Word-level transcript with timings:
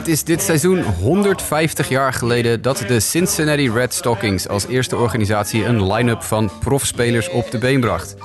Het 0.00 0.08
is 0.08 0.24
dit 0.24 0.42
seizoen 0.42 0.82
150 0.82 1.88
jaar 1.88 2.12
geleden 2.12 2.62
dat 2.62 2.84
de 2.88 3.00
Cincinnati 3.00 3.70
Red 3.70 3.94
Stockings 3.94 4.48
als 4.48 4.66
eerste 4.66 4.96
organisatie 4.96 5.64
een 5.64 5.92
line-up 5.92 6.22
van 6.22 6.50
profspelers 6.60 7.28
op 7.28 7.50
de 7.50 7.58
been 7.58 7.80
bracht. 7.80 8.16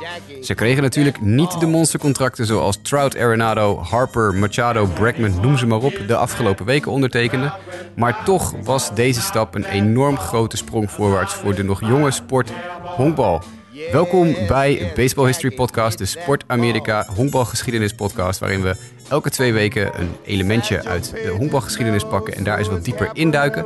Ze 0.41 0.53
kregen 0.53 0.83
natuurlijk 0.83 1.21
niet 1.21 1.59
de 1.59 1.65
monstercontracten 1.65 2.45
zoals 2.45 2.77
Trout, 2.81 3.17
Arenado, 3.17 3.77
Harper, 3.77 4.33
Machado, 4.33 4.85
Bregman, 4.85 5.41
noem 5.41 5.57
ze 5.57 5.65
maar 5.65 5.81
op, 5.81 5.93
de 6.07 6.15
afgelopen 6.15 6.65
weken 6.65 6.91
ondertekenden. 6.91 7.53
Maar 7.95 8.23
toch 8.23 8.53
was 8.63 8.95
deze 8.95 9.21
stap 9.21 9.55
een 9.55 9.65
enorm 9.65 10.17
grote 10.17 10.57
sprong 10.57 10.91
voorwaarts 10.91 11.33
voor 11.33 11.55
de 11.55 11.63
nog 11.63 11.79
jonge 11.79 12.11
sport 12.11 12.51
honkbal. 12.81 13.43
Welkom 13.91 14.35
bij 14.47 14.91
Baseball 14.95 15.25
History 15.25 15.55
Podcast, 15.55 15.97
de 15.97 16.05
Sport 16.05 16.43
Amerika 16.47 17.05
honkbalgeschiedenis 17.15 17.93
podcast, 17.93 18.39
waarin 18.39 18.61
we 18.61 18.75
elke 19.07 19.29
twee 19.29 19.53
weken 19.53 19.99
een 19.99 20.15
elementje 20.23 20.83
uit 20.83 21.11
de 21.11 21.33
honkbalgeschiedenis 21.37 22.03
pakken 22.03 22.35
en 22.35 22.43
daar 22.43 22.57
eens 22.57 22.67
wat 22.67 22.85
dieper 22.85 23.09
induiken. 23.13 23.65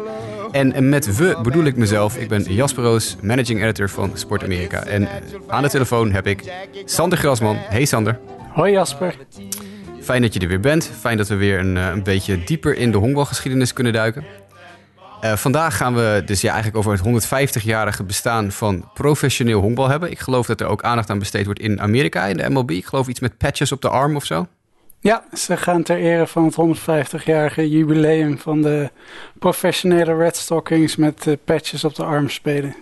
En 0.51 0.89
met 0.89 1.15
we 1.15 1.39
bedoel 1.43 1.63
ik 1.63 1.75
mezelf. 1.75 2.17
Ik 2.17 2.27
ben 2.27 2.53
Jasper 2.53 2.83
Roos, 2.83 3.15
managing 3.21 3.61
editor 3.61 3.89
van 3.89 4.11
Sport 4.13 4.43
Amerika. 4.43 4.83
En 4.83 5.07
aan 5.47 5.63
de 5.63 5.69
telefoon 5.69 6.11
heb 6.11 6.27
ik 6.27 6.51
Sander 6.85 7.17
Grasman. 7.17 7.55
Hey 7.55 7.85
Sander. 7.85 8.19
Hoi 8.53 8.71
Jasper. 8.71 9.15
Fijn 10.01 10.21
dat 10.21 10.33
je 10.33 10.39
er 10.39 10.47
weer 10.47 10.59
bent. 10.59 10.91
Fijn 10.99 11.17
dat 11.17 11.27
we 11.27 11.35
weer 11.35 11.59
een, 11.59 11.75
een 11.75 12.03
beetje 12.03 12.43
dieper 12.43 12.77
in 12.77 12.91
de 12.91 12.97
honkbalgeschiedenis 12.97 13.73
kunnen 13.73 13.93
duiken. 13.93 14.25
Uh, 15.23 15.35
vandaag 15.35 15.77
gaan 15.77 15.95
we 15.95 16.21
dus 16.25 16.41
ja, 16.41 16.53
eigenlijk 16.53 16.77
over 16.77 17.11
het 17.11 17.25
150-jarige 17.25 18.03
bestaan 18.03 18.51
van 18.51 18.89
professioneel 18.93 19.61
honkbal 19.61 19.89
hebben. 19.89 20.11
Ik 20.11 20.19
geloof 20.19 20.45
dat 20.45 20.61
er 20.61 20.67
ook 20.67 20.81
aandacht 20.81 21.09
aan 21.09 21.19
besteed 21.19 21.45
wordt 21.45 21.59
in 21.59 21.81
Amerika, 21.81 22.25
in 22.25 22.37
de 22.37 22.49
MLB. 22.49 22.71
Ik 22.71 22.85
geloof 22.85 23.07
iets 23.07 23.19
met 23.19 23.37
patches 23.37 23.71
op 23.71 23.81
de 23.81 23.89
arm 23.89 24.15
of 24.15 24.25
zo. 24.25 24.47
Ja, 25.01 25.23
ze 25.33 25.57
gaan 25.57 25.83
ter 25.83 25.97
ere 25.97 26.27
van 26.27 26.45
het 26.45 26.79
150-jarige 26.79 27.69
jubileum 27.69 28.37
van 28.37 28.61
de 28.61 28.91
professionele 29.39 30.15
Red 30.15 30.35
Stockings 30.35 30.95
met 30.95 31.25
uh, 31.25 31.35
patches 31.45 31.83
op 31.83 31.95
de 31.95 32.03
arm 32.03 32.29
spelen. 32.29 32.75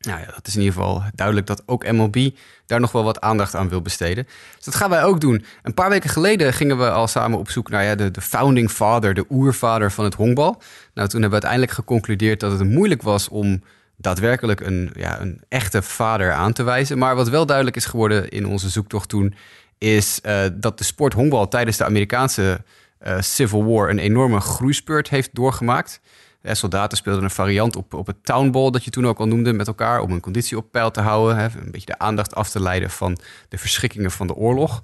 Nou 0.00 0.20
ja, 0.20 0.26
dat 0.26 0.46
is 0.46 0.54
in 0.54 0.60
ieder 0.60 0.74
geval 0.74 1.02
duidelijk 1.14 1.46
dat 1.46 1.62
ook 1.66 1.90
MLB 1.92 2.30
daar 2.66 2.80
nog 2.80 2.92
wel 2.92 3.04
wat 3.04 3.20
aandacht 3.20 3.54
aan 3.54 3.68
wil 3.68 3.82
besteden. 3.82 4.26
Dus 4.56 4.64
dat 4.64 4.74
gaan 4.74 4.90
wij 4.90 5.04
ook 5.04 5.20
doen. 5.20 5.44
Een 5.62 5.74
paar 5.74 5.90
weken 5.90 6.10
geleden 6.10 6.52
gingen 6.52 6.78
we 6.78 6.90
al 6.90 7.06
samen 7.06 7.38
op 7.38 7.50
zoek 7.50 7.70
naar 7.70 7.84
ja, 7.84 7.94
de, 7.94 8.10
de 8.10 8.20
founding 8.20 8.70
father, 8.70 9.14
de 9.14 9.24
oervader 9.30 9.92
van 9.92 10.04
het 10.04 10.14
honkbal. 10.14 10.62
Nou, 10.94 11.08
toen 11.08 11.20
hebben 11.20 11.40
we 11.40 11.46
uiteindelijk 11.46 11.72
geconcludeerd 11.72 12.40
dat 12.40 12.52
het 12.52 12.68
moeilijk 12.68 13.02
was 13.02 13.28
om 13.28 13.62
daadwerkelijk 13.96 14.60
een, 14.60 14.90
ja, 14.94 15.20
een 15.20 15.40
echte 15.48 15.82
vader 15.82 16.32
aan 16.32 16.52
te 16.52 16.62
wijzen. 16.62 16.98
Maar 16.98 17.16
wat 17.16 17.28
wel 17.28 17.46
duidelijk 17.46 17.76
is 17.76 17.84
geworden 17.86 18.28
in 18.28 18.46
onze 18.46 18.68
zoektocht 18.68 19.08
toen, 19.08 19.34
is 19.80 20.20
uh, 20.22 20.46
dat 20.54 20.78
de 20.78 20.84
sport 20.84 21.12
honkbal 21.12 21.48
tijdens 21.48 21.76
de 21.76 21.84
Amerikaanse 21.84 22.64
uh, 23.06 23.20
Civil 23.20 23.64
War 23.64 23.90
een 23.90 23.98
enorme 23.98 24.40
groeispurt 24.40 25.08
heeft 25.08 25.34
doorgemaakt. 25.34 26.00
Ja, 26.42 26.54
soldaten 26.54 26.96
speelden 26.96 27.24
een 27.24 27.30
variant 27.30 27.76
op, 27.76 27.94
op 27.94 28.06
het 28.06 28.24
townball, 28.24 28.70
dat 28.70 28.84
je 28.84 28.90
toen 28.90 29.06
ook 29.06 29.18
al 29.18 29.26
noemde, 29.26 29.52
met 29.52 29.66
elkaar 29.66 30.00
om 30.00 30.10
hun 30.10 30.20
conditie 30.20 30.56
op 30.56 30.70
peil 30.70 30.90
te 30.90 31.00
houden. 31.00 31.36
Hè, 31.36 31.44
een 31.44 31.70
beetje 31.70 31.86
de 31.86 31.98
aandacht 31.98 32.34
af 32.34 32.50
te 32.50 32.60
leiden 32.60 32.90
van 32.90 33.18
de 33.48 33.58
verschrikkingen 33.58 34.10
van 34.10 34.26
de 34.26 34.34
oorlog. 34.34 34.80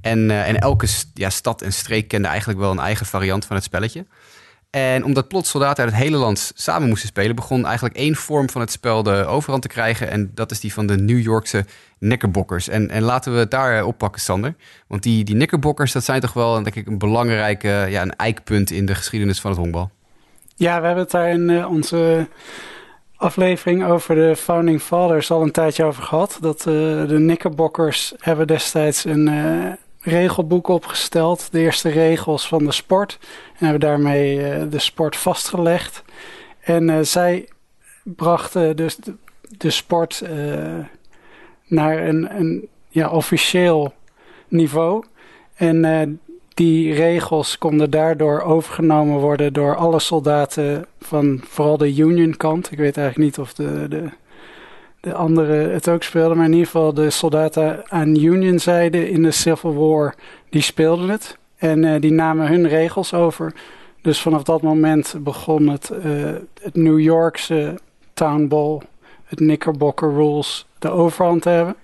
En, 0.00 0.30
en 0.30 0.58
elke 0.58 0.86
ja, 1.14 1.30
stad 1.30 1.62
en 1.62 1.72
streek 1.72 2.08
kende 2.08 2.28
eigenlijk 2.28 2.58
wel 2.58 2.70
een 2.70 2.78
eigen 2.78 3.06
variant 3.06 3.44
van 3.44 3.56
het 3.56 3.64
spelletje. 3.64 4.06
En 4.70 5.04
omdat 5.04 5.28
plots 5.28 5.50
soldaten 5.50 5.84
uit 5.84 5.92
het 5.92 6.02
hele 6.02 6.16
land 6.16 6.52
samen 6.54 6.88
moesten 6.88 7.08
spelen, 7.08 7.36
begon 7.36 7.66
eigenlijk 7.66 7.96
één 7.96 8.14
vorm 8.14 8.50
van 8.50 8.60
het 8.60 8.70
spel 8.70 9.02
de 9.02 9.24
overhand 9.24 9.62
te 9.62 9.68
krijgen. 9.68 10.10
En 10.10 10.30
dat 10.34 10.50
is 10.50 10.60
die 10.60 10.72
van 10.72 10.86
de 10.86 10.96
New 10.96 11.20
Yorkse 11.20 11.64
Knickerbockers. 11.98 12.68
En, 12.68 12.90
en 12.90 13.02
laten 13.02 13.32
we 13.32 13.38
het 13.38 13.50
daar 13.50 13.84
oppakken, 13.84 14.20
Sander. 14.20 14.54
Want 14.86 15.02
die, 15.02 15.24
die 15.24 15.34
Knickerbockers, 15.34 15.92
dat 15.92 16.04
zijn 16.04 16.20
toch 16.20 16.32
wel 16.32 16.62
denk 16.62 16.74
ik, 16.74 16.86
een 16.86 16.98
belangrijke 16.98 17.86
ja, 17.88 18.02
een 18.02 18.16
eikpunt 18.16 18.70
in 18.70 18.86
de 18.86 18.94
geschiedenis 18.94 19.40
van 19.40 19.50
het 19.50 19.60
honkbal. 19.60 19.90
Ja, 20.54 20.80
we 20.80 20.86
hebben 20.86 21.04
het 21.04 21.12
daar 21.12 21.28
in 21.28 21.48
uh, 21.48 21.70
onze 21.70 22.28
aflevering 23.16 23.84
over 23.84 24.14
de 24.14 24.36
Founding 24.36 24.80
Fathers 24.80 25.30
al 25.30 25.42
een 25.42 25.52
tijdje 25.52 25.84
over 25.84 26.02
gehad. 26.02 26.38
Dat 26.40 26.62
de 26.62 27.04
Knickerbockers 27.06 28.14
hebben 28.18 28.46
destijds 28.46 29.04
een 29.04 29.28
regelboek 30.08 30.68
opgesteld. 30.68 31.52
De 31.52 31.60
eerste 31.60 31.88
regels 31.88 32.48
van 32.48 32.64
de 32.64 32.72
sport. 32.72 33.18
En 33.58 33.64
hebben 33.66 33.80
daarmee 33.80 34.68
de 34.68 34.78
sport 34.78 35.16
vastgelegd. 35.16 36.02
En 36.60 37.06
zij 37.06 37.48
brachten 38.02 38.76
dus 38.76 38.98
de, 39.58 39.70
sport 39.70 40.22
naar 41.66 42.06
een, 42.06 42.36
een 42.38 42.68
ja, 42.88 43.08
officieel 43.10 43.92
niveau. 44.48 45.04
En 45.54 46.20
die 46.58 46.94
regels 46.94 47.58
konden 47.58 47.90
daardoor 47.90 48.40
overgenomen 48.40 49.18
worden 49.18 49.52
door 49.52 49.76
alle 49.76 49.98
soldaten 49.98 50.86
van 51.00 51.40
vooral 51.44 51.76
de 51.76 51.94
Union 51.94 52.36
kant. 52.36 52.72
Ik 52.72 52.78
weet 52.78 52.96
eigenlijk 52.96 53.28
niet 53.28 53.38
of 53.38 53.54
de, 53.54 53.86
de, 53.88 54.10
de 55.08 55.14
anderen 55.14 55.72
het 55.72 55.88
ook 55.88 56.02
speelden, 56.02 56.36
maar 56.36 56.46
in 56.46 56.52
ieder 56.52 56.66
geval 56.66 56.94
de 56.94 57.10
soldaten 57.10 57.90
aan 57.90 58.16
Union 58.16 58.58
zijde 58.58 59.10
in 59.10 59.22
de 59.22 59.30
Civil 59.30 59.74
War, 59.74 60.14
die 60.50 60.62
speelden 60.62 61.08
het. 61.08 61.38
En 61.56 61.82
uh, 61.82 62.00
die 62.00 62.12
namen 62.12 62.48
hun 62.48 62.68
regels 62.68 63.14
over. 63.14 63.54
Dus 64.02 64.20
vanaf 64.20 64.42
dat 64.42 64.62
moment 64.62 65.14
begon 65.18 65.68
het, 65.68 65.90
uh, 66.04 66.34
het 66.62 66.74
New 66.74 67.00
Yorkse 67.00 67.78
Town 68.14 68.46
Ball, 68.46 68.80
het 69.24 69.38
Knickerbocker 69.38 70.12
Rules, 70.12 70.66
de 70.78 70.90
overhand 70.90 71.42
te 71.42 71.48
hebben. 71.48 71.76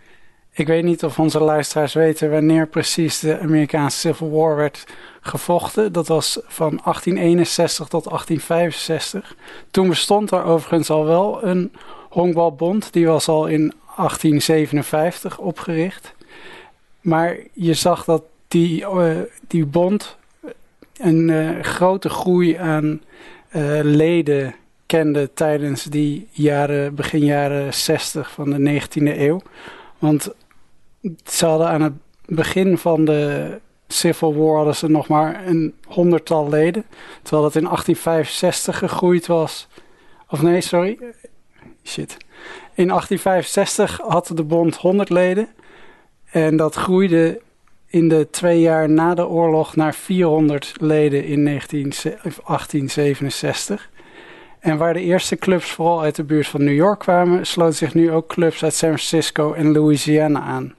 Ik 0.52 0.66
weet 0.66 0.84
niet 0.84 1.04
of 1.04 1.18
onze 1.18 1.40
luisteraars 1.40 1.92
weten 1.92 2.30
wanneer 2.30 2.66
precies 2.66 3.20
de 3.20 3.38
Amerikaanse 3.38 3.98
Civil 3.98 4.30
War 4.30 4.56
werd 4.56 4.84
gevochten. 5.20 5.92
Dat 5.92 6.08
was 6.08 6.38
van 6.46 6.80
1861 6.84 7.88
tot 7.88 8.04
1865. 8.04 9.36
Toen 9.70 9.88
bestond 9.88 10.30
er 10.30 10.44
overigens 10.44 10.90
al 10.90 11.04
wel 11.04 11.44
een 11.44 11.72
honkbalbond. 12.14 12.92
Die 12.92 13.06
was 13.06 13.28
al 13.28 13.46
in 13.46 13.72
1857 13.96 15.38
opgericht. 15.38 16.14
Maar 17.00 17.36
je 17.52 17.74
zag 17.74 18.04
dat 18.04 18.22
die, 18.48 18.80
uh, 18.80 19.18
die 19.46 19.66
bond 19.66 20.16
een 20.96 21.28
uh, 21.28 21.60
grote 21.60 22.08
groei 22.08 22.56
aan 22.56 23.02
uh, 23.56 23.80
leden 23.82 24.54
kende 24.86 25.30
tijdens 25.34 25.84
die 25.84 26.28
jaren, 26.30 26.94
begin 26.94 27.24
jaren 27.24 27.74
60 27.74 28.30
van 28.30 28.50
de 28.50 28.80
19e 28.80 29.18
eeuw. 29.18 29.40
Want 29.98 30.30
ze 31.24 31.46
hadden 31.46 31.68
aan 31.68 31.82
het 31.82 31.94
begin 32.26 32.78
van 32.78 33.04
de 33.04 33.58
Civil 33.88 34.34
War 34.34 34.56
hadden 34.56 34.76
ze 34.76 34.90
nog 34.90 35.08
maar 35.08 35.46
een 35.46 35.74
honderdtal 35.86 36.48
leden. 36.48 36.84
Terwijl 37.22 37.42
dat 37.42 37.54
in 37.54 37.64
1865 37.64 38.78
gegroeid 38.78 39.26
was. 39.26 39.68
Of 40.28 40.42
nee, 40.42 40.60
sorry. 40.60 40.98
Shit. 41.84 42.16
In 42.74 42.88
1865 42.88 44.00
had 44.06 44.30
de 44.34 44.44
bond 44.44 44.76
100 44.76 45.10
leden. 45.10 45.48
En 46.30 46.56
dat 46.56 46.74
groeide 46.74 47.40
in 47.86 48.08
de 48.08 48.28
twee 48.30 48.60
jaar 48.60 48.90
na 48.90 49.14
de 49.14 49.28
oorlog 49.28 49.76
naar 49.76 49.94
400 49.94 50.74
leden 50.80 51.24
in 51.24 51.42
19, 51.42 51.92
1867. 52.02 53.90
En 54.60 54.76
waar 54.76 54.92
de 54.92 55.00
eerste 55.00 55.36
clubs 55.36 55.70
vooral 55.70 56.02
uit 56.02 56.16
de 56.16 56.24
buurt 56.24 56.46
van 56.46 56.64
New 56.64 56.74
York 56.74 56.98
kwamen, 56.98 57.46
sloten 57.46 57.74
zich 57.74 57.94
nu 57.94 58.12
ook 58.12 58.26
clubs 58.26 58.62
uit 58.62 58.74
San 58.74 58.88
Francisco 58.88 59.52
en 59.52 59.72
Louisiana 59.72 60.40
aan. 60.40 60.74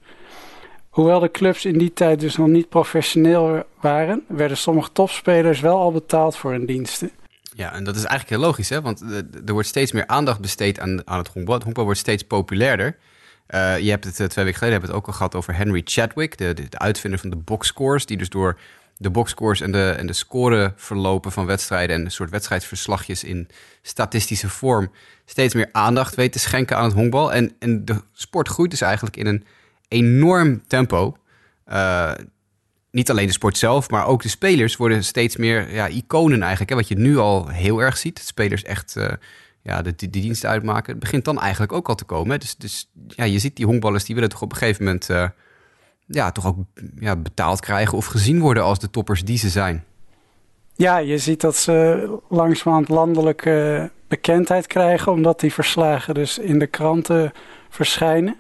Hoewel 0.90 1.20
de 1.20 1.32
clubs 1.32 1.66
in 1.66 1.78
die 1.78 1.94
tijd 1.94 2.20
dus 2.20 2.38
nog 2.38 2.48
niet 2.48 2.70
professioneel 2.70 3.64
waren, 3.82 4.24
werden 4.28 4.58
sommige 4.58 4.92
topspelers 4.92 5.60
wel 5.60 5.78
al 5.78 5.92
betaald 5.92 6.38
voor 6.38 6.52
hun 6.52 6.66
diensten. 6.66 7.12
Ja, 7.56 7.74
en 7.74 7.84
dat 7.84 7.96
is 7.96 8.04
eigenlijk 8.04 8.30
heel 8.30 8.48
logisch, 8.48 8.70
hè? 8.70 8.82
want 8.82 9.02
er 9.46 9.54
wordt 9.54 9.68
steeds 9.68 9.92
meer 9.92 10.08
aandacht 10.08 10.40
besteed 10.40 10.80
aan, 10.80 11.08
aan 11.08 11.18
het 11.18 11.28
honkbal. 11.28 11.54
Het 11.54 11.64
honkbal 11.64 11.84
wordt 11.84 12.00
steeds 12.00 12.24
populairder. 12.24 12.98
Uh, 13.50 13.80
je 13.80 13.90
hebt 13.90 14.04
het 14.04 14.20
uh, 14.20 14.28
twee 14.28 14.46
weken 14.46 14.60
geleden 14.60 14.80
hebben 14.80 14.90
het 14.90 15.00
ook 15.00 15.08
al 15.08 15.14
gehad 15.14 15.36
over 15.36 15.56
Henry 15.56 15.82
Chadwick, 15.84 16.38
de, 16.38 16.54
de, 16.54 16.70
de 16.70 16.80
uitvinder 16.80 17.20
van 17.20 17.30
de 17.30 17.36
boxscores, 17.36 18.06
die 18.06 18.18
dus 18.18 18.30
door 18.30 18.60
de 18.98 19.10
boxscores 19.10 19.62
en 19.62 19.72
de, 19.72 19.90
en 19.90 20.08
de 20.08 20.14
scoreverlopen 20.14 21.32
van 21.32 21.46
wedstrijden 21.46 21.96
en 21.96 22.06
een 22.06 22.12
soort 22.12 22.30
wedstrijdverslagjes 22.30 23.24
in 23.24 23.48
statistische 23.82 24.50
vorm 24.50 24.92
steeds 25.26 25.54
meer 25.54 25.70
aandacht 25.72 26.16
weet 26.16 26.32
te 26.32 26.40
schenken 26.40 26.78
aan 26.78 26.84
het 26.84 26.94
honkbal. 26.94 27.34
En, 27.34 27.56
en 27.60 27.86
de 27.86 28.02
sport 28.14 28.48
groeit 28.48 28.72
dus 28.72 28.82
eigenlijk 28.82 29.18
in 29.18 29.26
een 29.26 29.46
enorm 29.88 30.68
tempo. 30.68 31.18
Niet 32.96 33.10
alleen 33.10 33.28
de 33.28 33.34
sport 33.34 33.58
zelf, 33.58 33.90
maar 33.90 34.08
ook 34.08 34.22
de 34.22 34.30
spelers 34.30 34.76
worden 34.76 35.04
steeds 35.04 35.38
meer 35.38 35.74
ja, 35.74 35.88
iconen 35.88 36.42
eigenlijk. 36.42 36.70
Hè? 36.70 36.76
Wat 36.76 36.88
je 36.88 36.98
nu 36.98 37.18
al 37.18 37.48
heel 37.48 37.80
erg 37.80 37.98
ziet. 37.98 38.20
Spelers 38.20 38.64
echt 38.64 38.96
uh, 38.98 39.10
ja, 39.62 39.82
de, 39.82 39.96
de, 39.96 40.10
dienst 40.10 40.46
uitmaken. 40.46 40.92
Het 40.92 41.00
begint 41.00 41.26
dan 41.26 41.40
eigenlijk 41.40 41.72
ook 41.72 41.88
al 41.88 41.96
te 41.96 42.04
komen. 42.04 42.40
Dus, 42.40 42.56
dus 42.56 42.90
ja, 43.08 43.24
je 43.24 43.40
ziet 43.40 43.56
die 43.56 43.66
honkballers, 43.66 44.06
die 44.06 44.16
willen 44.16 44.30
toch 44.30 44.42
op 44.42 44.52
een 44.52 44.58
gegeven 44.58 44.84
moment... 44.84 45.10
Uh, 45.10 45.28
ja, 46.08 46.32
toch 46.32 46.46
ook 46.46 46.58
ja, 47.00 47.16
betaald 47.16 47.60
krijgen 47.60 47.98
of 47.98 48.06
gezien 48.06 48.40
worden 48.40 48.64
als 48.64 48.80
de 48.80 48.90
toppers 48.90 49.24
die 49.24 49.38
ze 49.38 49.50
zijn. 49.50 49.84
Ja, 50.76 50.98
je 50.98 51.18
ziet 51.18 51.42
dat 51.42 51.56
ze 51.56 52.08
langzamerhand 52.30 52.90
landelijke 52.90 53.90
bekendheid 54.08 54.68
krijgen... 54.68 55.12
omdat 55.12 55.40
die 55.40 55.54
verslagen 55.54 56.14
dus 56.14 56.38
in 56.38 56.60
de 56.60 56.68
kranten 56.68 57.32
verschijnen. 57.70 58.36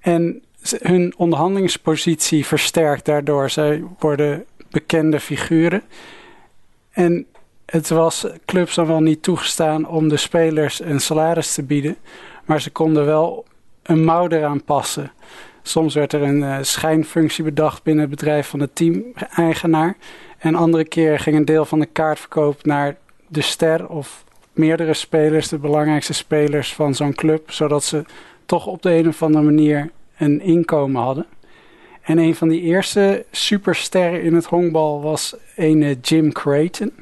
En 0.00 0.42
hun 0.62 1.14
onderhandelingspositie 1.16 2.46
versterkt 2.46 3.04
daardoor. 3.04 3.50
Zij 3.50 3.82
worden 3.98 4.44
bekende 4.70 5.20
figuren. 5.20 5.82
En 6.90 7.26
het 7.66 7.88
was 7.88 8.26
clubs 8.44 8.74
dan 8.74 8.86
wel 8.86 9.00
niet 9.00 9.22
toegestaan 9.22 9.88
om 9.88 10.08
de 10.08 10.16
spelers 10.16 10.80
een 10.80 11.00
salaris 11.00 11.54
te 11.54 11.62
bieden. 11.62 11.96
Maar 12.44 12.60
ze 12.60 12.70
konden 12.70 13.06
wel 13.06 13.44
een 13.82 14.04
mouw 14.04 14.28
eraan 14.28 14.64
passen. 14.64 15.12
Soms 15.62 15.94
werd 15.94 16.12
er 16.12 16.22
een 16.22 16.40
uh, 16.40 16.58
schijnfunctie 16.60 17.44
bedacht 17.44 17.82
binnen 17.82 18.02
het 18.02 18.10
bedrijf 18.10 18.48
van 18.48 18.58
de 18.58 18.72
team-eigenaar. 18.72 19.96
En 20.38 20.54
andere 20.54 20.84
keer 20.84 21.18
ging 21.18 21.36
een 21.36 21.44
deel 21.44 21.64
van 21.64 21.78
de 21.78 21.86
kaartverkoop 21.86 22.64
naar 22.64 22.96
de 23.28 23.40
ster 23.40 23.88
of 23.88 24.24
meerdere 24.52 24.94
spelers, 24.94 25.48
de 25.48 25.58
belangrijkste 25.58 26.12
spelers 26.12 26.74
van 26.74 26.94
zo'n 26.94 27.14
club. 27.14 27.50
Zodat 27.50 27.84
ze 27.84 28.04
toch 28.46 28.66
op 28.66 28.82
de 28.82 28.94
een 28.94 29.08
of 29.08 29.22
andere 29.22 29.44
manier 29.44 29.90
een 30.20 30.40
inkomen 30.40 31.02
hadden. 31.02 31.26
En 32.02 32.18
een 32.18 32.34
van 32.34 32.48
die 32.48 32.60
eerste 32.60 33.24
supersterren 33.30 34.22
in 34.22 34.34
het 34.34 34.44
honkbal 34.44 35.02
was 35.02 35.36
een 35.56 35.98
Jim 36.02 36.32
Creighton. 36.32 36.92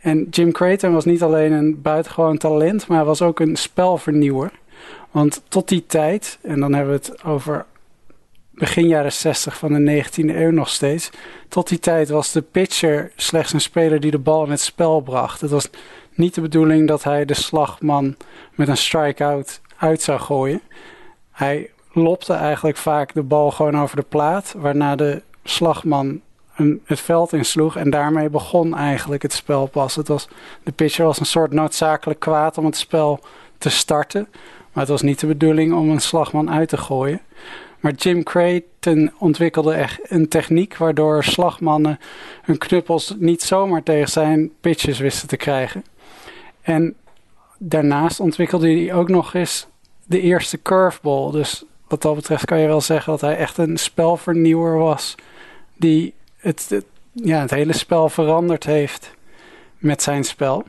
En 0.00 0.26
Jim 0.30 0.52
Creighton 0.52 0.92
was 0.92 1.04
niet 1.04 1.22
alleen 1.22 1.52
een 1.52 1.82
buitengewoon 1.82 2.38
talent, 2.38 2.86
maar 2.86 3.04
was 3.04 3.22
ook 3.22 3.40
een 3.40 3.56
spelvernieuwer. 3.56 4.50
Want 5.10 5.42
tot 5.48 5.68
die 5.68 5.86
tijd, 5.86 6.38
en 6.42 6.60
dan 6.60 6.74
hebben 6.74 6.94
we 6.94 7.06
het 7.06 7.24
over 7.24 7.66
begin 8.50 8.88
jaren 8.88 9.12
60 9.12 9.56
van 9.56 9.72
de 9.72 10.04
19e 10.04 10.36
eeuw 10.36 10.50
nog 10.50 10.68
steeds. 10.68 11.10
Tot 11.48 11.68
die 11.68 11.78
tijd 11.78 12.08
was 12.08 12.32
de 12.32 12.42
pitcher 12.42 13.12
slechts 13.16 13.52
een 13.52 13.60
speler 13.60 14.00
die 14.00 14.10
de 14.10 14.18
bal 14.18 14.44
in 14.44 14.50
het 14.50 14.60
spel 14.60 15.00
bracht. 15.00 15.40
Het 15.40 15.50
was 15.50 15.68
niet 16.14 16.34
de 16.34 16.40
bedoeling 16.40 16.88
dat 16.88 17.04
hij 17.04 17.24
de 17.24 17.34
slagman 17.34 18.16
met 18.54 18.68
een 18.68 18.76
strikeout 18.76 19.60
uit 19.76 20.02
zou 20.02 20.20
gooien. 20.20 20.60
Hij 21.30 21.70
lopte 21.96 22.32
eigenlijk 22.32 22.76
vaak 22.76 23.14
de 23.14 23.22
bal 23.22 23.50
gewoon 23.50 23.80
over 23.80 23.96
de 23.96 24.04
plaat, 24.08 24.54
waarna 24.56 24.96
de 24.96 25.22
slagman 25.44 26.20
een, 26.56 26.80
het 26.84 27.00
veld 27.00 27.32
insloeg. 27.32 27.76
En 27.76 27.90
daarmee 27.90 28.28
begon 28.28 28.76
eigenlijk 28.76 29.22
het 29.22 29.32
spel 29.32 29.66
pas. 29.66 29.96
Het 29.96 30.08
was, 30.08 30.28
de 30.62 30.72
pitcher 30.72 31.04
was 31.04 31.20
een 31.20 31.26
soort 31.26 31.52
noodzakelijk 31.52 32.20
kwaad 32.20 32.58
om 32.58 32.64
het 32.64 32.76
spel 32.76 33.20
te 33.58 33.70
starten. 33.70 34.28
Maar 34.72 34.82
het 34.82 34.92
was 34.92 35.02
niet 35.02 35.20
de 35.20 35.26
bedoeling 35.26 35.74
om 35.74 35.90
een 35.90 36.00
slagman 36.00 36.50
uit 36.50 36.68
te 36.68 36.76
gooien. 36.76 37.20
Maar 37.80 37.92
Jim 37.92 38.22
Creighton 38.22 39.12
ontwikkelde 39.18 39.74
echt 39.74 40.10
een 40.10 40.28
techniek 40.28 40.76
waardoor 40.76 41.24
slagmannen 41.24 41.98
hun 42.42 42.58
knuppels 42.58 43.14
niet 43.18 43.42
zomaar 43.42 43.82
tegen 43.82 44.08
zijn 44.08 44.50
pitches 44.60 44.98
wisten 44.98 45.28
te 45.28 45.36
krijgen. 45.36 45.84
En 46.62 46.94
daarnaast 47.58 48.20
ontwikkelde 48.20 48.70
hij 48.70 48.94
ook 48.94 49.08
nog 49.08 49.34
eens 49.34 49.66
de 50.04 50.20
eerste 50.20 50.62
curveball. 50.62 51.30
Dus 51.30 51.64
wat 51.88 52.02
dat 52.02 52.14
betreft 52.14 52.44
kan 52.44 52.58
je 52.58 52.66
wel 52.66 52.80
zeggen 52.80 53.12
dat 53.12 53.20
hij 53.20 53.36
echt 53.36 53.58
een 53.58 53.76
spelvernieuwer 53.76 54.78
was. 54.78 55.14
Die 55.76 56.14
het, 56.36 56.84
ja, 57.12 57.40
het 57.40 57.50
hele 57.50 57.72
spel 57.72 58.08
veranderd 58.08 58.64
heeft 58.64 59.14
met 59.78 60.02
zijn 60.02 60.24
spel. 60.24 60.64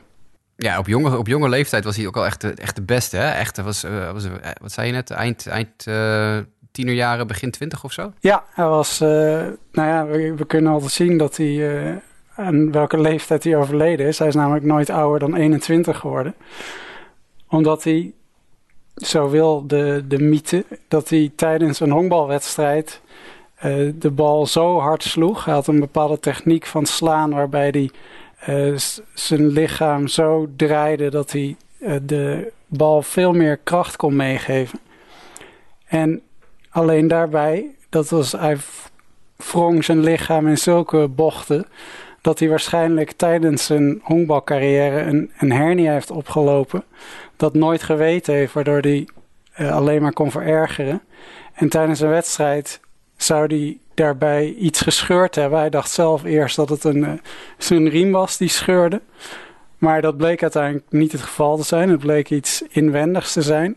Ja, 0.56 0.78
op 0.78 0.86
jonge, 0.86 1.18
op 1.18 1.26
jonge 1.26 1.48
leeftijd 1.48 1.84
was 1.84 1.96
hij 1.96 2.06
ook 2.06 2.16
al 2.16 2.24
echt 2.24 2.40
de, 2.40 2.54
echt 2.54 2.76
de 2.76 2.82
beste. 2.82 3.16
Hè? 3.16 3.30
Echt, 3.30 3.56
was, 3.56 3.84
uh, 3.84 4.12
was, 4.12 4.26
wat 4.60 4.72
zei 4.72 4.86
je 4.86 4.92
net? 4.92 5.10
Eind, 5.10 5.46
eind 5.46 5.86
uh, 5.88 6.38
tienerjaren, 6.72 7.26
begin 7.26 7.50
twintig 7.50 7.84
of 7.84 7.92
zo? 7.92 8.12
Ja, 8.20 8.44
hij 8.50 8.66
was. 8.66 9.00
Uh, 9.00 9.08
nou 9.72 9.88
ja, 9.88 10.06
we, 10.06 10.34
we, 10.34 10.46
kunnen 10.46 10.72
altijd 10.72 10.92
zien 10.92 11.18
dat 11.18 11.36
hij. 11.36 12.00
aan 12.34 12.72
welke 12.72 13.00
leeftijd 13.00 13.44
hij 13.44 13.56
overleden 13.56 14.06
is. 14.06 14.18
Hij 14.18 14.28
is 14.28 14.34
namelijk 14.34 14.64
nooit 14.64 14.90
ouder 14.90 15.18
dan 15.18 15.34
21 15.34 15.98
geworden. 15.98 16.34
Omdat 17.48 17.84
hij. 17.84 18.12
Zo 18.98 19.28
wil 19.28 19.66
de, 19.66 20.04
de 20.08 20.18
mythe 20.18 20.64
dat 20.88 21.08
hij 21.08 21.32
tijdens 21.36 21.80
een 21.80 21.90
honkbalwedstrijd 21.90 23.00
uh, 23.64 23.92
de 23.94 24.10
bal 24.10 24.46
zo 24.46 24.78
hard 24.78 25.02
sloeg. 25.02 25.44
Hij 25.44 25.54
had 25.54 25.66
een 25.66 25.80
bepaalde 25.80 26.20
techniek 26.20 26.66
van 26.66 26.86
slaan 26.86 27.30
waarbij 27.30 27.68
hij 27.68 27.90
uh, 28.48 28.76
zijn 29.14 29.46
lichaam 29.46 30.06
zo 30.06 30.48
draaide 30.56 31.10
dat 31.10 31.32
hij 31.32 31.56
uh, 31.78 31.96
de 32.02 32.52
bal 32.66 33.02
veel 33.02 33.32
meer 33.32 33.56
kracht 33.56 33.96
kon 33.96 34.16
meegeven. 34.16 34.78
En 35.86 36.22
alleen 36.70 37.08
daarbij, 37.08 37.66
dat 37.88 38.08
was, 38.08 38.32
hij 38.32 38.56
wrong 39.36 39.84
zijn 39.84 40.00
lichaam 40.00 40.48
in 40.48 40.58
zulke 40.58 41.08
bochten 41.08 41.66
dat 42.20 42.38
hij 42.38 42.48
waarschijnlijk 42.48 43.12
tijdens 43.12 43.64
zijn 43.64 44.00
honkbalcarrière 44.02 45.00
een, 45.00 45.30
een 45.38 45.52
hernia 45.52 45.92
heeft 45.92 46.10
opgelopen. 46.10 46.84
Dat 47.38 47.54
nooit 47.54 47.82
geweten 47.82 48.34
heeft, 48.34 48.52
waardoor 48.52 48.80
hij 48.80 49.08
alleen 49.56 50.02
maar 50.02 50.12
kon 50.12 50.30
verergeren. 50.30 51.02
En 51.54 51.68
tijdens 51.68 52.00
een 52.00 52.08
wedstrijd 52.08 52.80
zou 53.16 53.46
hij 53.46 53.78
daarbij 53.94 54.52
iets 54.52 54.80
gescheurd 54.80 55.34
hebben. 55.34 55.58
Hij 55.58 55.70
dacht 55.70 55.90
zelf 55.90 56.24
eerst 56.24 56.56
dat 56.56 56.68
het 56.68 56.84
een, 56.84 56.96
uh, 56.96 57.12
zijn 57.58 57.88
riem 57.88 58.12
was 58.12 58.36
die 58.36 58.48
scheurde. 58.48 59.00
Maar 59.78 60.02
dat 60.02 60.16
bleek 60.16 60.42
uiteindelijk 60.42 60.86
niet 60.90 61.12
het 61.12 61.20
geval 61.20 61.56
te 61.56 61.62
zijn. 61.62 61.88
Het 61.88 62.00
bleek 62.00 62.30
iets 62.30 62.62
inwendigs 62.68 63.32
te 63.32 63.42
zijn. 63.42 63.76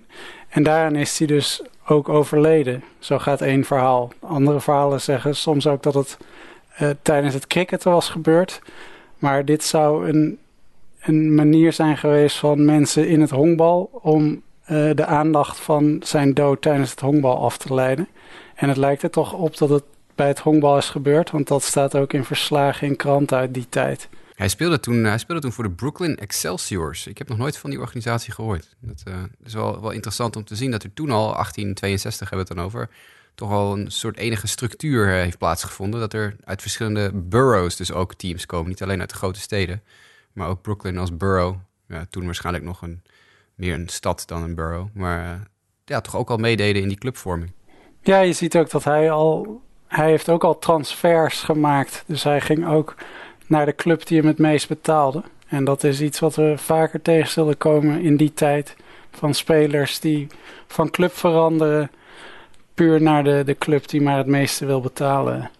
En 0.49 0.63
daaraan 0.63 0.95
is 0.95 1.17
hij 1.17 1.27
dus 1.27 1.61
ook 1.87 2.09
overleden. 2.09 2.83
Zo 2.99 3.19
gaat 3.19 3.41
één 3.41 3.63
verhaal. 3.63 4.11
Andere 4.19 4.59
verhalen 4.59 5.01
zeggen 5.01 5.35
soms 5.35 5.67
ook 5.67 5.83
dat 5.83 5.93
het 5.93 6.17
uh, 6.81 6.89
tijdens 7.01 7.33
het 7.33 7.47
cricketen 7.47 7.91
was 7.91 8.09
gebeurd. 8.09 8.61
Maar 9.17 9.45
dit 9.45 9.63
zou 9.63 10.09
een, 10.09 10.39
een 11.01 11.35
manier 11.35 11.73
zijn 11.73 11.97
geweest 11.97 12.37
van 12.37 12.65
mensen 12.65 13.07
in 13.07 13.21
het 13.21 13.29
honkbal 13.29 13.89
om 14.01 14.41
uh, 14.71 14.95
de 14.95 15.05
aandacht 15.05 15.59
van 15.59 16.01
zijn 16.03 16.33
dood 16.33 16.61
tijdens 16.61 16.91
het 16.91 16.99
honkbal 16.99 17.43
af 17.43 17.57
te 17.57 17.73
leiden. 17.73 18.07
En 18.55 18.67
het 18.67 18.77
lijkt 18.77 19.03
er 19.03 19.09
toch 19.09 19.33
op 19.33 19.57
dat 19.57 19.69
het 19.69 19.83
bij 20.15 20.27
het 20.27 20.39
honkbal 20.39 20.77
is 20.77 20.89
gebeurd, 20.89 21.31
want 21.31 21.47
dat 21.47 21.63
staat 21.63 21.95
ook 21.95 22.13
in 22.13 22.23
verslagen 22.23 22.87
in 22.87 22.95
kranten 22.95 23.37
uit 23.37 23.53
die 23.53 23.69
tijd. 23.69 24.09
Hij 24.35 24.49
speelde, 24.49 24.79
toen, 24.79 25.03
hij 25.03 25.17
speelde 25.17 25.41
toen 25.41 25.51
voor 25.51 25.63
de 25.63 25.71
Brooklyn 25.71 26.17
Excelsiors. 26.17 27.07
Ik 27.07 27.17
heb 27.17 27.27
nog 27.27 27.37
nooit 27.37 27.57
van 27.57 27.69
die 27.69 27.79
organisatie 27.79 28.33
gehoord. 28.33 28.75
Dat 28.79 29.03
uh, 29.07 29.13
is 29.43 29.53
wel, 29.53 29.81
wel 29.81 29.91
interessant 29.91 30.35
om 30.35 30.43
te 30.43 30.55
zien 30.55 30.71
dat 30.71 30.83
er 30.83 30.93
toen 30.93 31.09
al, 31.09 31.33
1862 31.33 32.29
hebben 32.29 32.47
we 32.47 32.53
het 32.53 32.61
dan 32.61 32.65
over, 32.65 32.89
toch 33.35 33.51
al 33.51 33.77
een 33.77 33.91
soort 33.91 34.17
enige 34.17 34.47
structuur 34.47 35.07
eh, 35.07 35.13
heeft 35.13 35.37
plaatsgevonden. 35.37 35.99
Dat 35.99 36.13
er 36.13 36.35
uit 36.43 36.61
verschillende 36.61 37.11
boroughs 37.13 37.75
dus 37.75 37.91
ook 37.91 38.13
teams 38.13 38.45
komen. 38.45 38.69
Niet 38.69 38.81
alleen 38.81 38.99
uit 38.99 39.09
de 39.09 39.15
grote 39.15 39.39
steden, 39.39 39.81
maar 40.33 40.47
ook 40.47 40.61
Brooklyn 40.61 40.97
als 40.97 41.17
borough. 41.17 41.57
Ja, 41.87 42.05
toen 42.09 42.25
waarschijnlijk 42.25 42.65
nog 42.65 42.81
een, 42.81 43.01
meer 43.55 43.73
een 43.73 43.89
stad 43.89 44.23
dan 44.27 44.43
een 44.43 44.55
borough. 44.55 44.89
Maar 44.93 45.25
uh, 45.25 45.41
ja, 45.85 46.01
toch 46.01 46.15
ook 46.15 46.29
al 46.29 46.37
meededen 46.37 46.81
in 46.81 46.87
die 46.87 46.97
clubvorming. 46.97 47.51
Ja, 48.01 48.19
je 48.19 48.33
ziet 48.33 48.57
ook 48.57 48.69
dat 48.69 48.83
hij 48.83 49.11
al. 49.11 49.61
Hij 49.87 50.09
heeft 50.09 50.29
ook 50.29 50.43
al 50.43 50.59
transfers 50.59 51.41
gemaakt. 51.41 52.03
Dus 52.07 52.23
hij 52.23 52.41
ging 52.41 52.67
ook 52.67 52.95
naar 53.47 53.65
de 53.65 53.75
club 53.75 54.05
die 54.05 54.17
hem 54.17 54.27
het 54.27 54.37
meest 54.37 54.67
betaalde. 54.67 55.23
En 55.47 55.63
dat 55.63 55.83
is 55.83 56.01
iets 56.01 56.19
wat 56.19 56.35
we 56.35 56.53
vaker 56.57 57.01
tegen 57.01 57.29
zullen 57.29 57.57
komen 57.57 58.01
in 58.01 58.17
die 58.17 58.33
tijd. 58.33 58.75
Van 59.11 59.33
spelers 59.33 59.99
die 59.99 60.27
van 60.67 60.89
club 60.89 61.13
veranderen. 61.13 61.91
Puur 62.73 63.01
naar 63.01 63.23
de, 63.23 63.43
de 63.45 63.57
club 63.57 63.87
die 63.87 64.01
maar 64.01 64.17
het 64.17 64.27
meeste 64.27 64.65
wil 64.65 64.81
betalen. 64.81 65.51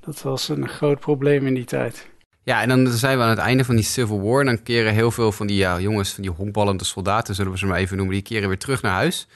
Dat 0.00 0.22
was 0.22 0.48
een 0.48 0.68
groot 0.68 1.00
probleem 1.00 1.46
in 1.46 1.54
die 1.54 1.64
tijd. 1.64 2.08
Ja, 2.44 2.62
en 2.62 2.68
dan 2.68 2.88
zijn 2.88 3.16
we 3.16 3.22
aan 3.22 3.30
het 3.30 3.38
einde 3.38 3.64
van 3.64 3.74
die 3.74 3.84
Civil 3.84 4.22
War. 4.22 4.40
En 4.40 4.46
dan 4.46 4.62
keren 4.62 4.92
heel 4.92 5.10
veel 5.10 5.32
van 5.32 5.46
die 5.46 5.66
jongens, 5.80 6.12
van 6.12 6.22
die 6.22 6.32
honkballende 6.32 6.84
soldaten, 6.84 7.34
zullen 7.34 7.52
we 7.52 7.58
ze 7.58 7.66
maar 7.66 7.78
even 7.78 7.96
noemen, 7.96 8.14
die 8.14 8.24
keren 8.24 8.48
weer 8.48 8.58
terug 8.58 8.82
naar 8.82 8.92
huis. 8.92 9.26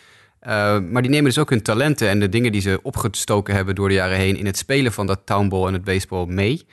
Uh, 0.42 0.78
maar 0.78 1.02
die 1.02 1.10
nemen 1.10 1.24
dus 1.24 1.38
ook 1.38 1.50
hun 1.50 1.62
talenten 1.62 2.08
en 2.08 2.20
de 2.20 2.28
dingen 2.28 2.52
die 2.52 2.60
ze 2.60 2.78
opgestoken 2.82 3.54
hebben 3.54 3.74
door 3.74 3.88
de 3.88 3.94
jaren 3.94 4.16
heen 4.16 4.36
in 4.36 4.46
het 4.46 4.56
spelen 4.56 4.92
van 4.92 5.06
dat 5.06 5.20
townball 5.24 5.66
en 5.66 5.72
het 5.72 5.84
baseball 5.84 6.26
mee. 6.26 6.66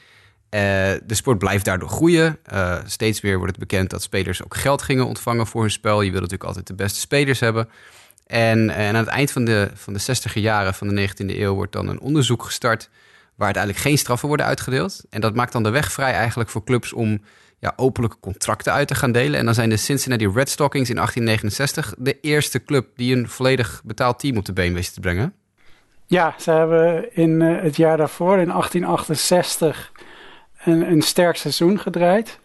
Uh, 0.55 0.61
de 1.05 1.15
sport 1.15 1.37
blijft 1.37 1.65
daardoor 1.65 1.89
groeien. 1.89 2.37
Uh, 2.53 2.77
steeds 2.85 3.21
meer 3.21 3.37
wordt 3.37 3.55
het 3.55 3.67
bekend 3.67 3.89
dat 3.89 4.01
spelers 4.01 4.43
ook 4.43 4.55
geld 4.55 4.81
gingen 4.81 5.05
ontvangen 5.05 5.47
voor 5.47 5.61
hun 5.61 5.71
spel. 5.71 6.01
Je 6.01 6.11
wil 6.11 6.19
natuurlijk 6.19 6.47
altijd 6.47 6.67
de 6.67 6.75
beste 6.75 6.99
spelers 6.99 7.39
hebben. 7.39 7.69
En, 8.27 8.69
en 8.69 8.87
aan 8.87 8.95
het 8.95 9.07
eind 9.07 9.31
van 9.31 9.45
de, 9.45 9.69
van 9.73 9.93
de 9.93 9.99
60 9.99 10.33
jaren 10.33 10.73
van 10.73 10.87
de 10.87 11.09
19e 11.09 11.15
eeuw 11.25 11.53
wordt 11.53 11.71
dan 11.71 11.87
een 11.87 11.99
onderzoek 11.99 12.43
gestart 12.43 12.89
waar 13.35 13.45
uiteindelijk 13.45 13.83
geen 13.83 13.97
straffen 13.97 14.27
worden 14.27 14.45
uitgedeeld. 14.45 15.03
En 15.09 15.21
dat 15.21 15.35
maakt 15.35 15.51
dan 15.51 15.63
de 15.63 15.69
weg 15.69 15.91
vrij 15.91 16.13
eigenlijk 16.13 16.49
voor 16.49 16.63
clubs 16.63 16.93
om 16.93 17.21
ja, 17.59 17.73
openlijke 17.75 18.19
contracten 18.19 18.73
uit 18.73 18.87
te 18.87 18.95
gaan 18.95 19.11
delen. 19.11 19.39
En 19.39 19.45
dan 19.45 19.53
zijn 19.53 19.69
de 19.69 19.77
Cincinnati 19.77 20.27
Red 20.27 20.49
Stockings 20.49 20.89
in 20.89 20.95
1869 20.95 21.95
de 21.97 22.19
eerste 22.19 22.63
club 22.63 22.87
die 22.95 23.15
een 23.15 23.29
volledig 23.29 23.81
betaald 23.85 24.19
team 24.19 24.37
op 24.37 24.45
de 24.45 24.53
been 24.53 24.73
wist 24.73 24.93
te 24.93 24.99
brengen. 24.99 25.33
Ja, 26.07 26.35
ze 26.39 26.51
hebben 26.51 27.15
in 27.15 27.41
uh, 27.41 27.61
het 27.61 27.75
jaar 27.75 27.97
daarvoor, 27.97 28.37
in 28.37 28.47
1868, 28.47 29.91
een, 30.63 30.91
een 30.91 31.01
sterk 31.01 31.35
seizoen 31.35 31.79
gedraaid. 31.79 32.39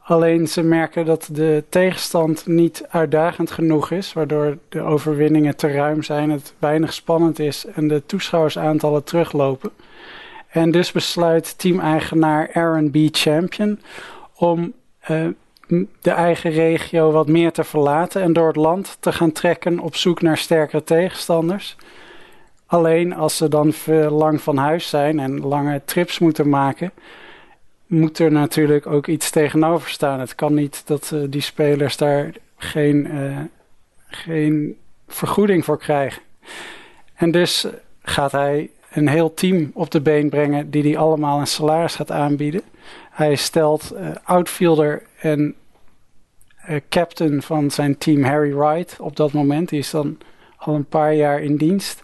Alleen 0.00 0.48
ze 0.48 0.62
merken 0.62 1.04
dat 1.04 1.28
de 1.32 1.64
tegenstand 1.68 2.46
niet 2.46 2.84
uitdagend 2.88 3.50
genoeg 3.50 3.90
is, 3.90 4.12
waardoor 4.12 4.58
de 4.68 4.80
overwinningen 4.80 5.56
te 5.56 5.68
ruim 5.68 6.02
zijn, 6.02 6.30
het 6.30 6.54
weinig 6.58 6.92
spannend 6.92 7.38
is 7.38 7.64
en 7.74 7.88
de 7.88 8.02
toeschouwersaantallen 8.06 9.04
teruglopen. 9.04 9.70
En 10.54 10.70
dus 10.70 10.92
besluit 10.92 11.58
teameigenaar 11.58 12.50
Aaron 12.52 12.90
B. 12.90 12.96
Champion 13.10 13.80
om 14.34 14.72
uh, 15.10 15.26
de 16.00 16.10
eigen 16.10 16.50
regio 16.50 17.10
wat 17.10 17.28
meer 17.28 17.52
te 17.52 17.64
verlaten 17.64 18.22
en 18.22 18.32
door 18.32 18.46
het 18.46 18.56
land 18.56 18.96
te 19.00 19.12
gaan 19.12 19.32
trekken 19.32 19.78
op 19.78 19.96
zoek 19.96 20.22
naar 20.22 20.38
sterkere 20.38 20.84
tegenstanders. 20.84 21.76
Alleen 22.66 23.14
als 23.14 23.36
ze 23.36 23.48
dan 23.48 23.72
lang 24.08 24.40
van 24.40 24.56
huis 24.56 24.88
zijn 24.88 25.20
en 25.20 25.40
lange 25.40 25.82
trips 25.84 26.18
moeten 26.18 26.48
maken, 26.48 26.92
moet 27.86 28.18
er 28.18 28.32
natuurlijk 28.32 28.86
ook 28.86 29.06
iets 29.06 29.30
tegenover 29.30 29.90
staan. 29.90 30.20
Het 30.20 30.34
kan 30.34 30.54
niet 30.54 30.82
dat 30.86 31.10
uh, 31.14 31.24
die 31.28 31.40
spelers 31.40 31.96
daar 31.96 32.32
geen, 32.56 33.06
uh, 33.06 33.38
geen 34.06 34.76
vergoeding 35.08 35.64
voor 35.64 35.78
krijgen. 35.78 36.22
En 37.14 37.30
dus 37.30 37.66
gaat 38.02 38.32
hij 38.32 38.70
een 38.94 39.08
heel 39.08 39.34
team 39.34 39.70
op 39.74 39.90
de 39.90 40.00
been 40.00 40.28
brengen 40.28 40.70
die 40.70 40.82
hij 40.82 40.96
allemaal 40.96 41.40
een 41.40 41.46
salaris 41.46 41.94
gaat 41.94 42.10
aanbieden. 42.10 42.62
Hij 43.10 43.34
stelt 43.34 43.92
uh, 43.94 44.08
outfielder 44.24 45.02
en 45.20 45.54
captain 46.88 47.42
van 47.42 47.70
zijn 47.70 47.98
team 47.98 48.22
Harry 48.22 48.54
Wright 48.54 49.00
op 49.00 49.16
dat 49.16 49.32
moment. 49.32 49.68
Die 49.68 49.78
is 49.78 49.90
dan 49.90 50.18
al 50.56 50.74
een 50.74 50.84
paar 50.84 51.14
jaar 51.14 51.40
in 51.40 51.56
dienst. 51.56 52.02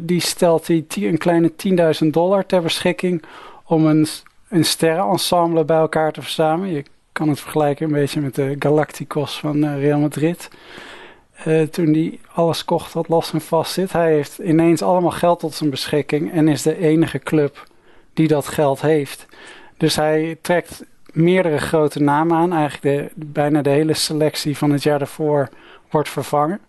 die 0.00 0.20
stelt 0.20 0.66
hij 0.66 0.84
een 0.94 1.18
kleine 1.18 1.52
10.000 2.02 2.06
dollar 2.10 2.46
ter 2.46 2.62
beschikking 2.62 3.22
om 3.64 3.86
een 3.86 4.06
een 4.50 4.64
sterrenensemble 4.64 5.64
bij 5.64 5.76
elkaar 5.76 6.12
te 6.12 6.22
verzamelen. 6.22 6.74
Je 6.74 6.84
kan 7.12 7.28
het 7.28 7.40
vergelijken 7.40 7.86
een 7.86 7.92
beetje 7.92 8.20
met 8.20 8.34
de 8.34 8.56
Galacticos 8.58 9.38
van 9.38 9.74
Real 9.78 9.98
Madrid. 9.98 10.48
Uh, 11.46 11.62
toen 11.62 11.92
hij 11.92 12.18
alles 12.32 12.64
kocht 12.64 12.92
wat 12.92 13.08
los 13.08 13.32
en 13.32 13.40
vast 13.40 13.72
zit. 13.72 13.92
Hij 13.92 14.12
heeft 14.12 14.38
ineens 14.38 14.82
allemaal 14.82 15.10
geld 15.10 15.40
tot 15.40 15.54
zijn 15.54 15.70
beschikking 15.70 16.32
en 16.32 16.48
is 16.48 16.62
de 16.62 16.78
enige 16.78 17.18
club 17.18 17.66
die 18.14 18.28
dat 18.28 18.46
geld 18.46 18.80
heeft. 18.80 19.26
Dus 19.76 19.96
hij 19.96 20.38
trekt 20.42 20.84
meerdere 21.12 21.58
grote 21.58 22.00
namen 22.00 22.36
aan. 22.36 22.52
Eigenlijk 22.52 22.82
de, 22.82 23.26
bijna 23.26 23.62
de 23.62 23.70
hele 23.70 23.94
selectie 23.94 24.56
van 24.56 24.70
het 24.70 24.82
jaar 24.82 24.98
daarvoor 24.98 25.48
wordt 25.90 26.08
vervangen. 26.08 26.60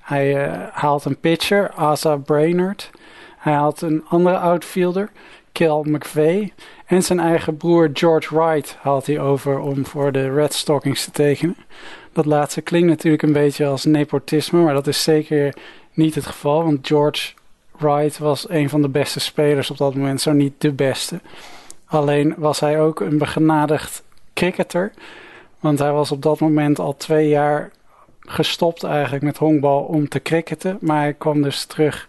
Hij 0.00 0.46
uh, 0.46 0.66
haalt 0.70 1.04
een 1.04 1.18
pitcher, 1.20 1.70
Asa 1.70 2.16
Brainerd. 2.16 2.90
Hij 3.38 3.52
haalt 3.52 3.80
een 3.80 4.04
andere 4.08 4.38
outfielder, 4.38 5.10
Kel 5.52 5.84
McVeigh. 5.84 6.52
En 6.86 7.02
zijn 7.02 7.20
eigen 7.20 7.56
broer 7.56 7.90
George 7.92 8.34
Wright 8.34 8.76
haalt 8.80 9.06
hij 9.06 9.20
over 9.20 9.58
om 9.58 9.86
voor 9.86 10.12
de 10.12 10.34
Red 10.34 10.54
Stockings 10.54 11.04
te 11.04 11.10
tekenen. 11.10 11.56
Dat 12.12 12.26
laatste 12.26 12.60
klinkt 12.60 12.88
natuurlijk 12.88 13.22
een 13.22 13.32
beetje 13.32 13.66
als 13.66 13.84
nepotisme, 13.84 14.62
maar 14.62 14.74
dat 14.74 14.86
is 14.86 15.02
zeker 15.02 15.54
niet 15.92 16.14
het 16.14 16.26
geval. 16.26 16.64
Want 16.64 16.86
George 16.86 17.32
Wright 17.78 18.18
was 18.18 18.48
een 18.48 18.68
van 18.68 18.82
de 18.82 18.88
beste 18.88 19.20
spelers 19.20 19.70
op 19.70 19.76
dat 19.76 19.94
moment, 19.94 20.20
zo 20.20 20.32
niet 20.32 20.52
de 20.58 20.72
beste. 20.72 21.20
Alleen 21.84 22.34
was 22.36 22.60
hij 22.60 22.80
ook 22.80 23.00
een 23.00 23.18
begenadigd 23.18 24.02
cricketer. 24.34 24.92
Want 25.60 25.78
hij 25.78 25.92
was 25.92 26.12
op 26.12 26.22
dat 26.22 26.40
moment 26.40 26.78
al 26.78 26.96
twee 26.96 27.28
jaar 27.28 27.70
gestopt 28.20 28.82
eigenlijk 28.82 29.24
met 29.24 29.36
honkbal 29.36 29.82
om 29.82 30.08
te 30.08 30.22
cricketen. 30.22 30.78
Maar 30.80 31.00
hij 31.00 31.14
kwam 31.14 31.42
dus 31.42 31.64
terug 31.64 32.08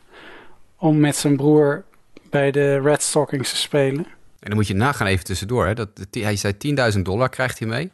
om 0.78 1.00
met 1.00 1.16
zijn 1.16 1.36
broer 1.36 1.84
bij 2.30 2.52
de 2.52 2.80
Red 2.80 3.02
Stockings 3.02 3.50
te 3.50 3.58
spelen. 3.58 4.06
En 4.40 4.50
dan 4.50 4.56
moet 4.56 4.68
je 4.68 4.74
nagaan 4.74 5.08
even 5.08 5.26
tussendoor. 5.26 5.66
Hè, 5.66 5.74
dat, 5.74 5.90
hij 6.12 6.36
zei 6.36 6.54
10.000 6.96 7.02
dollar 7.02 7.30
krijgt 7.30 7.60
hij 7.60 7.68
mee. 7.68 7.92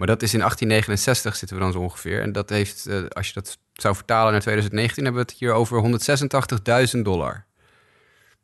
Maar 0.00 0.08
dat 0.08 0.22
is 0.22 0.32
in 0.32 0.38
1869 0.38 1.36
zitten 1.36 1.56
we 1.56 1.62
dan 1.62 1.72
zo 1.72 1.78
ongeveer. 1.78 2.22
En 2.22 2.32
dat 2.32 2.50
heeft, 2.50 2.86
uh, 2.88 3.06
als 3.08 3.26
je 3.26 3.32
dat 3.32 3.58
zou 3.72 3.94
vertalen 3.94 4.32
naar 4.32 4.40
2019, 4.40 5.04
hebben 5.04 5.22
we 5.22 5.28
het 5.30 5.38
hier 5.38 5.52
over 5.52 5.82
186.000 6.96 7.02
dollar. 7.02 7.44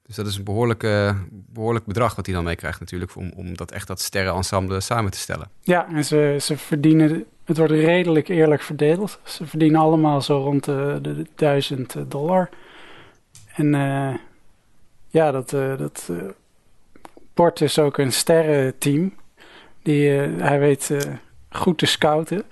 Dus 0.06 0.16
dat 0.16 0.26
is 0.26 0.36
een 0.36 0.44
behoorlijke, 0.44 1.16
behoorlijk 1.30 1.84
bedrag 1.84 2.14
wat 2.14 2.26
hij 2.26 2.34
dan 2.34 2.44
meekrijgt 2.44 2.80
natuurlijk... 2.80 3.16
om, 3.16 3.32
om 3.36 3.56
dat 3.56 3.70
echt 3.70 3.86
dat 3.86 4.00
sterrenensemble 4.00 4.80
samen 4.80 5.10
te 5.10 5.18
stellen. 5.18 5.50
Ja, 5.60 5.88
en 5.92 6.04
ze, 6.04 6.36
ze 6.40 6.58
verdienen... 6.58 7.24
Het 7.44 7.56
wordt 7.56 7.72
redelijk 7.72 8.28
eerlijk 8.28 8.62
verdeeld. 8.62 9.20
Ze 9.24 9.46
verdienen 9.46 9.80
allemaal 9.80 10.20
zo 10.22 10.38
rond 10.38 10.64
de, 10.64 10.98
de, 11.02 11.14
de 11.14 11.26
1000 11.34 11.94
dollar. 12.08 12.48
En 13.54 13.74
uh, 13.74 14.14
ja, 15.08 15.30
dat... 15.30 15.52
Uh, 15.52 15.78
dat 15.78 16.10
Port 17.34 17.60
is 17.60 17.78
ook 17.78 17.98
een 17.98 18.12
sterrenteam. 18.12 19.14
Die, 19.82 20.08
hij 20.18 20.58
weet 20.58 20.90
goed 21.56 21.78
te 21.78 21.86
scouten. 21.86 22.42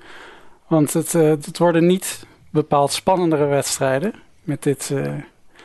Want 0.67 0.93
het, 0.93 1.15
uh, 1.15 1.23
het 1.29 1.59
worden 1.59 1.87
niet 1.87 2.27
bepaald 2.51 2.93
spannendere 2.93 3.45
wedstrijden 3.45 4.15
met 4.43 4.63
dit 4.63 4.95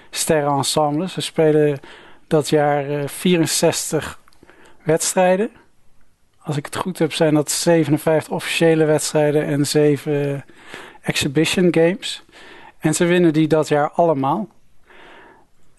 sterrenensemble. 0.10 1.10
Ze 1.10 1.22
spelen 1.22 1.80
dat 2.28 2.50
jaar 2.50 3.10
64 3.10 4.20
wedstrijden. 4.84 5.50
Als 6.42 6.58
ik 6.58 6.66
het 6.66 6.76
goed 6.76 7.00
heb, 7.00 7.14
zijn 7.14 7.34
dat 7.34 7.52
57 7.52 8.34
officiële 8.34 8.86
wedstrijden 8.86 9.46
en 9.46 9.68
7 9.68 10.46
exhibition 11.02 11.68
games. 11.72 12.24
En 12.80 12.96
ze 12.96 13.06
winnen 13.06 13.34
die 13.34 13.48
dat 13.48 13.68
jaar 13.68 13.92
allemaal. 13.92 14.48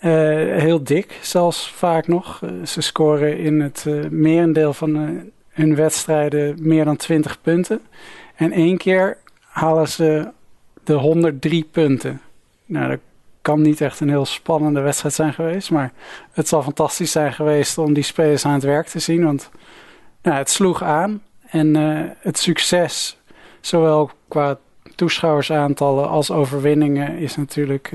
Uh, 0.00 0.12
heel 0.58 0.84
dik, 0.84 1.18
zelfs 1.22 1.70
vaak 1.70 2.06
nog. 2.08 2.40
Uh, 2.40 2.66
ze 2.66 2.80
scoren 2.80 3.38
in 3.38 3.60
het 3.60 3.84
uh, 3.88 4.04
merendeel 4.10 4.72
van 4.72 5.22
hun 5.60 5.74
wedstrijden 5.74 6.56
meer 6.60 6.84
dan 6.84 6.96
20 6.96 7.40
punten. 7.40 7.80
En 8.34 8.52
één 8.52 8.76
keer 8.76 9.16
halen 9.40 9.88
ze 9.88 10.28
de 10.84 10.94
103 10.94 11.68
punten. 11.70 12.20
Nou, 12.66 12.88
dat 12.88 12.98
kan 13.42 13.62
niet 13.62 13.80
echt 13.80 14.00
een 14.00 14.08
heel 14.08 14.26
spannende 14.26 14.80
wedstrijd 14.80 15.14
zijn 15.14 15.32
geweest. 15.32 15.70
Maar 15.70 15.92
het 16.32 16.48
zal 16.48 16.62
fantastisch 16.62 17.10
zijn 17.12 17.32
geweest 17.32 17.78
om 17.78 17.92
die 17.92 18.02
spelers 18.02 18.44
aan 18.44 18.52
het 18.52 18.62
werk 18.62 18.86
te 18.86 18.98
zien. 18.98 19.24
Want 19.24 19.50
nou, 20.22 20.36
het 20.36 20.50
sloeg 20.50 20.82
aan. 20.82 21.22
En 21.46 21.74
het 22.18 22.38
succes, 22.38 23.18
zowel 23.60 24.10
qua 24.28 24.58
toeschouwersaantallen 24.94 26.08
als 26.08 26.30
overwinningen, 26.30 27.18
is 27.18 27.36
natuurlijk 27.36 27.92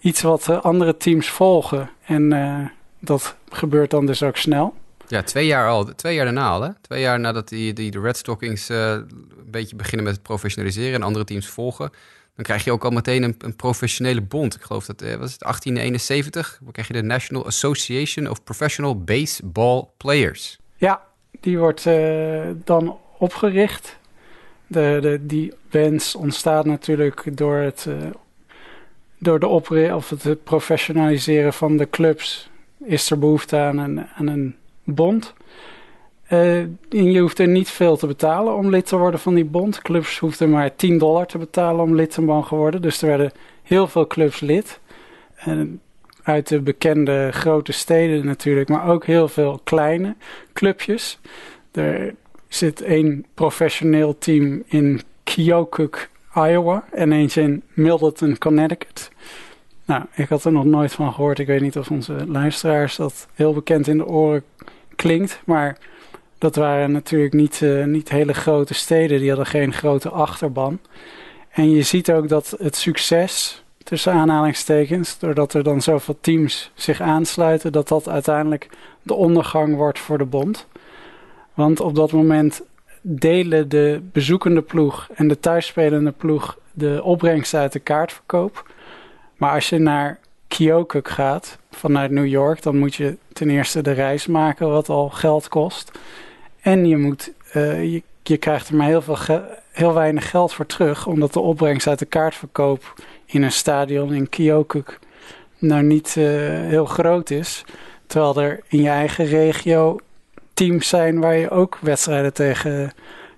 iets 0.00 0.22
wat 0.22 0.48
eh, 0.48 0.62
andere 0.62 0.96
teams 0.96 1.28
volgen. 1.28 1.90
En 2.04 2.72
dat 2.98 3.36
gebeurt 3.48 3.90
dan 3.90 4.06
dus 4.06 4.22
ook 4.22 4.36
snel. 4.36 4.74
Ja, 5.08 5.22
twee 5.22 5.46
jaar 5.46 5.68
al. 5.68 5.84
Twee 5.84 6.14
jaar 6.14 6.24
daarna 6.24 6.48
al? 6.48 6.74
Twee 6.80 7.00
jaar 7.00 7.20
nadat 7.20 7.48
die, 7.48 7.72
die 7.72 7.90
de 7.90 8.00
Red 8.00 8.16
Stockings 8.16 8.70
uh, 8.70 8.90
een 8.90 9.50
beetje 9.50 9.76
beginnen 9.76 10.04
met 10.04 10.14
het 10.14 10.22
professionaliseren 10.22 10.94
en 10.94 11.02
andere 11.02 11.24
teams 11.24 11.46
volgen. 11.46 11.90
Dan 12.34 12.44
krijg 12.44 12.64
je 12.64 12.72
ook 12.72 12.84
al 12.84 12.90
meteen 12.90 13.22
een, 13.22 13.34
een 13.38 13.56
professionele 13.56 14.20
bond. 14.20 14.54
Ik 14.54 14.62
geloof 14.62 14.86
dat, 14.86 15.02
uh, 15.02 15.14
was 15.14 15.32
het 15.32 15.40
1871? 15.40 16.58
Dan 16.62 16.72
krijg 16.72 16.86
je 16.86 16.92
de 16.92 17.02
National 17.02 17.46
Association 17.46 18.28
of 18.28 18.42
Professional 18.44 19.02
Baseball 19.02 19.84
Players. 19.96 20.58
Ja, 20.76 21.02
die 21.40 21.58
wordt 21.58 21.84
uh, 21.84 22.46
dan 22.64 22.98
opgericht. 23.18 23.96
De, 24.66 24.98
de, 25.00 25.26
die 25.26 25.52
wens 25.70 26.14
ontstaat 26.14 26.64
natuurlijk 26.64 27.36
door 27.36 27.56
het 27.56 27.86
door 29.18 29.40
de 29.40 29.46
opre 29.46 29.94
of 29.94 30.08
het 30.08 30.44
professionaliseren 30.44 31.52
van 31.52 31.76
de 31.76 31.90
clubs 31.90 32.50
is 32.84 33.10
er 33.10 33.18
behoefte 33.18 33.56
aan 33.56 33.78
een, 33.78 34.06
aan 34.06 34.26
een 34.26 34.56
bond. 34.94 35.34
Uh, 36.32 36.64
je 36.88 37.18
hoeft 37.18 37.38
er 37.38 37.48
niet 37.48 37.68
veel 37.68 37.96
te 37.96 38.06
betalen 38.06 38.54
om 38.54 38.70
lid 38.70 38.86
te 38.86 38.96
worden 38.96 39.20
van 39.20 39.34
die 39.34 39.44
bond. 39.44 39.82
Clubs 39.82 40.18
hoefden 40.18 40.50
maar 40.50 40.76
10 40.76 40.98
dollar 40.98 41.26
te 41.26 41.38
betalen 41.38 41.84
om 41.84 41.94
lid 41.94 42.10
te 42.10 42.22
mogen 42.22 42.56
worden. 42.56 42.82
Dus 42.82 43.02
er 43.02 43.08
werden 43.08 43.32
heel 43.62 43.86
veel 43.86 44.06
clubs 44.06 44.40
lid. 44.40 44.80
Uit 46.22 46.48
de 46.48 46.60
bekende 46.60 47.28
grote 47.32 47.72
steden 47.72 48.26
natuurlijk, 48.26 48.68
maar 48.68 48.88
ook 48.88 49.06
heel 49.06 49.28
veel 49.28 49.60
kleine 49.64 50.16
clubjes. 50.52 51.18
Er 51.72 52.14
zit 52.48 52.82
één 52.82 53.24
professioneel 53.34 54.18
team 54.18 54.62
in 54.66 55.00
Keokuk, 55.24 56.10
Iowa 56.34 56.84
en 56.92 57.12
eentje 57.12 57.42
in 57.42 57.62
Middleton, 57.72 58.38
Connecticut. 58.38 59.10
Nou, 59.84 60.02
ik 60.14 60.28
had 60.28 60.44
er 60.44 60.52
nog 60.52 60.64
nooit 60.64 60.92
van 60.92 61.12
gehoord. 61.12 61.38
Ik 61.38 61.46
weet 61.46 61.60
niet 61.60 61.78
of 61.78 61.90
onze 61.90 62.26
luisteraars 62.26 62.96
dat 62.96 63.28
heel 63.34 63.52
bekend 63.52 63.86
in 63.86 63.98
de 63.98 64.06
oren 64.06 64.44
klinkt. 64.98 65.40
Maar 65.44 65.78
dat 66.38 66.56
waren 66.56 66.92
natuurlijk 66.92 67.32
niet, 67.32 67.60
uh, 67.60 67.84
niet 67.84 68.08
hele 68.08 68.34
grote 68.34 68.74
steden. 68.74 69.18
Die 69.18 69.28
hadden 69.28 69.46
geen 69.46 69.72
grote 69.72 70.08
achterban. 70.08 70.78
En 71.50 71.70
je 71.70 71.82
ziet 71.82 72.12
ook 72.12 72.28
dat 72.28 72.54
het 72.58 72.76
succes, 72.76 73.64
tussen 73.84 74.12
aanhalingstekens, 74.12 75.18
doordat 75.18 75.54
er 75.54 75.62
dan 75.62 75.82
zoveel 75.82 76.18
teams 76.20 76.70
zich 76.74 77.00
aansluiten, 77.00 77.72
dat 77.72 77.88
dat 77.88 78.08
uiteindelijk 78.08 78.68
de 79.02 79.14
ondergang 79.14 79.76
wordt 79.76 79.98
voor 79.98 80.18
de 80.18 80.24
bond. 80.24 80.66
Want 81.54 81.80
op 81.80 81.94
dat 81.94 82.12
moment 82.12 82.62
delen 83.02 83.68
de 83.68 84.00
bezoekende 84.12 84.62
ploeg 84.62 85.08
en 85.14 85.28
de 85.28 85.40
thuisspelende 85.40 86.12
ploeg 86.12 86.58
de 86.72 87.02
opbrengst 87.02 87.54
uit 87.54 87.72
de 87.72 87.78
kaartverkoop. 87.78 88.70
Maar 89.36 89.52
als 89.52 89.68
je 89.68 89.78
naar 89.78 90.18
Keokuk 90.48 91.08
gaat 91.08 91.58
vanuit 91.78 92.10
New 92.10 92.26
York, 92.26 92.62
dan 92.62 92.78
moet 92.78 92.94
je 92.94 93.16
ten 93.32 93.50
eerste 93.50 93.82
de 93.82 93.92
reis 93.92 94.26
maken, 94.26 94.68
wat 94.68 94.88
al 94.88 95.08
geld 95.08 95.48
kost. 95.48 95.98
En 96.60 96.86
je, 96.86 96.96
moet, 96.96 97.32
uh, 97.56 98.00
je, 98.22 98.36
krijgt 98.36 98.68
er 98.68 98.74
maar 98.74 98.86
heel, 98.86 99.02
veel 99.02 99.18
heel 99.70 99.94
weinig 99.94 100.30
geld 100.30 100.52
voor 100.52 100.66
terug, 100.66 101.06
omdat 101.06 101.32
de 101.32 101.40
opbrengst 101.40 101.86
uit 101.86 101.98
de 101.98 102.06
kaartverkoop 102.06 102.94
in 103.26 103.42
een 103.42 103.52
stadion 103.52 104.14
in 104.14 104.28
Keokuk 104.28 104.98
nou 105.58 105.82
niet 105.82 106.14
uh, 106.18 106.24
heel 106.48 106.84
groot 106.84 107.30
is. 107.30 107.64
Terwijl 108.06 108.42
er 108.42 108.60
in 108.68 108.82
je 108.82 108.88
eigen 108.88 109.24
regio 109.24 109.98
teams 110.54 110.88
zijn 110.88 111.20
waar 111.20 111.36
je 111.36 111.50
ook 111.50 111.78
wedstrijden 111.80 112.32
tegen 112.32 112.92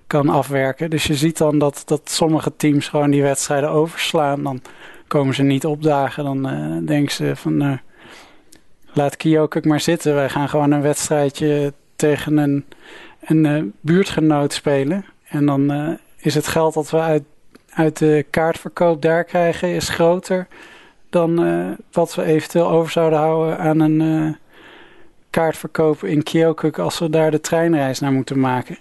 kan 0.07 0.29
afwerken. 0.29 0.89
Dus 0.89 1.03
je 1.03 1.15
ziet 1.15 1.37
dan 1.37 1.59
dat, 1.59 1.83
dat 1.85 2.01
sommige 2.03 2.55
teams 2.55 2.87
gewoon 2.87 3.11
die 3.11 3.21
wedstrijden 3.21 3.69
overslaan. 3.69 4.43
Dan 4.43 4.61
komen 5.07 5.35
ze 5.35 5.43
niet 5.43 5.65
opdagen. 5.65 6.23
Dan 6.23 6.49
uh, 6.49 6.87
denken 6.87 7.13
ze 7.13 7.35
van 7.35 7.63
uh, 7.63 7.77
laat 8.93 9.17
Kyokuk 9.17 9.65
maar 9.65 9.79
zitten. 9.79 10.15
Wij 10.15 10.29
gaan 10.29 10.49
gewoon 10.49 10.71
een 10.71 10.81
wedstrijdje 10.81 11.73
tegen 11.95 12.37
een, 12.37 12.65
een 13.19 13.73
buurtgenoot 13.81 14.53
spelen. 14.53 15.05
En 15.27 15.45
dan 15.45 15.97
is 16.17 16.35
het 16.35 16.47
geld 16.47 16.73
dat 16.73 16.89
we 16.89 16.99
uit, 16.99 17.23
uit 17.69 17.97
de 17.97 18.25
kaartverkoop 18.29 19.01
daar 19.01 19.23
krijgen, 19.23 19.69
is 19.69 19.89
groter 19.89 20.47
dan 21.09 21.35
wat 21.91 22.15
we 22.15 22.23
eventueel 22.23 22.69
over 22.69 22.91
zouden 22.91 23.19
houden 23.19 23.57
aan 23.59 23.79
een 23.79 24.37
kaartverkoop 25.29 26.03
in 26.03 26.23
Kyokuk 26.23 26.79
als 26.79 26.99
we 26.99 27.09
daar 27.09 27.31
de 27.31 27.41
treinreis 27.41 27.99
naar 27.99 28.11
moeten 28.11 28.39
maken. 28.39 28.77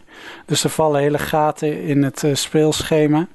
Dus 0.47 0.65
er 0.65 0.71
vallen 0.71 1.01
hele 1.01 1.19
gaten 1.19 1.83
in 1.83 2.03
het 2.03 2.25
speelschema. 2.33 3.29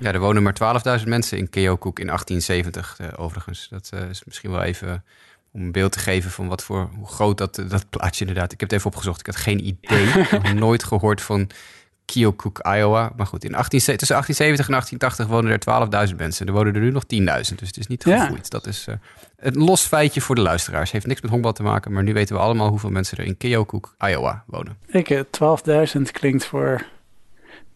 Ja, 0.00 0.12
er 0.12 0.20
wonen 0.20 0.42
maar 0.42 0.82
12.000 1.00 1.08
mensen 1.08 1.38
in 1.38 1.50
Keokuk 1.50 1.98
in 1.98 2.06
1870 2.06 2.98
uh, 3.00 3.06
overigens. 3.16 3.68
Dat 3.70 3.90
uh, 3.94 4.08
is 4.08 4.24
misschien 4.24 4.50
wel 4.50 4.62
even 4.62 5.04
om 5.52 5.60
een 5.60 5.72
beeld 5.72 5.92
te 5.92 5.98
geven 5.98 6.30
van 6.30 6.48
wat 6.48 6.64
voor 6.64 6.90
hoe 6.96 7.06
groot 7.06 7.38
dat, 7.38 7.54
dat 7.54 7.90
plaatje 7.90 8.20
inderdaad. 8.20 8.52
Ik 8.52 8.60
heb 8.60 8.70
het 8.70 8.78
even 8.78 8.90
opgezocht. 8.90 9.20
Ik 9.20 9.26
had 9.26 9.36
geen 9.36 9.66
idee. 9.66 10.06
ik 10.18 10.28
heb 10.28 10.52
nooit 10.52 10.84
gehoord 10.84 11.20
van 11.20 11.50
Keokuk, 12.04 12.58
Iowa. 12.62 13.12
Maar 13.16 13.26
goed, 13.26 13.44
in 13.44 13.54
18, 13.54 13.78
tussen 13.78 14.16
1870 14.16 14.66
en 14.66 14.72
1880 14.72 15.26
wonen 15.26 15.50
er 15.52 16.08
12.000 16.10 16.16
mensen. 16.16 16.46
Er 16.46 16.52
wonen 16.52 16.74
er 16.74 16.80
nu 16.80 16.90
nog 16.90 17.02
10.000. 17.02 17.08
Dus 17.28 17.48
het 17.48 17.76
is 17.76 17.86
niet 17.86 18.02
gegroeid. 18.02 18.42
Ja. 18.42 18.48
Dat 18.48 18.66
is 18.66 18.86
uh, 18.88 18.94
een 19.36 19.58
los 19.64 19.82
feitje 19.86 20.20
voor 20.20 20.34
de 20.34 20.40
luisteraars. 20.40 20.90
Heeft 20.90 21.06
niks 21.06 21.20
met 21.20 21.30
honkbal 21.30 21.52
te 21.52 21.62
maken. 21.62 21.92
Maar 21.92 22.02
nu 22.02 22.12
weten 22.12 22.36
we 22.36 22.42
allemaal 22.42 22.68
hoeveel 22.68 22.90
mensen 22.90 23.18
er 23.18 23.24
in 23.24 23.36
Keokuk, 23.36 23.94
Iowa 23.98 24.44
wonen. 24.46 24.76
Ik, 24.86 25.24
12.000 25.96 26.02
klinkt 26.12 26.44
voor 26.44 26.86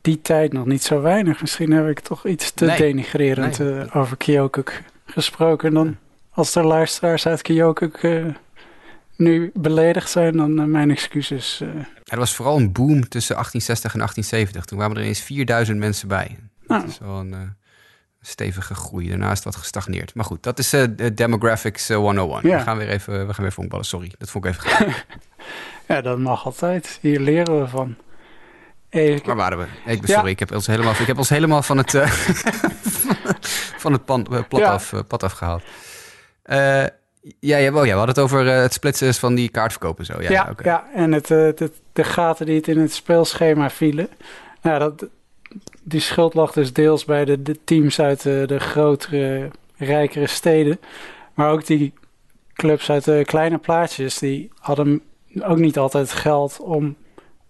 die 0.00 0.20
tijd 0.20 0.52
nog 0.52 0.66
niet 0.66 0.82
zo 0.82 1.00
weinig. 1.00 1.40
Misschien 1.40 1.72
heb 1.72 1.88
ik 1.88 2.00
toch 2.00 2.26
iets 2.26 2.52
te 2.52 2.74
denigrerend 2.76 3.60
eh, 3.60 3.96
over 3.96 4.16
Kyokuk 4.16 4.82
gesproken. 5.04 5.74
Dan 5.74 5.96
als 6.34 6.54
er 6.54 6.64
luisteraars 6.64 7.26
uit 7.26 7.42
Kyokuk 7.42 8.02
uh, 8.02 8.34
nu 9.16 9.50
beledigd 9.54 10.10
zijn, 10.10 10.36
dan 10.36 10.60
uh, 10.60 10.64
mijn 10.64 10.90
excuses. 10.90 11.60
Er 12.04 12.18
was 12.18 12.34
vooral 12.34 12.56
een 12.56 12.72
boom 12.72 13.08
tussen 13.08 13.34
1860 13.34 13.92
en 13.92 13.98
1870. 13.98 14.64
Toen 14.64 14.78
kwamen 14.78 14.96
er 14.96 15.02
eens 15.02 15.20
4000 15.20 15.78
mensen 15.78 16.08
bij. 16.08 16.38
Nou. 16.66 16.80
Dat 16.80 16.90
is 16.90 16.98
wel 16.98 17.18
een 17.18 17.56
stevige 18.20 18.74
groei. 18.74 19.08
Daarnaast 19.08 19.44
wat 19.44 19.56
gestagneerd. 19.56 20.14
Maar 20.14 20.24
goed, 20.24 20.42
dat 20.42 20.58
is 20.58 20.70
de 20.70 21.14
Demographics 21.14 21.88
101. 21.88 22.48
Ja. 22.48 22.56
We 22.56 22.62
gaan 22.62 22.76
weer 22.76 22.88
even, 22.88 23.26
we 23.26 23.34
gaan 23.34 23.44
weer 23.44 23.52
vonkballen. 23.52 23.86
Sorry, 23.86 24.12
dat 24.18 24.30
vond 24.30 24.44
ik 24.44 24.50
even 24.50 24.70
graag. 24.70 25.04
ja, 25.88 26.00
dat 26.00 26.18
mag 26.18 26.44
altijd. 26.44 26.98
Hier 27.00 27.20
leren 27.20 27.60
we 27.60 27.68
van. 27.68 27.96
Even... 28.94 29.26
Waar 29.26 29.36
waren 29.36 29.58
we? 29.58 29.64
Ik 29.92 30.00
ben 30.00 30.10
sorry, 30.10 30.30
ik 30.30 30.38
heb 30.38 30.52
ons 30.52 30.66
helemaal, 30.66 30.92
ik 30.92 31.06
heb 31.06 31.18
ons 31.18 31.28
helemaal 31.28 31.62
van 31.62 31.76
het, 31.76 31.94
uh, 31.94 32.06
van 33.84 33.92
het 33.92 34.04
pan, 34.04 34.26
uh, 34.30 34.40
plat, 34.48 34.62
af, 34.62 34.92
uh, 34.92 35.00
pad 35.08 35.22
afgehaald. 35.22 35.62
Ja, 36.44 37.56
ja, 37.56 37.72
oh, 37.72 37.86
ja, 37.86 37.92
we 37.92 37.98
hadden 37.98 38.08
het 38.08 38.18
over 38.18 38.46
het 38.46 38.72
splitsen 38.72 39.14
van 39.14 39.34
die 39.34 39.48
kaartverkopen 39.48 40.04
zo. 40.04 40.22
Ja, 40.22 40.30
ja, 40.30 40.48
okay. 40.50 40.72
ja 40.72 40.84
en 40.94 41.12
het, 41.12 41.28
het, 41.28 41.72
de 41.92 42.04
gaten 42.04 42.46
die 42.46 42.56
het 42.56 42.68
in 42.68 42.78
het 42.78 42.92
speelschema 42.92 43.70
vielen. 43.70 44.08
Nou, 44.62 44.78
dat, 44.78 45.06
die 45.82 46.00
schuld 46.00 46.34
lag 46.34 46.52
dus 46.52 46.72
deels 46.72 47.04
bij 47.04 47.24
de, 47.24 47.42
de 47.42 47.64
teams 47.64 48.00
uit 48.00 48.22
de, 48.22 48.44
de 48.46 48.60
grotere, 48.60 49.50
rijkere 49.76 50.26
steden. 50.26 50.78
Maar 51.34 51.50
ook 51.50 51.66
die 51.66 51.92
clubs 52.54 52.90
uit 52.90 53.04
de 53.04 53.22
kleine 53.24 53.58
plaatsjes, 53.58 54.18
die 54.18 54.50
hadden 54.58 55.02
ook 55.40 55.58
niet 55.58 55.78
altijd 55.78 56.12
geld 56.12 56.60
om 56.60 56.96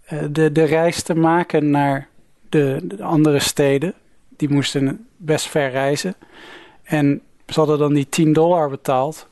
eh, 0.04 0.18
de, 0.30 0.52
de 0.52 0.64
reis 0.64 1.02
te 1.02 1.14
maken 1.14 1.70
naar 1.70 2.08
de, 2.48 2.78
de, 2.82 3.02
andere 3.02 3.38
steden. 3.38 3.94
Die 4.36 4.48
moesten 4.48 5.06
best 5.16 5.46
ver 5.46 5.70
reizen. 5.70 6.14
En 6.82 7.22
ze 7.46 7.58
hadden 7.58 7.78
dan 7.78 7.94
die 7.94 8.08
10 8.08 8.32
dollar 8.32 8.70
betaald. 8.70 9.28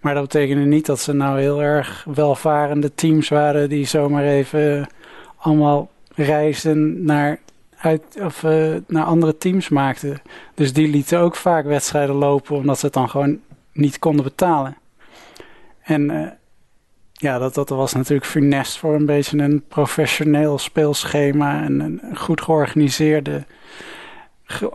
Maar 0.00 0.14
dat 0.14 0.22
betekende 0.22 0.64
niet 0.64 0.86
dat 0.86 1.00
ze 1.00 1.12
nou 1.12 1.40
heel 1.40 1.62
erg 1.62 2.06
welvarende 2.14 2.94
teams 2.94 3.28
waren 3.28 3.68
die 3.68 3.86
zomaar 3.86 4.24
even 4.24 4.88
allemaal 5.36 5.90
reizen 6.14 7.04
naar, 7.04 7.38
uit, 7.76 8.02
of, 8.20 8.42
uh, 8.42 8.76
naar 8.86 9.04
andere 9.04 9.36
teams 9.36 9.68
maakten. 9.68 10.22
Dus 10.54 10.72
die 10.72 10.88
lieten 10.88 11.18
ook 11.18 11.36
vaak 11.36 11.64
wedstrijden 11.64 12.14
lopen 12.14 12.56
omdat 12.56 12.78
ze 12.78 12.84
het 12.84 12.94
dan 12.94 13.08
gewoon 13.08 13.40
niet 13.72 13.98
konden 13.98 14.24
betalen. 14.24 14.76
En 15.82 16.10
uh, 16.10 16.26
ja, 17.12 17.38
dat, 17.38 17.54
dat 17.54 17.68
was 17.68 17.92
natuurlijk 17.92 18.26
funest 18.26 18.78
voor 18.78 18.94
een 18.94 19.06
beetje 19.06 19.38
een 19.38 19.64
professioneel 19.68 20.58
speelschema 20.58 21.62
en 21.62 21.80
een 21.80 22.16
goed 22.16 22.40
georganiseerde, 22.40 23.44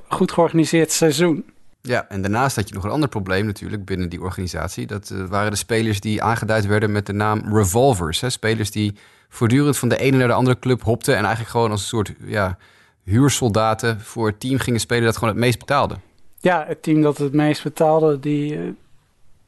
goed 0.08 0.32
georganiseerd 0.32 0.92
seizoen. 0.92 1.46
Ja, 1.82 2.10
en 2.10 2.22
daarnaast 2.22 2.56
had 2.56 2.68
je 2.68 2.74
nog 2.74 2.84
een 2.84 2.90
ander 2.90 3.10
probleem 3.10 3.46
natuurlijk 3.46 3.86
binnen 3.86 4.10
die 4.10 4.22
organisatie. 4.22 4.88
Dat 4.88 5.10
uh, 5.14 5.26
waren 5.26 5.52
de 5.52 5.58
spelers 5.58 6.00
die 6.00 6.24
aangeduid 6.24 6.66
werden 6.66 6.92
met 6.92 7.06
de 7.06 7.14
naam 7.14 7.56
revolvers. 7.56 8.22
Hè? 8.22 8.30
Spelers 8.30 8.72
die 8.72 8.94
voortdurend 9.30 9.78
van 9.78 9.90
de 9.90 9.98
ene 9.98 10.18
naar 10.18 10.28
de 10.28 10.34
andere 10.34 10.60
club 10.60 10.84
hopten 10.84 11.14
en 11.14 11.20
eigenlijk 11.20 11.50
gewoon 11.50 11.72
als 11.72 11.82
een 11.82 11.88
soort 11.88 12.14
ja, 12.24 12.58
huursoldaten 13.04 14.02
voor 14.02 14.28
het 14.28 14.40
team 14.40 14.58
gingen 14.58 14.80
spelen 14.80 15.04
dat 15.04 15.18
gewoon 15.18 15.34
het 15.34 15.44
meest 15.44 15.60
betaalde. 15.60 15.96
Ja, 16.40 16.66
het 16.68 16.84
team 16.84 17.02
dat 17.02 17.18
het 17.18 17.34
meest 17.34 17.64
betaalde, 17.64 18.20
die, 18.20 18.56
eh, 18.56 18.62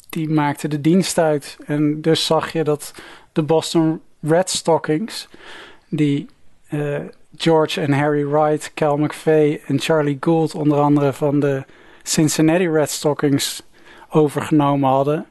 die 0.09 0.29
maakte 0.29 0.67
de 0.67 0.81
dienst 0.81 1.17
uit. 1.17 1.57
En 1.65 2.01
dus 2.01 2.25
zag 2.25 2.51
je 2.51 2.63
dat 2.63 2.93
de 3.31 3.43
Boston 3.43 4.01
Red 4.21 4.49
Stockings, 4.49 5.27
die 5.89 6.27
uh, 6.69 6.99
George 7.37 7.81
en 7.81 7.93
Harry 7.93 8.27
Wright, 8.27 8.71
Cal 8.73 8.97
McVeigh 8.97 9.69
en 9.69 9.79
Charlie 9.79 10.17
Gould 10.19 10.55
onder 10.55 10.79
andere 10.79 11.13
van 11.13 11.39
de 11.39 11.63
Cincinnati 12.03 12.69
Red 12.69 12.89
Stockings 12.89 13.63
overgenomen 14.09 14.89
hadden, 14.89 15.25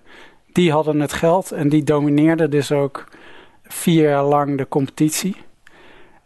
die 0.53 0.73
hadden 0.73 1.01
het 1.01 1.13
geld 1.13 1.53
en 1.53 1.69
die 1.69 1.85
domineerden 1.85 2.51
dus 2.51 2.73
ook 2.73 3.09
vier 3.63 4.09
jaar 4.09 4.25
lang 4.25 4.59
de 4.59 4.69
competitie. 4.69 5.37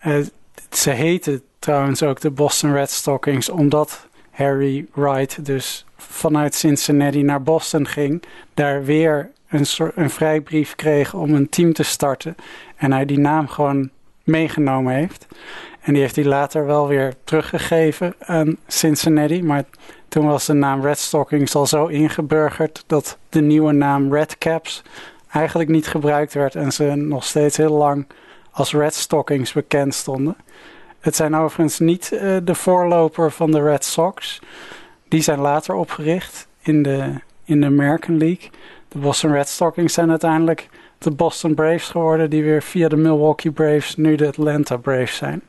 Uh, 0.06 0.26
ze 0.70 0.90
heten 0.90 1.42
trouwens 1.58 2.02
ook 2.02 2.20
de 2.20 2.30
Boston 2.30 2.72
Red 2.72 2.90
Stockings 2.90 3.48
omdat 3.48 4.08
Harry 4.30 4.86
Wright 4.92 5.44
dus 5.44 5.84
vanuit 5.96 6.54
Cincinnati 6.54 7.22
naar 7.22 7.42
Boston 7.42 7.86
ging, 7.86 8.22
daar 8.54 8.84
weer 8.84 9.30
een, 9.48 9.66
soort, 9.66 9.96
een 9.96 10.10
vrijbrief 10.10 10.74
kreeg 10.74 11.14
om 11.14 11.34
een 11.34 11.48
team 11.48 11.72
te 11.72 11.82
starten. 11.82 12.36
En 12.76 12.92
hij 12.92 13.04
die 13.04 13.18
naam 13.18 13.48
gewoon 13.48 13.90
meegenomen 14.24 14.94
heeft. 14.94 15.26
En 15.86 15.92
die 15.92 16.02
heeft 16.02 16.16
hij 16.16 16.24
later 16.24 16.66
wel 16.66 16.88
weer 16.88 17.14
teruggegeven 17.24 18.14
aan 18.18 18.56
Cincinnati. 18.66 19.42
Maar 19.42 19.64
toen 20.08 20.26
was 20.26 20.46
de 20.46 20.52
naam 20.52 20.82
Red 20.82 20.98
Stockings 20.98 21.54
al 21.54 21.66
zo 21.66 21.86
ingeburgerd 21.86 22.84
dat 22.86 23.18
de 23.28 23.40
nieuwe 23.40 23.72
naam 23.72 24.14
Red 24.14 24.38
Caps 24.38 24.82
eigenlijk 25.30 25.68
niet 25.68 25.86
gebruikt 25.86 26.34
werd. 26.34 26.54
En 26.54 26.72
ze 26.72 26.84
nog 26.84 27.24
steeds 27.24 27.56
heel 27.56 27.72
lang 27.72 28.06
als 28.50 28.72
Red 28.72 28.94
Stockings 28.94 29.52
bekend 29.52 29.94
stonden. 29.94 30.36
Het 31.00 31.16
zijn 31.16 31.34
overigens 31.34 31.78
niet 31.78 32.10
uh, 32.12 32.36
de 32.44 32.54
voorloper 32.54 33.32
van 33.32 33.50
de 33.50 33.62
Red 33.62 33.84
Sox. 33.84 34.40
Die 35.08 35.22
zijn 35.22 35.40
later 35.40 35.74
opgericht 35.74 36.46
in 36.62 36.82
de, 36.82 37.12
in 37.44 37.60
de 37.60 37.66
American 37.66 38.18
League. 38.18 38.50
De 38.88 38.98
Boston 38.98 39.32
Red 39.32 39.48
Stockings 39.48 39.94
zijn 39.94 40.10
uiteindelijk 40.10 40.68
de 40.98 41.10
Boston 41.10 41.54
Braves 41.54 41.88
geworden, 41.88 42.30
die 42.30 42.42
weer 42.42 42.62
via 42.62 42.88
de 42.88 42.96
Milwaukee 42.96 43.52
Braves 43.52 43.96
nu 43.96 44.14
de 44.14 44.26
Atlanta 44.26 44.76
Braves 44.76 45.16
zijn. 45.16 45.42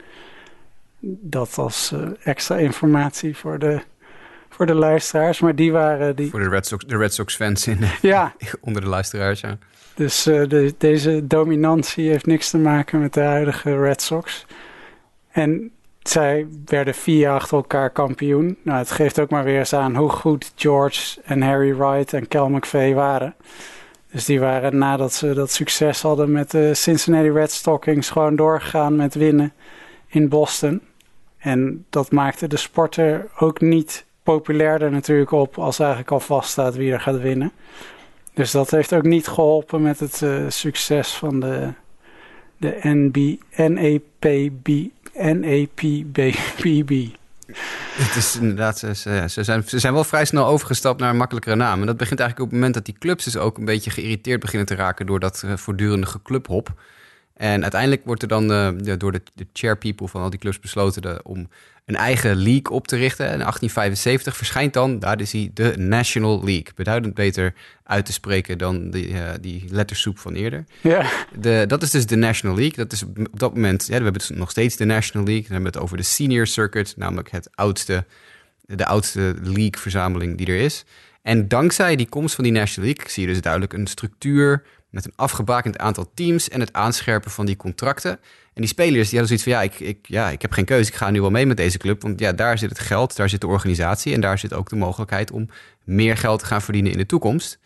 Dat 0.99 1.57
als 1.57 1.91
uh, 1.93 2.09
extra 2.23 2.55
informatie 2.55 3.37
voor 3.37 3.59
de, 3.59 3.81
voor 4.49 4.65
de 4.65 4.73
luisteraars. 4.73 5.39
Maar 5.39 5.55
die 5.55 5.71
waren 5.71 6.15
die. 6.15 6.29
Voor 6.29 6.39
de 6.39 6.49
Red 6.49 6.67
Sox, 6.67 6.85
de 6.85 6.97
Red 6.97 7.13
Sox 7.13 7.35
fans 7.35 7.67
in, 7.67 7.79
ja. 8.01 8.35
onder 8.61 8.81
de 8.81 8.87
luisteraars. 8.87 9.39
Ja. 9.39 9.57
Dus 9.95 10.27
uh, 10.27 10.47
de, 10.49 10.75
deze 10.77 11.27
dominantie 11.27 12.09
heeft 12.09 12.25
niks 12.25 12.49
te 12.49 12.57
maken 12.57 12.99
met 12.99 13.13
de 13.13 13.21
huidige 13.21 13.77
Red 13.77 14.01
Sox. 14.01 14.45
En 15.31 15.71
zij 16.01 16.47
werden 16.65 16.93
vier 16.93 17.19
jaar 17.19 17.35
achter 17.35 17.57
elkaar 17.57 17.89
kampioen. 17.89 18.57
Nou, 18.63 18.77
het 18.77 18.91
geeft 18.91 19.19
ook 19.19 19.29
maar 19.29 19.43
weer 19.43 19.59
eens 19.59 19.73
aan 19.73 19.95
hoe 19.95 20.09
goed 20.09 20.51
George 20.55 21.21
en 21.23 21.41
Harry 21.41 21.75
Wright 21.75 22.13
en 22.13 22.27
Cal 22.27 22.49
McVeigh 22.49 22.95
waren. 22.95 23.35
Dus 24.11 24.25
die 24.25 24.39
waren 24.39 24.77
nadat 24.77 25.13
ze 25.13 25.33
dat 25.33 25.51
succes 25.51 26.01
hadden 26.01 26.31
met 26.31 26.51
de 26.51 26.73
Cincinnati 26.73 27.31
Red 27.31 27.51
Stockings 27.51 28.09
gewoon 28.09 28.35
doorgegaan 28.35 28.95
met 28.95 29.15
winnen 29.15 29.53
in 30.07 30.29
Boston. 30.29 30.81
En 31.47 31.85
dat 31.89 32.11
maakte 32.11 32.47
de 32.47 32.57
sporter 32.57 33.27
ook 33.39 33.61
niet 33.61 34.05
populairder 34.23 34.91
natuurlijk 34.91 35.31
op 35.31 35.57
als 35.57 35.79
eigenlijk 35.79 36.11
al 36.11 36.19
vaststaat 36.19 36.75
wie 36.75 36.91
er 36.91 37.01
gaat 37.01 37.19
winnen. 37.19 37.51
Dus 38.33 38.51
dat 38.51 38.71
heeft 38.71 38.93
ook 38.93 39.03
niet 39.03 39.27
geholpen 39.27 39.81
met 39.81 39.99
het 39.99 40.21
uh, 40.21 40.45
succes 40.47 41.09
van 41.11 41.39
de, 41.39 41.73
de 42.57 42.79
NB, 42.81 43.35
NAPB, 43.55 44.67
NAPBB. 45.13 46.17
Het 47.97 48.15
is 48.15 48.35
inderdaad, 48.35 48.77
ze, 48.77 49.25
ze, 49.27 49.63
zijn, 49.79 49.93
wel 49.93 50.03
vrij 50.03 50.25
snel 50.25 50.45
overgestapt 50.45 50.99
naar 50.99 51.09
een 51.09 51.17
makkelijkere 51.17 51.55
naam. 51.55 51.79
En 51.79 51.85
dat 51.85 51.97
begint 51.97 52.19
eigenlijk 52.19 52.49
op 52.49 52.53
het 52.53 52.55
moment 52.55 52.73
dat 52.73 52.85
die 52.85 52.95
clubs 52.99 53.23
dus 53.23 53.37
ook 53.37 53.57
een 53.57 53.65
beetje 53.65 53.89
geïrriteerd 53.89 54.39
beginnen 54.39 54.67
te 54.67 54.75
raken 54.75 55.05
door 55.05 55.19
dat 55.19 55.43
uh, 55.45 55.57
voortdurende 55.57 56.07
geclubhop. 56.07 56.73
En 57.37 57.61
uiteindelijk 57.61 58.01
wordt 58.05 58.21
er 58.21 58.27
dan 58.27 58.51
uh, 58.51 58.93
door 58.97 59.11
de, 59.11 59.21
de 59.33 59.47
chair 59.53 59.77
people 59.77 60.07
van 60.07 60.21
al 60.21 60.29
die 60.29 60.39
clubs 60.39 60.59
besloten 60.59 61.01
de, 61.01 61.19
om 61.23 61.47
een 61.85 61.95
eigen 61.95 62.35
league 62.35 62.69
op 62.69 62.87
te 62.87 62.95
richten. 62.95 63.25
En 63.25 63.31
in 63.31 63.39
1875 63.39 64.37
verschijnt 64.37 64.73
dan, 64.73 64.99
daar 64.99 65.21
is 65.21 65.31
hij, 65.31 65.51
de 65.53 65.73
National 65.77 66.43
League. 66.43 66.67
Beduidend 66.75 67.13
beter 67.13 67.53
uit 67.83 68.05
te 68.05 68.13
spreken 68.13 68.57
dan 68.57 68.89
die, 68.89 69.09
uh, 69.09 69.29
die 69.41 69.65
lettersoep 69.69 70.19
van 70.19 70.33
eerder. 70.33 70.65
Ja. 70.81 71.05
De, 71.39 71.63
dat 71.67 71.81
is 71.81 71.91
dus 71.91 72.05
de 72.05 72.15
National 72.15 72.55
League. 72.55 72.75
Dat 72.75 72.91
is 72.91 73.03
op 73.03 73.39
dat 73.39 73.53
moment, 73.53 73.81
ja, 73.81 73.87
we 73.87 74.03
hebben 74.03 74.13
dus 74.13 74.29
nog 74.29 74.49
steeds 74.49 74.75
de 74.75 74.85
National 74.85 75.27
League. 75.27 75.43
Dan 75.43 75.53
hebben 75.53 75.71
we 75.71 75.77
het 75.77 75.85
over 75.85 75.97
de 75.97 76.03
Senior 76.03 76.47
Circuit, 76.47 76.93
namelijk 76.97 77.31
het 77.31 77.49
oudste, 77.55 78.05
de 78.65 78.85
oudste 78.85 79.35
league-verzameling 79.41 80.37
die 80.37 80.47
er 80.47 80.59
is. 80.59 80.85
En 81.21 81.47
dankzij 81.47 81.95
die 81.95 82.09
komst 82.09 82.35
van 82.35 82.43
die 82.43 82.53
National 82.53 82.89
League 82.89 83.11
zie 83.11 83.27
je 83.27 83.33
dus 83.33 83.41
duidelijk 83.41 83.73
een 83.73 83.87
structuur 83.87 84.63
met 84.89 85.05
een 85.05 85.13
afgebakend 85.15 85.77
aantal 85.77 86.11
teams 86.13 86.49
en 86.49 86.59
het 86.59 86.73
aanscherpen 86.73 87.31
van 87.31 87.45
die 87.45 87.55
contracten. 87.55 88.11
En 88.53 88.63
die 88.63 88.67
spelers 88.67 89.09
die 89.09 89.19
hadden 89.19 89.37
zoiets 89.37 89.43
van 89.43 89.51
ja 89.51 89.61
ik, 89.61 89.79
ik, 89.79 90.07
ja, 90.07 90.29
ik 90.29 90.41
heb 90.41 90.51
geen 90.51 90.65
keuze, 90.65 90.89
ik 90.89 90.95
ga 90.95 91.09
nu 91.09 91.21
wel 91.21 91.29
mee 91.29 91.45
met 91.45 91.57
deze 91.57 91.77
club. 91.77 92.01
Want 92.01 92.19
ja, 92.19 92.33
daar 92.33 92.57
zit 92.57 92.69
het 92.69 92.79
geld, 92.79 93.15
daar 93.15 93.29
zit 93.29 93.41
de 93.41 93.47
organisatie 93.47 94.13
en 94.13 94.21
daar 94.21 94.39
zit 94.39 94.53
ook 94.53 94.69
de 94.69 94.75
mogelijkheid 94.75 95.31
om 95.31 95.49
meer 95.83 96.17
geld 96.17 96.39
te 96.39 96.45
gaan 96.45 96.61
verdienen 96.61 96.91
in 96.91 96.97
de 96.97 97.05
toekomst. 97.05 97.59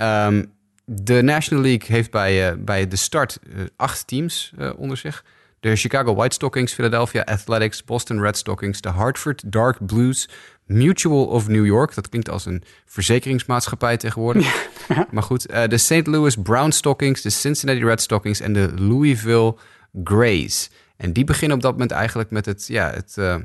Um, 0.00 0.52
de 0.84 1.22
National 1.22 1.64
League 1.64 1.96
heeft 1.96 2.10
bij, 2.10 2.50
uh, 2.50 2.64
bij 2.64 2.88
de 2.88 2.96
start 2.96 3.38
uh, 3.42 3.62
acht 3.76 4.06
teams 4.06 4.52
uh, 4.58 4.70
onder 4.76 4.96
zich. 4.96 5.24
De 5.60 5.76
Chicago 5.76 6.14
White 6.14 6.34
Stockings, 6.34 6.72
Philadelphia 6.72 7.22
Athletics, 7.22 7.84
Boston 7.84 8.20
Red 8.20 8.36
Stockings, 8.36 8.80
de 8.80 8.88
Hartford 8.88 9.52
Dark 9.52 9.86
Blues, 9.86 10.28
Mutual 10.72 11.26
of 11.26 11.48
New 11.48 11.66
York. 11.66 11.94
Dat 11.94 12.08
klinkt 12.08 12.30
als 12.30 12.46
een 12.46 12.62
verzekeringsmaatschappij 12.86 13.96
tegenwoordig. 13.96 14.68
Ja. 14.88 15.06
Maar 15.10 15.22
goed, 15.22 15.50
uh, 15.50 15.66
de 15.66 15.78
St. 15.78 16.06
Louis 16.06 16.36
Brown 16.36 16.70
Stockings, 16.70 17.22
de 17.22 17.30
Cincinnati 17.30 17.84
Red 17.84 18.00
Stockings 18.00 18.40
en 18.40 18.52
de 18.52 18.72
Louisville 18.74 19.56
Grays. 20.04 20.70
En 20.96 21.12
die 21.12 21.24
beginnen 21.24 21.56
op 21.56 21.62
dat 21.62 21.72
moment 21.72 21.90
eigenlijk 21.90 22.30
met 22.30 22.46
het, 22.46 22.66
ja, 22.66 22.90
het, 22.90 23.14
uh, 23.18 23.36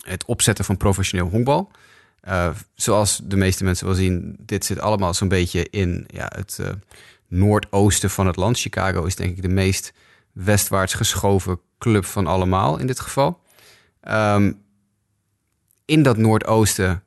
het 0.00 0.24
opzetten 0.24 0.64
van 0.64 0.76
professioneel 0.76 1.28
honkbal. 1.28 1.70
Uh, 2.28 2.48
zoals 2.74 3.20
de 3.24 3.36
meeste 3.36 3.64
mensen 3.64 3.86
wel 3.86 3.94
zien, 3.94 4.36
dit 4.40 4.64
zit 4.64 4.80
allemaal 4.80 5.14
zo'n 5.14 5.28
beetje 5.28 5.66
in 5.70 6.04
ja, 6.06 6.32
het 6.36 6.60
noordoosten 7.28 8.10
van 8.10 8.26
het 8.26 8.36
land. 8.36 8.58
Chicago 8.58 9.04
is 9.04 9.16
denk 9.16 9.36
ik 9.36 9.42
de 9.42 9.48
meest 9.48 9.92
westwaarts 10.32 10.94
geschoven 10.94 11.60
club 11.78 12.04
van 12.04 12.26
allemaal 12.26 12.78
in 12.78 12.86
dit 12.86 13.00
geval. 13.00 13.40
Um, 14.08 14.64
in 15.86 16.02
dat 16.02 16.16
Noordoosten 16.16 17.02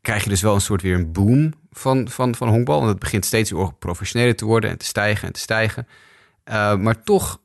krijg 0.00 0.24
je 0.24 0.28
dus 0.28 0.42
wel 0.42 0.54
een 0.54 0.60
soort 0.60 0.82
weer 0.82 0.94
een 0.94 1.12
boom 1.12 1.52
van, 1.70 2.08
van, 2.08 2.34
van 2.34 2.48
honkbal. 2.48 2.76
Want 2.76 2.90
het 2.90 2.98
begint 2.98 3.24
steeds 3.24 3.50
weer 3.50 3.72
professioneler 3.78 4.36
te 4.36 4.44
worden 4.44 4.70
en 4.70 4.78
te 4.78 4.84
stijgen 4.84 5.26
en 5.26 5.32
te 5.32 5.40
stijgen. 5.40 5.86
Uh, 6.44 6.76
maar 6.76 7.02
toch 7.02 7.40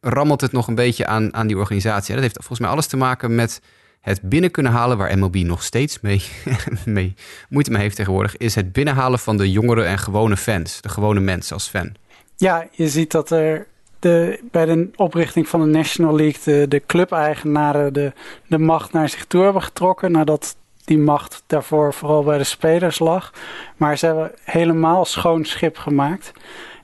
rammelt 0.00 0.40
het 0.40 0.52
nog 0.52 0.66
een 0.66 0.74
beetje 0.74 1.06
aan, 1.06 1.34
aan 1.34 1.46
die 1.46 1.58
organisatie. 1.58 2.14
Dat 2.14 2.22
heeft 2.22 2.36
volgens 2.36 2.60
mij 2.60 2.68
alles 2.68 2.86
te 2.86 2.96
maken 2.96 3.34
met 3.34 3.60
het 4.00 4.20
binnen 4.22 4.50
kunnen 4.50 4.72
halen, 4.72 4.98
waar 4.98 5.18
MLB 5.18 5.34
nog 5.34 5.62
steeds 5.62 6.00
mee, 6.00 6.22
mee 6.84 7.14
moeite 7.48 7.70
mee 7.70 7.82
heeft 7.82 7.96
tegenwoordig, 7.96 8.36
is 8.36 8.54
het 8.54 8.72
binnenhalen 8.72 9.18
van 9.18 9.36
de 9.36 9.50
jongere 9.50 9.82
en 9.82 9.98
gewone 9.98 10.36
fans, 10.36 10.80
de 10.80 10.88
gewone 10.88 11.20
mensen 11.20 11.54
als 11.54 11.68
fan. 11.68 11.94
Ja, 12.36 12.68
je 12.70 12.88
ziet 12.88 13.10
dat 13.10 13.30
er 13.30 13.66
de, 13.98 14.40
bij 14.50 14.64
de 14.64 14.90
oprichting 14.96 15.48
van 15.48 15.60
de 15.60 15.66
National 15.66 16.16
League 16.16 16.40
de, 16.44 16.68
de 16.68 16.82
clubeigenaren 16.86 17.92
de, 17.92 18.12
de 18.46 18.58
macht 18.58 18.92
naar 18.92 19.08
zich 19.08 19.24
toe 19.24 19.42
hebben 19.42 19.62
getrokken. 19.62 20.12
Nadat 20.12 20.56
die 20.84 20.98
macht 20.98 21.42
daarvoor 21.46 21.94
vooral 21.94 22.22
bij 22.22 22.38
de 22.38 22.44
spelers 22.44 22.98
lag. 22.98 23.32
Maar 23.76 23.98
ze 23.98 24.06
hebben 24.06 24.32
helemaal 24.44 25.04
schoon 25.04 25.44
schip 25.44 25.76
gemaakt. 25.76 26.32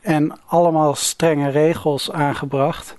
En 0.00 0.38
allemaal 0.46 0.94
strenge 0.94 1.50
regels 1.50 2.10
aangebracht. 2.12 2.96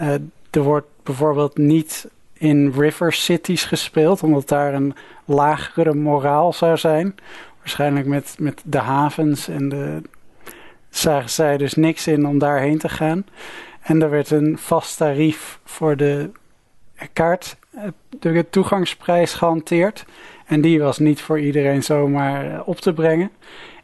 Uh, 0.00 0.12
er 0.50 0.62
wordt 0.62 0.86
bijvoorbeeld 1.02 1.56
niet 1.56 2.08
in 2.32 2.72
river 2.76 3.12
cities 3.12 3.64
gespeeld, 3.64 4.22
omdat 4.22 4.48
daar 4.48 4.74
een 4.74 4.94
lagere 5.24 5.94
moraal 5.94 6.52
zou 6.52 6.76
zijn. 6.76 7.14
Waarschijnlijk 7.58 8.06
met, 8.06 8.34
met 8.38 8.62
de 8.64 8.78
havens 8.78 9.48
en 9.48 9.68
de, 9.68 10.02
zagen 10.96 11.30
zij 11.30 11.56
dus 11.56 11.74
niks 11.74 12.06
in 12.06 12.26
om 12.26 12.38
daarheen 12.38 12.78
te 12.78 12.88
gaan. 12.88 13.24
En 13.82 14.02
er 14.02 14.10
werd 14.10 14.30
een 14.30 14.58
vast 14.58 14.96
tarief 14.96 15.58
voor 15.64 15.96
de 15.96 16.30
kaart, 17.12 17.56
eh, 17.70 17.82
de 18.18 18.46
toegangsprijs 18.50 19.34
gehanteerd. 19.34 20.04
En 20.46 20.60
die 20.60 20.80
was 20.80 20.98
niet 20.98 21.20
voor 21.20 21.40
iedereen 21.40 21.82
zomaar 21.82 22.52
eh, 22.52 22.60
op 22.68 22.80
te 22.80 22.92
brengen. 22.92 23.30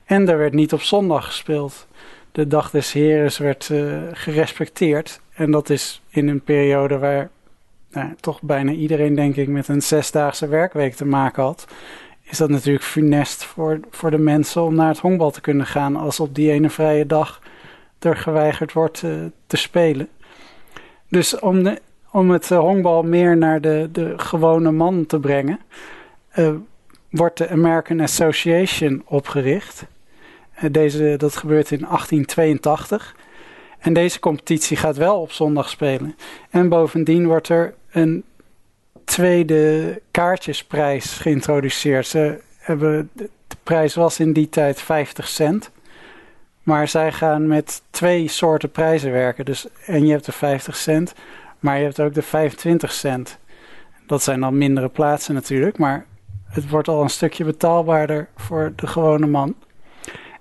En 0.05 0.29
er 0.29 0.39
werd 0.39 0.53
niet 0.53 0.73
op 0.73 0.83
zondag 0.83 1.25
gespeeld. 1.25 1.87
De 2.33 2.47
dag 2.47 2.71
des 2.71 2.93
heren 2.93 3.43
werd 3.43 3.69
uh, 3.69 3.99
gerespecteerd. 4.13 5.21
En 5.35 5.51
dat 5.51 5.71
is 5.71 6.03
in 6.09 6.29
een 6.29 6.41
periode 6.41 6.99
waar 6.99 7.31
nou, 7.91 8.15
toch 8.21 8.43
bijna 8.43 8.73
iedereen, 8.73 9.15
denk 9.15 9.37
ik, 9.37 9.49
met 9.49 9.69
een 9.69 9.83
zesdaagse 9.83 10.49
werkweek 10.49 10.95
te 10.95 11.05
maken 11.05 11.43
had 11.43 11.67
is 12.31 12.39
dat 12.39 12.49
natuurlijk 12.49 12.85
funest 12.85 13.45
voor, 13.45 13.81
voor 13.91 14.11
de 14.11 14.19
mensen 14.19 14.63
om 14.63 14.75
naar 14.75 14.89
het 14.89 14.99
honkbal 14.99 15.31
te 15.31 15.41
kunnen 15.41 15.67
gaan 15.67 15.97
als 15.97 16.21
op 16.21 16.35
die 16.35 16.51
ene 16.51 16.71
vrije 16.71 17.07
dag 17.07 17.41
er 17.99 18.17
geweigerd 18.17 18.73
wordt 18.73 19.03
uh, 19.03 19.13
te 19.47 19.57
spelen. 19.57 20.09
Dus 21.09 21.39
om, 21.39 21.63
de, 21.63 21.81
om 22.11 22.31
het 22.31 22.51
uh, 22.51 22.59
honkbal 22.59 23.03
meer 23.03 23.37
naar 23.37 23.61
de, 23.61 23.89
de 23.93 24.13
gewone 24.17 24.71
man 24.71 25.07
te 25.07 25.21
brengen, 25.21 25.59
uh, 26.39 26.51
wordt 27.11 27.39
de 27.39 27.49
American 27.49 28.01
Association 28.01 29.03
opgericht. 29.05 29.87
deze, 30.71 31.15
dat 31.17 31.37
gebeurt 31.37 31.71
in 31.71 31.81
1882. 31.81 33.17
En 33.79 33.93
deze 33.93 34.21
competitie 34.21 34.77
gaat 34.77 34.97
wel 34.97 35.21
op 35.21 35.33
zondag 35.33 35.69
spelen. 35.69 36.17
En 36.51 36.69
bovendien 36.69 37.27
wordt 37.27 37.49
er 37.49 37.75
een 37.91 38.25
tweede 39.09 40.01
kaartjesprijs 40.11 41.13
geïntroduceerd. 41.13 42.07
Ze 42.07 42.41
hebben, 42.59 43.11
de 43.15 43.57
prijs 43.63 43.95
was 43.95 44.21
in 44.21 44.33
die 44.33 44.49
tijd 44.49 44.81
50 44.81 45.29
cent. 45.29 45.71
Maar 46.63 46.89
zij 46.89 47.13
gaan 47.13 47.47
met 47.47 47.83
twee 47.91 48.29
soorten 48.29 48.71
prijzen 48.71 49.13
werken. 49.13 49.45
Dus, 49.45 49.67
en 49.87 50.07
je 50.07 50.13
hebt 50.13 50.25
de 50.25 50.33
50 50.33 50.77
cent, 50.77 51.15
maar 51.59 51.79
je 51.79 51.85
hebt 51.85 52.01
ook 52.01 52.15
de 52.15 52.23
25 52.23 52.93
cent. 52.93 53.39
Dat 54.07 54.23
zijn 54.23 54.41
dan 54.41 54.59
mindere 54.59 54.89
plaatsen 54.89 55.35
natuurlijk, 55.35 55.79
maar 55.79 56.07
het 56.45 56.69
wordt 56.69 56.89
al 56.89 57.03
een 57.03 57.11
stukje 57.11 57.45
betaalbaarder 57.45 58.29
voor 58.37 58.73
de 58.77 58.87
gewone 58.87 59.27
man. 59.27 59.55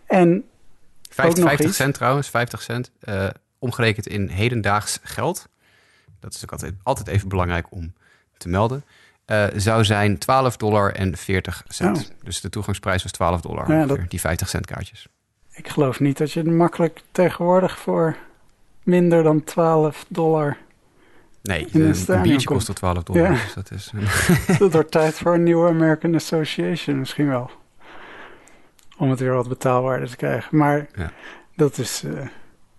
En 0.05 0.43
50, 1.09 1.43
50 1.43 1.73
cent 1.73 1.93
trouwens, 1.93 2.29
50 2.29 2.61
cent, 2.61 2.91
uh, 3.03 3.27
omgerekend 3.59 4.07
in 4.07 4.27
hedendaags 4.27 4.99
geld. 5.03 5.47
Dat 6.19 6.33
is 6.33 6.43
ook 6.43 6.51
altijd, 6.51 6.73
altijd 6.83 7.07
even 7.07 7.29
belangrijk 7.29 7.71
om 7.71 7.93
te 8.37 8.49
melden, 8.49 8.83
uh, 9.27 9.45
zou 9.55 9.85
zijn 9.85 10.17
12 10.17 10.57
dollar 10.57 10.91
en 10.91 11.17
40 11.17 11.63
cent. 11.67 11.97
Oh. 11.97 12.25
Dus 12.25 12.41
de 12.41 12.49
toegangsprijs 12.49 13.03
was 13.03 13.11
12 13.11 13.41
dollar, 13.41 13.71
ja, 13.71 13.85
dat... 13.85 13.99
die 14.07 14.19
50 14.19 14.49
cent 14.49 14.65
kaartjes. 14.65 15.07
Ik 15.51 15.67
geloof 15.67 15.99
niet 15.99 16.17
dat 16.17 16.31
je 16.31 16.39
het 16.39 16.49
makkelijk 16.49 17.01
tegenwoordig 17.11 17.77
voor 17.77 18.15
minder 18.83 19.23
dan 19.23 19.43
12 19.43 20.05
dollar... 20.07 20.57
Nee, 21.41 21.67
een, 21.71 21.95
een 22.07 22.21
biertje 22.21 22.47
kost 22.47 22.75
12 22.75 23.03
dollar. 23.03 23.23
Ja. 23.23 23.31
Dus 23.31 23.53
dat, 23.53 23.71
is, 23.71 23.91
dat 24.59 24.73
wordt 24.73 24.91
tijd 24.91 25.13
voor 25.13 25.33
een 25.33 25.43
nieuwe 25.43 25.69
American 25.69 26.15
Association 26.15 26.99
misschien 26.99 27.27
wel. 27.27 27.51
Om 28.97 29.09
het 29.09 29.19
weer 29.19 29.33
wat 29.33 29.47
betaalbaarder 29.47 30.09
te 30.09 30.15
krijgen. 30.15 30.57
Maar 30.57 30.87
ja. 30.95 31.11
dat 31.55 31.77
is 31.77 32.03
uh, 32.03 32.27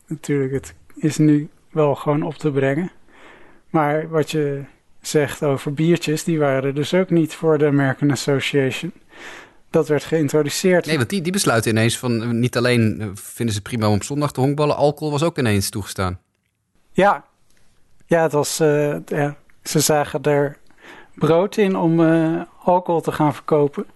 natuurlijk, 0.07 0.53
het 0.53 0.75
is 0.95 1.17
nu 1.17 1.49
wel 1.71 1.95
gewoon 1.95 2.23
op 2.23 2.35
te 2.35 2.51
brengen. 2.51 2.91
Maar 3.71 4.09
wat 4.09 4.31
je 4.31 4.65
zegt 5.01 5.43
over 5.43 5.73
biertjes, 5.73 6.25
die 6.25 6.39
waren 6.39 6.65
er 6.65 6.75
dus 6.75 6.95
ook 6.95 7.11
niet 7.11 7.35
voor 7.35 7.59
de 7.59 7.67
American 7.67 8.11
Association. 8.11 8.93
Dat 9.71 9.89
werd 9.89 10.05
geïntroduceerd. 10.05 10.87
Nee, 10.87 10.97
want 10.97 11.11
die, 11.11 11.21
die 11.21 11.33
besluiten 11.33 11.71
ineens 11.71 11.99
van 11.99 12.39
niet 12.41 12.57
alleen 12.57 13.01
eh, 13.01 13.07
vinden 13.15 13.55
ze 13.55 13.63
prima 13.63 13.89
om 13.89 13.95
op 13.95 14.03
zondag 14.03 14.33
te 14.33 14.41
honkballen, 14.41 14.77
alcohol 14.77 15.11
was 15.11 15.23
ook 15.23 15.39
ineens 15.39 15.71
toegestaan. 15.71 16.21
Ja, 16.93 17.25
ja, 18.07 18.23
het 18.23 18.33
was, 18.33 18.61
uh, 18.61 18.97
ja, 19.07 19.37
ze 19.63 19.81
zagen 19.81 20.23
er 20.23 20.59
brood 21.15 21.57
in 21.57 21.77
om 21.77 22.01
uh, 22.01 22.43
alcohol 22.65 23.01
te 23.01 23.13
gaan 23.13 23.35
verkopen. 23.35 23.87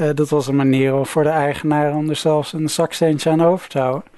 Uh, 0.00 0.10
dat 0.14 0.28
was 0.28 0.46
een 0.46 0.56
manier 0.56 1.04
voor 1.06 1.22
de 1.22 1.28
eigenaar 1.28 1.94
om 1.94 2.08
er 2.08 2.16
zelfs 2.16 2.52
een 2.52 2.70
zakcentje 2.70 3.30
aan 3.30 3.42
over 3.42 3.68
te 3.68 3.78
houden. 3.78 4.10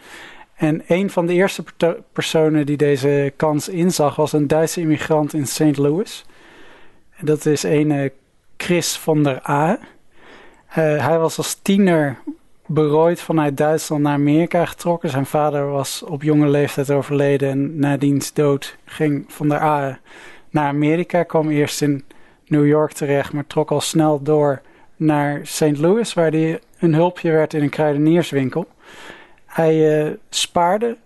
En 0.57 0.83
een 0.87 1.11
van 1.11 1.27
de 1.27 1.33
eerste 1.33 1.65
personen 2.13 2.67
die 2.67 2.77
deze 2.77 3.33
kans 3.37 3.69
inzag 3.69 4.17
was 4.17 4.33
een 4.33 4.47
Duitse 4.47 4.81
immigrant 4.81 5.35
in 5.35 5.47
St. 5.47 5.77
Louis. 5.77 6.25
Dat 7.21 7.47
is 7.47 7.63
een 7.63 8.11
Chris 8.57 8.97
van 8.99 9.23
der 9.23 9.49
A. 9.49 9.79
Uh, 10.69 11.07
hij 11.07 11.19
was 11.19 11.37
als 11.37 11.55
tiener 11.55 12.19
berooid 12.67 13.21
vanuit 13.21 13.57
Duitsland 13.57 14.03
naar 14.03 14.13
Amerika 14.13 14.65
getrokken. 14.67 15.11
Zijn 15.11 15.27
vader 15.27 15.71
was 15.71 16.03
op 16.03 16.23
jonge 16.23 16.49
leeftijd 16.49 16.91
overleden 16.91 17.51
en 17.51 17.79
na 17.79 17.97
diens 17.97 18.33
dood 18.33 18.77
ging 18.85 19.25
van 19.29 19.49
der 19.49 19.63
A 19.63 19.99
naar 20.51 20.69
Amerika. 20.69 21.23
Kwam 21.23 21.51
eerst 21.51 21.83
in 21.83 22.05
New 22.47 22.67
York 22.67 22.93
terecht, 22.93 23.33
maar 23.33 23.47
trok 23.47 23.71
al 23.71 23.81
snel 23.81 24.23
door 24.23 24.63
naar 24.97 25.41
St. 25.43 25.79
Louis, 25.79 26.15
waar 26.15 26.31
hij 26.31 26.61
een 26.79 26.95
hulpje 26.95 27.31
werd 27.31 27.55
in 27.55 27.63
een 27.63 27.69
kruidenierswinkel. 27.69 28.67
Hij 29.57 30.07
uh, 30.07 30.13
spaarde 30.29 30.97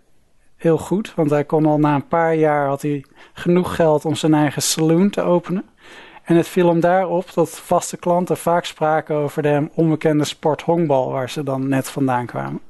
heel 0.56 0.78
goed. 0.78 1.14
Want 1.14 1.30
hij 1.30 1.44
kon 1.44 1.66
al 1.66 1.78
na 1.78 1.94
een 1.94 2.08
paar 2.08 2.34
jaar 2.34 2.66
had 2.66 2.82
hij 2.82 3.04
genoeg 3.32 3.74
geld 3.74 4.04
om 4.04 4.14
zijn 4.14 4.34
eigen 4.34 4.62
saloon 4.62 5.10
te 5.10 5.22
openen. 5.22 5.64
En 6.22 6.36
het 6.36 6.48
viel 6.48 6.68
hem 6.68 6.80
daarop 6.80 7.34
dat 7.34 7.50
vaste 7.50 7.96
klanten 7.96 8.36
vaak 8.36 8.64
spraken 8.64 9.16
over 9.16 9.42
de 9.42 9.48
hem 9.48 9.70
onbekende 9.74 10.24
sport 10.24 10.62
honkbal, 10.62 11.10
waar 11.12 11.30
ze 11.30 11.42
dan 11.42 11.68
net 11.68 11.88
vandaan 11.88 12.26
kwamen. 12.26 12.60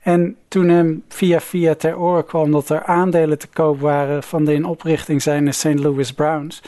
En 0.00 0.36
toen 0.48 0.68
hem 0.68 1.04
via 1.08 1.40
via 1.40 1.74
ter 1.74 1.98
oren 1.98 2.26
kwam 2.26 2.50
dat 2.50 2.68
er 2.68 2.84
aandelen 2.84 3.38
te 3.38 3.48
koop 3.48 3.80
waren 3.80 4.22
van 4.22 4.44
de 4.44 4.54
in 4.54 4.64
oprichting 4.64 5.22
zijnde 5.22 5.52
St. 5.52 5.78
Louis 5.78 6.12
Browns, 6.12 6.62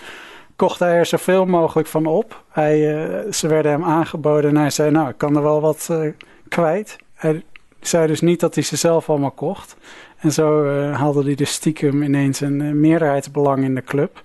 kocht 0.56 0.78
hij 0.78 0.92
er 0.92 1.06
zoveel 1.06 1.46
mogelijk 1.46 1.88
van 1.88 2.06
op. 2.06 2.44
Hij, 2.48 3.06
uh, 3.24 3.32
ze 3.32 3.48
werden 3.48 3.72
hem 3.72 3.84
aangeboden 3.84 4.50
en 4.50 4.56
hij 4.56 4.70
zei, 4.70 4.90
nou, 4.90 5.08
ik 5.08 5.18
kan 5.18 5.36
er 5.36 5.42
wel 5.42 5.60
wat 5.60 5.88
uh, 5.90 6.12
kwijt. 6.48 6.96
Hij 7.14 7.42
zei 7.86 8.06
dus 8.06 8.20
niet 8.20 8.40
dat 8.40 8.54
hij 8.54 8.64
ze 8.64 8.76
zelf 8.76 9.10
allemaal 9.10 9.30
kocht. 9.30 9.76
En 10.18 10.32
zo 10.32 10.64
uh, 10.64 10.98
haalde 10.98 11.22
hij 11.22 11.34
dus 11.34 11.52
stiekem 11.52 12.02
ineens 12.02 12.40
een 12.40 12.80
meerderheidsbelang 12.80 13.64
in 13.64 13.74
de 13.74 13.82
club. 13.82 14.22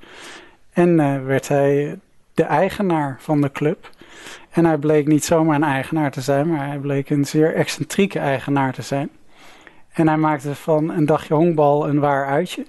En 0.74 1.26
werd 1.26 1.48
hij 1.48 2.00
de 2.34 2.44
eigenaar 2.44 3.18
van 3.20 3.42
de 3.42 3.52
club. 3.52 3.90
En 4.50 4.66
hij 4.66 4.78
bleek 4.78 5.08
niet 5.08 5.26
zomaar 5.26 5.56
een 5.56 5.64
eigenaar 5.64 6.12
te 6.12 6.22
zijn, 6.22 6.48
maar 6.48 6.68
hij 6.68 6.78
bleek 6.78 7.10
een 7.10 7.26
zeer 7.26 7.56
excentrieke 7.56 8.20
eigenaar 8.20 8.74
te 8.74 8.82
zijn. 8.82 9.10
En 9.94 10.08
hij 10.08 10.18
maakte 10.18 10.56
van 10.56 10.90
een 10.90 11.06
dagje 11.06 11.34
honkbal 11.34 11.90
een 11.90 12.00
waar 12.00 12.28
uitje. 12.28 12.66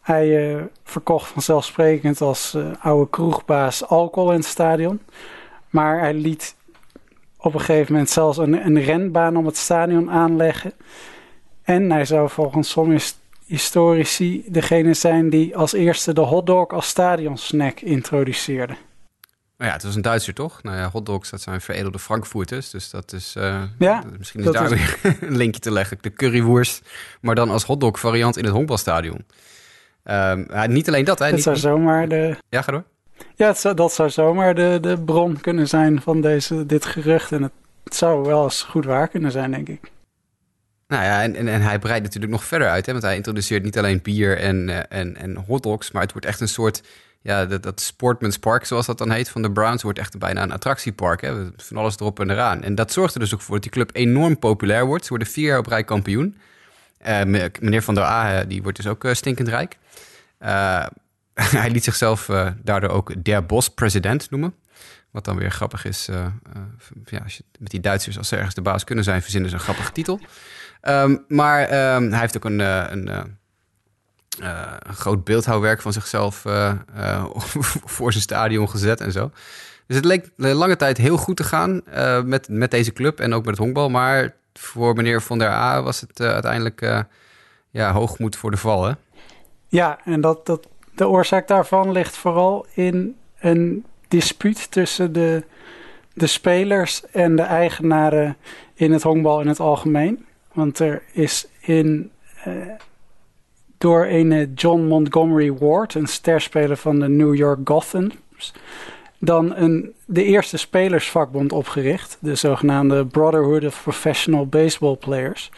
Hij 0.00 0.58
verkocht 0.84 1.28
vanzelfsprekend 1.28 2.20
als 2.20 2.56
oude 2.80 3.10
kroegbaas 3.10 3.86
alcohol 3.86 4.30
in 4.30 4.36
het 4.36 4.46
stadion. 4.46 5.00
Maar 5.70 5.98
hij 5.98 6.14
liet 6.14 6.54
op 7.42 7.54
een 7.54 7.60
gegeven 7.60 7.92
moment 7.92 8.10
zelfs 8.10 8.38
een, 8.38 8.66
een 8.66 8.80
renbaan 8.80 9.36
om 9.36 9.46
het 9.46 9.56
stadion 9.56 10.10
aanleggen. 10.10 10.72
En 11.62 11.90
hij 11.90 12.04
zou 12.04 12.30
volgens 12.30 12.70
sommige 12.70 13.12
historici 13.46 14.44
degene 14.48 14.94
zijn 14.94 15.30
die 15.30 15.56
als 15.56 15.72
eerste 15.72 16.12
de 16.12 16.20
hotdog 16.20 16.68
als 16.68 16.86
stadionsnack 16.86 17.80
introduceerde. 17.80 18.74
Nou 19.56 19.70
ja, 19.70 19.72
het 19.72 19.82
was 19.82 19.94
een 19.94 20.02
Duitser 20.02 20.34
toch? 20.34 20.62
Nou 20.62 20.76
ja, 20.76 20.90
hotdogs, 20.90 21.30
dat 21.30 21.40
zijn 21.40 21.60
veredelde 21.60 21.98
Frankfurters. 21.98 22.70
Dus 22.70 22.90
dat 22.90 23.12
is, 23.12 23.34
uh, 23.38 23.62
ja, 23.78 24.02
misschien 24.18 24.40
is 24.40 24.50
daar 24.50 24.68
weer 24.68 24.98
een 25.20 25.36
linkje 25.36 25.60
te 25.60 25.70
leggen. 25.70 25.98
De 26.00 26.12
currywurst, 26.12 26.88
maar 27.20 27.34
dan 27.34 27.50
als 27.50 27.64
hotdog 27.64 27.98
variant 27.98 28.36
in 28.36 28.44
het 28.44 28.52
honkbalstadion. 28.52 29.24
Um, 30.04 30.46
niet 30.66 30.88
alleen 30.88 31.04
dat. 31.04 31.18
Hè, 31.18 31.24
dat 31.24 31.34
niet, 31.34 31.42
zou 31.42 31.56
zomaar 31.56 32.08
de... 32.08 32.36
Ja, 32.48 32.62
ga 32.62 32.72
door. 32.72 32.84
Ja, 33.34 33.54
dat 33.74 33.92
zou 33.92 34.10
zomaar 34.10 34.54
de, 34.54 34.78
de 34.80 34.98
bron 34.98 35.40
kunnen 35.40 35.68
zijn 35.68 36.00
van 36.00 36.20
deze, 36.20 36.66
dit 36.66 36.84
gerucht. 36.84 37.32
En 37.32 37.42
het, 37.42 37.94
zou 37.94 38.26
wel 38.26 38.44
eens 38.44 38.62
goed 38.62 38.84
waar 38.84 39.08
kunnen 39.08 39.30
zijn, 39.30 39.50
denk 39.50 39.68
ik. 39.68 39.90
Nou 40.88 41.04
ja, 41.04 41.22
en, 41.22 41.36
en, 41.36 41.60
hij 41.62 41.78
breidt 41.78 42.04
natuurlijk 42.04 42.32
nog 42.32 42.44
verder 42.44 42.68
uit. 42.68 42.86
Hè, 42.86 42.92
want 42.92 43.04
hij 43.04 43.16
introduceert 43.16 43.62
niet 43.62 43.78
alleen 43.78 44.02
bier 44.02 44.38
en, 44.38 44.68
uh, 44.68 44.78
en, 44.88 45.16
en 45.16 45.36
hotdogs, 45.36 45.90
maar 45.90 46.02
het 46.02 46.12
wordt 46.12 46.26
echt 46.26 46.40
een 46.40 46.48
soort 46.48 46.82
ja, 47.22 47.46
dat, 47.46 47.62
dat 47.62 47.80
Sportman's 47.80 48.38
Park, 48.38 48.64
zoals 48.64 48.86
dat 48.86 48.98
dan 48.98 49.10
heet, 49.10 49.28
van 49.28 49.42
de 49.42 49.52
Browns, 49.52 49.82
wordt 49.82 49.98
echt 49.98 50.18
bijna 50.18 50.42
een 50.42 50.52
attractiepark. 50.52 51.20
Hè? 51.20 51.34
Van 51.56 51.76
alles 51.76 51.96
erop 51.98 52.20
en 52.20 52.30
eraan. 52.30 52.62
En 52.62 52.74
dat 52.74 52.92
zorgt 52.92 53.14
er 53.14 53.20
dus 53.20 53.34
ook 53.34 53.40
voor 53.40 53.54
dat 53.54 53.62
die 53.62 53.72
club 53.72 53.90
enorm 53.92 54.38
populair 54.38 54.86
wordt. 54.86 55.02
Ze 55.02 55.08
worden 55.08 55.28
vier 55.28 55.46
jaar 55.46 55.58
op 55.58 55.66
rij 55.66 55.84
kampioen. 55.84 56.36
Uh, 57.06 57.22
meneer 57.60 57.82
Van 57.82 57.94
der 57.94 58.04
A, 58.04 58.44
die 58.44 58.62
wordt 58.62 58.76
dus 58.76 58.86
ook 58.86 59.06
stinkend 59.12 59.48
rijk. 59.48 59.76
Uh, 60.40 60.86
hij 61.62 61.70
liet 61.70 61.84
zichzelf 61.84 62.30
daardoor 62.62 62.90
ook 62.90 63.24
der 63.24 63.46
Bos-president 63.46 64.30
noemen. 64.30 64.54
Wat 65.10 65.24
dan 65.24 65.36
weer 65.36 65.50
grappig 65.50 65.84
is. 65.84 66.08
ja, 67.04 67.18
als 67.22 67.36
je, 67.36 67.44
met 67.58 67.70
die 67.70 67.80
Duitsers, 67.80 68.18
als 68.18 68.28
ze 68.28 68.36
ergens 68.36 68.54
de 68.54 68.62
baas 68.62 68.84
kunnen 68.84 69.04
zijn, 69.04 69.22
verzinnen 69.22 69.50
ze 69.50 69.56
een 69.56 69.62
grappige 69.62 69.92
titel. 69.92 70.20
Um, 70.82 71.24
maar 71.28 71.62
um, 71.94 72.10
hij 72.10 72.20
heeft 72.20 72.36
ook 72.36 72.44
een, 72.44 72.58
een 72.58 73.38
een 74.38 74.94
groot 74.94 75.24
beeldhouwwerk 75.24 75.82
van 75.82 75.92
zichzelf 75.92 76.44
voor 77.94 78.12
zijn 78.12 78.22
stadion 78.22 78.70
gezet 78.70 79.00
en 79.00 79.12
zo. 79.12 79.30
Dus 79.86 79.96
het 79.96 80.04
leek 80.04 80.30
lange 80.36 80.76
tijd 80.76 80.96
heel 80.96 81.16
goed 81.16 81.36
te 81.36 81.44
gaan 81.44 81.82
met, 82.24 82.48
met 82.48 82.70
deze 82.70 82.92
club 82.92 83.20
en 83.20 83.34
ook 83.34 83.44
met 83.44 83.50
het 83.50 83.64
honkbal. 83.64 83.88
Maar 83.88 84.34
voor 84.52 84.94
meneer 84.94 85.22
Van 85.22 85.38
der 85.38 85.48
A 85.48 85.82
was 85.82 86.00
het 86.00 86.20
uiteindelijk 86.20 87.04
ja, 87.70 87.92
hoogmoed 87.92 88.36
voor 88.36 88.50
de 88.50 88.56
val. 88.56 88.84
Hè? 88.84 88.92
Ja, 89.68 89.98
en 90.04 90.20
dat, 90.20 90.46
dat, 90.46 90.68
de 90.94 91.08
oorzaak 91.08 91.48
daarvan 91.48 91.92
ligt 91.92 92.16
vooral 92.16 92.66
in 92.74 93.16
een 93.38 93.84
dispuut 94.08 94.70
tussen 94.70 95.12
de, 95.12 95.44
de 96.14 96.26
spelers 96.26 97.02
en 97.10 97.36
de 97.36 97.42
eigenaren 97.42 98.36
in 98.74 98.92
het 98.92 99.02
honkbal 99.02 99.40
in 99.40 99.48
het 99.48 99.60
algemeen. 99.60 100.26
Want 100.52 100.78
er 100.78 101.02
is 101.12 101.46
in 101.60 102.10
door 103.82 104.06
een 104.06 104.52
John 104.54 104.80
Montgomery 104.80 105.52
Ward, 105.52 105.94
een 105.94 106.06
sterspeler 106.06 106.76
van 106.76 106.98
de 106.98 107.08
New 107.08 107.34
York 107.34 107.58
Gothams, 107.64 108.52
dan 109.18 109.56
een, 109.56 109.94
de 110.06 110.24
eerste 110.24 110.56
spelersvakbond 110.56 111.52
opgericht, 111.52 112.18
de 112.20 112.34
zogenaamde 112.34 113.06
Brotherhood 113.06 113.64
of 113.64 113.82
Professional 113.82 114.46
Baseball 114.46 114.96
Players. 114.96 115.50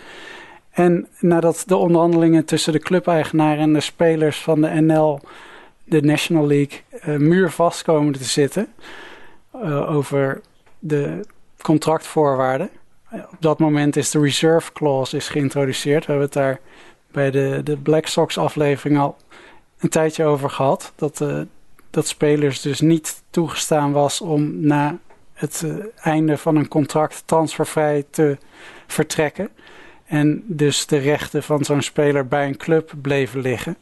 En 0.75 1.09
nadat 1.21 1.65
de 1.67 1.77
onderhandelingen 1.77 2.45
tussen 2.45 2.73
de 2.73 2.79
clubeigenaren 2.79 3.59
en 3.59 3.73
de 3.73 3.81
spelers 3.81 4.41
van 4.41 4.61
de 4.61 4.69
NL, 4.69 5.21
de 5.85 6.03
National 6.03 6.47
League, 6.47 6.81
uh, 6.93 7.17
muurvast 7.17 7.83
komen 7.83 8.13
te 8.13 8.25
zitten 8.25 8.73
uh, 9.57 9.95
over 9.95 10.41
de 10.79 11.21
contractvoorwaarden. 11.63 12.71
Op 13.13 13.37
dat 13.41 13.59
moment 13.59 13.97
is 13.97 14.11
de 14.11 14.21
reserve 14.21 14.73
clause 14.73 15.17
is 15.17 15.29
geïntroduceerd. 15.29 16.07
We 16.07 16.11
hebben 16.11 16.25
het 16.25 16.33
daar 16.33 16.61
bij 17.13 17.31
de, 17.31 17.61
de 17.65 17.77
Black 17.77 18.07
Sox 18.07 18.39
aflevering 18.39 18.99
al 18.99 19.17
een 19.79 19.89
tijdje 19.89 20.25
over 20.25 20.51
gehad. 20.51 20.93
Dat, 20.97 21.25
dat 21.91 22.07
spelers 22.07 22.61
dus 22.61 22.81
niet 22.81 23.23
toegestaan 23.31 23.93
was 23.93 24.21
om 24.21 24.67
na 24.67 24.99
het 25.33 25.65
einde 25.97 26.39
van 26.39 26.57
een 26.57 26.69
contract 26.69 27.23
transfervrij 27.27 28.05
te 28.11 28.39
vertrekken. 28.87 29.49
En 30.15 30.43
dus 30.47 30.87
de 30.87 30.97
rechten 30.97 31.43
van 31.43 31.65
zo'n 31.65 31.83
speler 31.83 32.29
bij 32.29 32.47
een 32.47 32.57
club 32.57 32.93
bleven 33.03 33.41
liggen. 33.41 33.77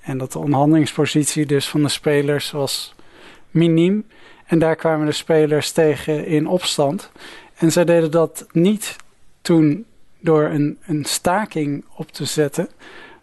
En 0.00 0.18
dat 0.18 0.32
de 0.32 0.38
onderhandelingspositie 0.38 1.46
dus 1.46 1.68
van 1.68 1.82
de 1.82 1.88
spelers 1.88 2.50
was 2.50 2.94
miniem. 3.50 4.06
En 4.46 4.58
daar 4.58 4.76
kwamen 4.76 5.06
de 5.06 5.12
spelers 5.12 5.72
tegen 5.72 6.26
in 6.26 6.46
opstand. 6.46 7.12
En 7.56 7.72
zij 7.72 7.84
deden 7.84 8.10
dat 8.10 8.46
niet 8.52 8.96
toen 9.40 9.84
door 10.18 10.42
een, 10.42 10.78
een 10.86 11.04
staking 11.04 11.84
op 11.96 12.10
te 12.10 12.24
zetten. 12.24 12.68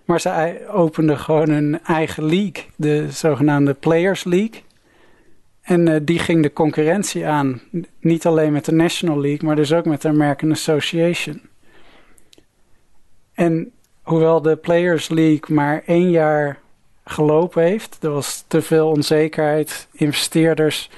Maar 0.05 0.21
ze 0.21 0.65
openden 0.71 1.19
gewoon 1.19 1.49
een 1.49 1.79
eigen 1.83 2.25
league, 2.25 2.65
de 2.75 3.11
zogenaamde 3.11 3.73
Players 3.73 4.23
League. 4.23 4.63
En 5.61 5.87
uh, 5.87 5.95
die 6.01 6.19
ging 6.19 6.43
de 6.43 6.53
concurrentie 6.53 7.25
aan. 7.25 7.61
Niet 7.99 8.25
alleen 8.25 8.51
met 8.51 8.65
de 8.65 8.73
National 8.73 9.19
League, 9.19 9.47
maar 9.47 9.55
dus 9.55 9.73
ook 9.73 9.85
met 9.85 10.01
de 10.01 10.07
American 10.07 10.51
Association. 10.51 11.46
En 13.37 13.71
hoewel 14.01 14.41
de 14.41 14.55
Players 14.55 15.09
League 15.09 15.55
maar 15.55 15.83
één 15.85 16.09
jaar 16.09 16.59
gelopen 17.05 17.63
heeft, 17.63 17.97
er 18.01 18.11
was 18.11 18.43
te 18.47 18.61
veel 18.61 18.89
onzekerheid. 18.89 19.87
Investeerders 19.91 20.89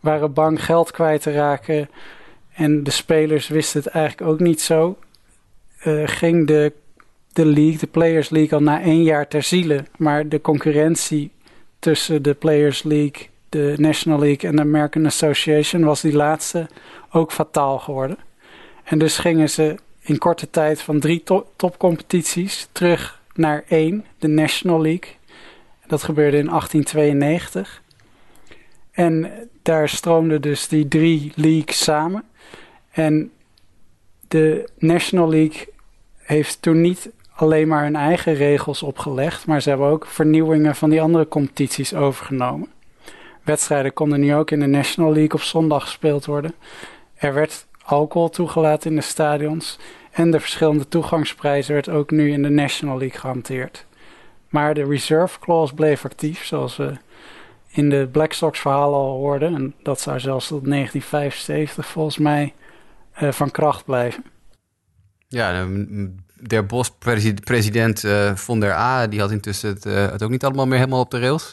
waren 0.00 0.32
bang 0.32 0.64
geld 0.64 0.90
kwijt 0.90 1.22
te 1.22 1.32
raken. 1.32 1.88
En 2.54 2.84
de 2.84 2.90
spelers 2.90 3.48
wisten 3.48 3.82
het 3.82 3.92
eigenlijk 3.92 4.30
ook 4.30 4.40
niet 4.40 4.60
zo. 4.60 4.98
Eh, 5.78 6.02
ging 6.04 6.46
de, 6.46 6.72
de 7.32 7.46
league, 7.46 7.78
de 7.78 7.86
Players 7.86 8.28
League, 8.28 8.58
al 8.58 8.64
na 8.64 8.82
één 8.82 9.02
jaar 9.02 9.28
ter 9.28 9.42
ziele. 9.42 9.84
Maar 9.96 10.28
de 10.28 10.40
concurrentie 10.40 11.30
tussen 11.78 12.22
de 12.22 12.34
Players 12.34 12.82
League, 12.82 13.28
de 13.48 13.74
National 13.76 14.18
League 14.18 14.50
en 14.50 14.56
de 14.56 14.62
American 14.62 15.06
Association 15.06 15.84
was 15.84 16.00
die 16.00 16.14
laatste 16.14 16.68
ook 17.10 17.32
fataal 17.32 17.78
geworden. 17.78 18.18
En 18.84 18.98
dus 18.98 19.18
gingen 19.18 19.50
ze 19.50 19.76
in 20.06 20.18
korte 20.18 20.50
tijd 20.50 20.82
van 20.82 21.00
drie 21.00 21.22
to 21.22 21.46
topcompetities 21.56 22.68
terug 22.72 23.20
naar 23.34 23.64
één, 23.68 24.04
de 24.18 24.28
National 24.28 24.80
League. 24.80 25.14
Dat 25.86 26.02
gebeurde 26.02 26.36
in 26.36 26.46
1892. 26.46 27.82
En 28.90 29.30
daar 29.62 29.88
stroomden 29.88 30.42
dus 30.42 30.68
die 30.68 30.88
drie 30.88 31.32
leagues 31.34 31.84
samen. 31.84 32.24
En 32.90 33.30
de 34.28 34.68
National 34.78 35.28
League 35.28 35.68
heeft 36.16 36.62
toen 36.62 36.80
niet 36.80 37.10
alleen 37.34 37.68
maar 37.68 37.82
hun 37.82 37.96
eigen 37.96 38.34
regels 38.34 38.82
opgelegd, 38.82 39.46
maar 39.46 39.62
ze 39.62 39.68
hebben 39.68 39.88
ook 39.88 40.06
vernieuwingen 40.06 40.74
van 40.74 40.90
die 40.90 41.02
andere 41.02 41.28
competities 41.28 41.94
overgenomen. 41.94 42.68
Wedstrijden 43.42 43.92
konden 43.92 44.20
nu 44.20 44.34
ook 44.34 44.50
in 44.50 44.60
de 44.60 44.66
National 44.66 45.12
League 45.12 45.32
op 45.32 45.42
zondag 45.42 45.82
gespeeld 45.82 46.24
worden. 46.24 46.54
Er 47.14 47.34
werd 47.34 47.65
alcohol 47.86 48.28
toegelaten 48.28 48.90
in 48.90 48.96
de 48.96 49.02
stadions 49.02 49.78
en 50.10 50.30
de 50.30 50.40
verschillende 50.40 50.88
toegangsprijzen 50.88 51.74
werd 51.74 51.88
ook 51.88 52.10
nu 52.10 52.32
in 52.32 52.42
de 52.42 52.48
National 52.48 52.98
League 52.98 53.20
gehanteerd. 53.20 53.86
Maar 54.48 54.74
de 54.74 54.84
reserve 54.84 55.38
clause 55.38 55.74
bleef 55.74 56.04
actief, 56.04 56.44
zoals 56.44 56.76
we 56.76 56.92
in 57.68 57.90
de 57.90 58.08
Black 58.12 58.32
Sox 58.32 58.60
verhalen 58.60 58.98
al 58.98 59.16
hoorden. 59.16 59.54
En 59.54 59.74
dat 59.82 60.00
zou 60.00 60.20
zelfs 60.20 60.48
tot 60.48 60.64
1975 60.64 61.86
volgens 61.86 62.18
mij 62.18 62.54
uh, 63.22 63.32
van 63.32 63.50
kracht 63.50 63.84
blijven. 63.84 64.24
Ja, 65.28 65.66
der 66.48 66.66
Bos 66.66 66.90
president 67.44 68.02
uh, 68.02 68.34
von 68.34 68.60
der 68.60 68.72
A, 68.72 69.06
die 69.06 69.20
had 69.20 69.30
intussen 69.30 69.68
het, 69.68 69.86
uh, 69.86 70.10
het, 70.10 70.22
ook 70.22 70.30
niet 70.30 70.44
allemaal 70.44 70.66
meer 70.66 70.78
helemaal 70.78 71.00
op 71.00 71.10
de 71.10 71.18
rails. 71.18 71.52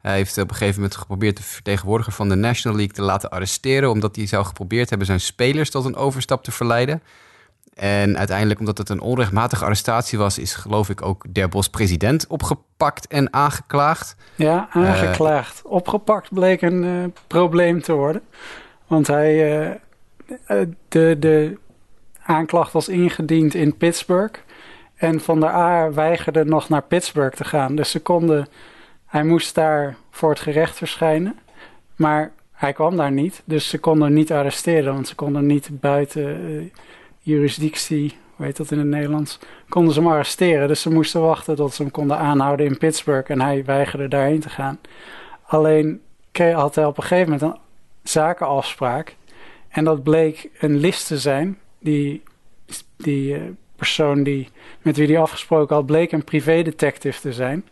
Hij 0.00 0.16
heeft 0.16 0.38
op 0.38 0.50
een 0.50 0.56
gegeven 0.56 0.80
moment 0.80 0.98
geprobeerd 0.98 1.36
de 1.36 1.42
vertegenwoordiger 1.42 2.12
van 2.12 2.28
de 2.28 2.34
National 2.34 2.76
League 2.76 2.94
te 2.94 3.02
laten 3.02 3.30
arresteren, 3.30 3.90
omdat 3.90 4.16
hij 4.16 4.26
zou 4.26 4.44
geprobeerd 4.44 4.88
hebben 4.88 5.06
zijn 5.06 5.20
spelers 5.20 5.70
tot 5.70 5.84
een 5.84 5.96
overstap 5.96 6.44
te 6.44 6.52
verleiden. 6.52 7.02
En 7.74 8.18
uiteindelijk, 8.18 8.60
omdat 8.60 8.78
het 8.78 8.88
een 8.88 9.00
onrechtmatige 9.00 9.64
arrestatie 9.64 10.18
was, 10.18 10.38
is 10.38 10.54
geloof 10.54 10.88
ik 10.88 11.02
ook 11.02 11.24
Der 11.28 11.48
Bos 11.48 11.68
president 11.68 12.26
opgepakt 12.26 13.06
en 13.06 13.32
aangeklaagd. 13.32 14.16
Ja, 14.34 14.68
aangeklaagd. 14.70 15.62
opgepakt 15.64 16.32
bleek 16.32 16.62
een 16.62 17.14
probleem 17.26 17.82
te 17.82 17.92
worden. 17.92 18.22
Want 18.86 19.06
hij, 19.06 19.80
de, 20.88 21.16
de 21.18 21.58
aanklacht 22.22 22.72
was 22.72 22.88
ingediend 22.88 23.54
in 23.54 23.76
Pittsburgh. 23.76 24.40
En 24.94 25.20
Van 25.20 25.40
der 25.40 25.50
Aar 25.50 25.94
weigerde 25.94 26.44
nog 26.44 26.68
naar 26.68 26.82
Pittsburgh 26.82 27.36
te 27.36 27.44
gaan. 27.44 27.76
Dus 27.76 27.90
ze 27.90 28.00
konden, 28.00 28.48
hij 29.10 29.24
moest 29.24 29.54
daar 29.54 29.96
voor 30.10 30.30
het 30.30 30.40
gerecht 30.40 30.76
verschijnen. 30.76 31.38
Maar 31.96 32.32
hij 32.52 32.72
kwam 32.72 32.96
daar 32.96 33.12
niet. 33.12 33.42
Dus 33.44 33.68
ze 33.68 33.78
konden 33.78 34.04
hem 34.04 34.14
niet 34.14 34.32
arresteren. 34.32 34.92
Want 34.92 35.08
ze 35.08 35.14
konden 35.14 35.46
niet 35.46 35.68
buiten 35.72 36.50
uh, 36.50 36.64
jurisdictie, 37.18 38.16
hoe 38.36 38.46
heet 38.46 38.56
dat 38.56 38.70
in 38.70 38.78
het 38.78 38.86
Nederlands, 38.86 39.38
konden 39.68 39.94
ze 39.94 40.00
hem 40.00 40.08
arresteren. 40.08 40.68
Dus 40.68 40.80
ze 40.80 40.90
moesten 40.90 41.20
wachten 41.20 41.56
tot 41.56 41.74
ze 41.74 41.82
hem 41.82 41.90
konden 41.90 42.18
aanhouden 42.18 42.66
in 42.66 42.78
Pittsburgh. 42.78 43.30
En 43.30 43.40
hij 43.40 43.64
weigerde 43.64 44.08
daarheen 44.08 44.40
te 44.40 44.48
gaan. 44.48 44.78
Alleen 45.46 46.00
had 46.32 46.74
hij 46.74 46.84
op 46.84 46.96
een 46.96 47.02
gegeven 47.02 47.32
moment 47.32 47.52
een 47.52 47.60
zakenafspraak. 48.02 49.16
En 49.68 49.84
dat 49.84 50.02
bleek 50.02 50.50
een 50.58 50.76
list 50.76 51.06
te 51.06 51.18
zijn 51.18 51.58
die, 51.78 52.22
die 52.96 53.34
uh, 53.34 53.42
persoon 53.76 54.22
die, 54.22 54.48
met 54.82 54.96
wie 54.96 55.06
hij 55.06 55.18
afgesproken 55.18 55.76
had, 55.76 55.86
bleek 55.86 56.12
een 56.12 56.24
privédetective 56.24 57.20
te 57.20 57.32
zijn. 57.32 57.64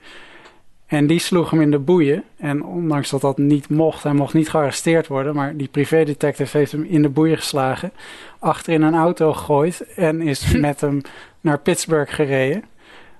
En 0.88 1.06
die 1.06 1.18
sloeg 1.18 1.50
hem 1.50 1.60
in 1.60 1.70
de 1.70 1.78
boeien. 1.78 2.24
En 2.36 2.64
ondanks 2.64 3.10
dat 3.10 3.20
dat 3.20 3.38
niet 3.38 3.68
mocht, 3.68 4.02
hij 4.02 4.12
mocht 4.12 4.34
niet 4.34 4.50
gearresteerd 4.50 5.06
worden. 5.06 5.34
Maar 5.34 5.56
die 5.56 5.68
privédetective 5.68 6.56
heeft 6.56 6.72
hem 6.72 6.84
in 6.84 7.02
de 7.02 7.08
boeien 7.08 7.36
geslagen. 7.36 7.92
Achter 8.38 8.72
in 8.72 8.82
een 8.82 8.94
auto 8.94 9.32
gegooid. 9.32 9.94
En 9.94 10.20
is 10.20 10.52
met 10.56 10.80
hem 10.80 11.00
naar 11.40 11.58
Pittsburgh 11.58 12.14
gereden. 12.14 12.64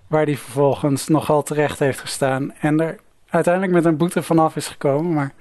Waar 0.06 0.24
hij 0.24 0.36
vervolgens 0.36 1.08
nogal 1.08 1.42
terecht 1.42 1.78
heeft 1.78 2.00
gestaan. 2.00 2.52
En 2.60 2.80
er 2.80 2.98
uiteindelijk 3.28 3.74
met 3.74 3.84
een 3.84 3.96
boete 3.96 4.22
vanaf 4.22 4.56
is 4.56 4.66
gekomen. 4.66 5.12
Maar 5.12 5.32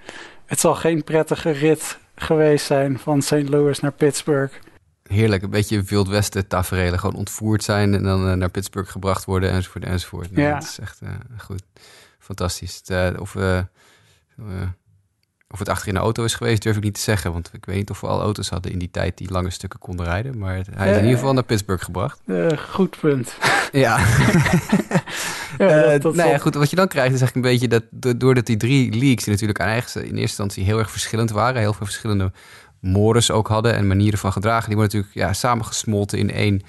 het 0.45 0.59
zal 0.59 0.75
geen 0.75 1.03
prettige 1.03 1.49
rit 1.49 1.99
geweest 2.15 2.65
zijn 2.65 2.99
van 2.99 3.21
St. 3.21 3.49
Louis 3.49 3.79
naar 3.79 3.91
Pittsburgh 3.91 4.53
heerlijk. 5.07 5.43
Een 5.43 5.49
beetje 5.49 5.81
Wild 5.81 6.07
Westen 6.07 6.47
tafereelen. 6.47 6.99
Gewoon 6.99 7.15
ontvoerd 7.15 7.63
zijn 7.63 7.93
en 7.93 8.03
dan 8.03 8.27
uh, 8.27 8.33
naar 8.33 8.49
Pittsburgh 8.49 8.91
gebracht 8.91 9.25
worden 9.25 9.51
enzovoort 9.51 9.83
enzovoort. 9.83 10.31
Nou, 10.31 10.47
ja. 10.47 10.53
Dat 10.53 10.63
is 10.63 10.79
echt 10.79 11.01
uh, 11.03 11.09
goed. 11.37 11.63
Fantastisch. 12.27 12.81
Het, 12.85 12.89
uh, 12.89 13.19
of, 13.19 13.35
of 15.49 15.59
het 15.59 15.69
achter 15.69 15.87
in 15.87 15.93
de 15.93 15.99
auto 15.99 16.23
is 16.23 16.35
geweest, 16.35 16.61
durf 16.61 16.77
ik 16.77 16.83
niet 16.83 16.93
te 16.93 17.01
zeggen. 17.01 17.31
Want 17.31 17.49
ik 17.53 17.65
weet 17.65 17.75
niet 17.75 17.89
of 17.89 18.01
we 18.01 18.07
al 18.07 18.21
auto's 18.21 18.49
hadden 18.49 18.71
in 18.71 18.79
die 18.79 18.91
tijd 18.91 19.17
die 19.17 19.31
lange 19.31 19.49
stukken 19.49 19.79
konden 19.79 20.05
rijden. 20.05 20.37
Maar 20.37 20.61
hij 20.71 20.89
is 20.89 20.97
in 20.97 21.03
ieder 21.03 21.17
geval 21.17 21.33
naar 21.33 21.43
Pittsburgh 21.43 21.83
gebracht. 21.83 22.19
goed 22.69 22.99
punt. 22.99 23.33
Ja. 23.71 23.97
ja 25.57 25.97
dat, 25.97 26.15
nou 26.15 26.29
ja, 26.29 26.37
goed. 26.37 26.55
Wat 26.55 26.69
je 26.69 26.75
dan 26.75 26.87
krijgt 26.87 27.13
is 27.13 27.21
eigenlijk 27.21 27.47
een 27.47 27.51
beetje 27.51 27.81
dat 27.99 28.19
doordat 28.19 28.45
die 28.45 28.57
drie 28.57 28.93
leaks 28.93 29.23
die 29.23 29.33
natuurlijk 29.33 29.59
aan 29.59 29.67
eigen, 29.67 30.01
in 30.01 30.07
eerste 30.07 30.21
instantie 30.21 30.63
heel 30.63 30.79
erg 30.79 30.91
verschillend 30.91 31.31
waren. 31.31 31.61
Heel 31.61 31.73
veel 31.73 31.85
verschillende 31.85 32.31
mores 32.79 33.31
ook 33.31 33.47
hadden 33.47 33.75
en 33.75 33.87
manieren 33.87 34.19
van 34.19 34.31
gedragen. 34.31 34.67
Die 34.69 34.77
worden 34.77 34.97
natuurlijk 34.97 35.27
ja, 35.27 35.33
samengesmolten 35.33 36.17
in 36.17 36.31
één 36.31 36.61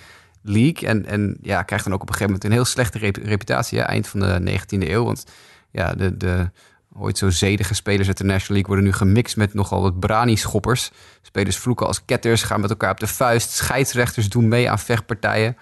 league. 0.49 0.89
En, 0.89 1.07
en 1.07 1.37
ja, 1.43 1.63
krijgt 1.63 1.85
dan 1.85 1.95
ook 1.95 2.03
op 2.03 2.09
een 2.09 2.15
gegeven 2.15 2.33
moment 2.33 2.51
een 2.51 2.57
heel 2.57 2.65
slechte 2.65 3.23
reputatie. 3.23 3.81
Eind 3.81 4.09
van 4.09 4.21
de 4.21 4.61
19e 4.61 4.89
eeuw. 4.89 5.05
Want 5.05 5.25
ja, 5.71 5.93
de, 5.93 6.17
de 6.17 6.51
ooit 6.95 7.19
zo 7.19 7.31
zedige 7.31 7.75
spelers 7.75 8.09
uit 8.09 8.19
de 8.19 8.25
National 8.25 8.53
League 8.53 8.67
worden 8.67 8.85
nu 8.85 8.93
gemixt 8.93 9.37
met 9.37 9.55
nogal 9.55 9.83
wat 9.83 10.01
brani-schoppers. 10.01 10.91
Spelers 11.23 11.57
vloeken 11.57 11.87
als 11.87 12.05
ketters, 12.05 12.43
gaan 12.43 12.61
met 12.61 12.71
elkaar 12.71 12.91
op 12.91 13.01
de 13.01 13.07
vuist. 13.07 13.51
Scheidsrechters 13.51 14.29
doen 14.29 14.49
mee 14.49 14.71
aan 14.71 14.79
vechtpartijen. 14.79 15.57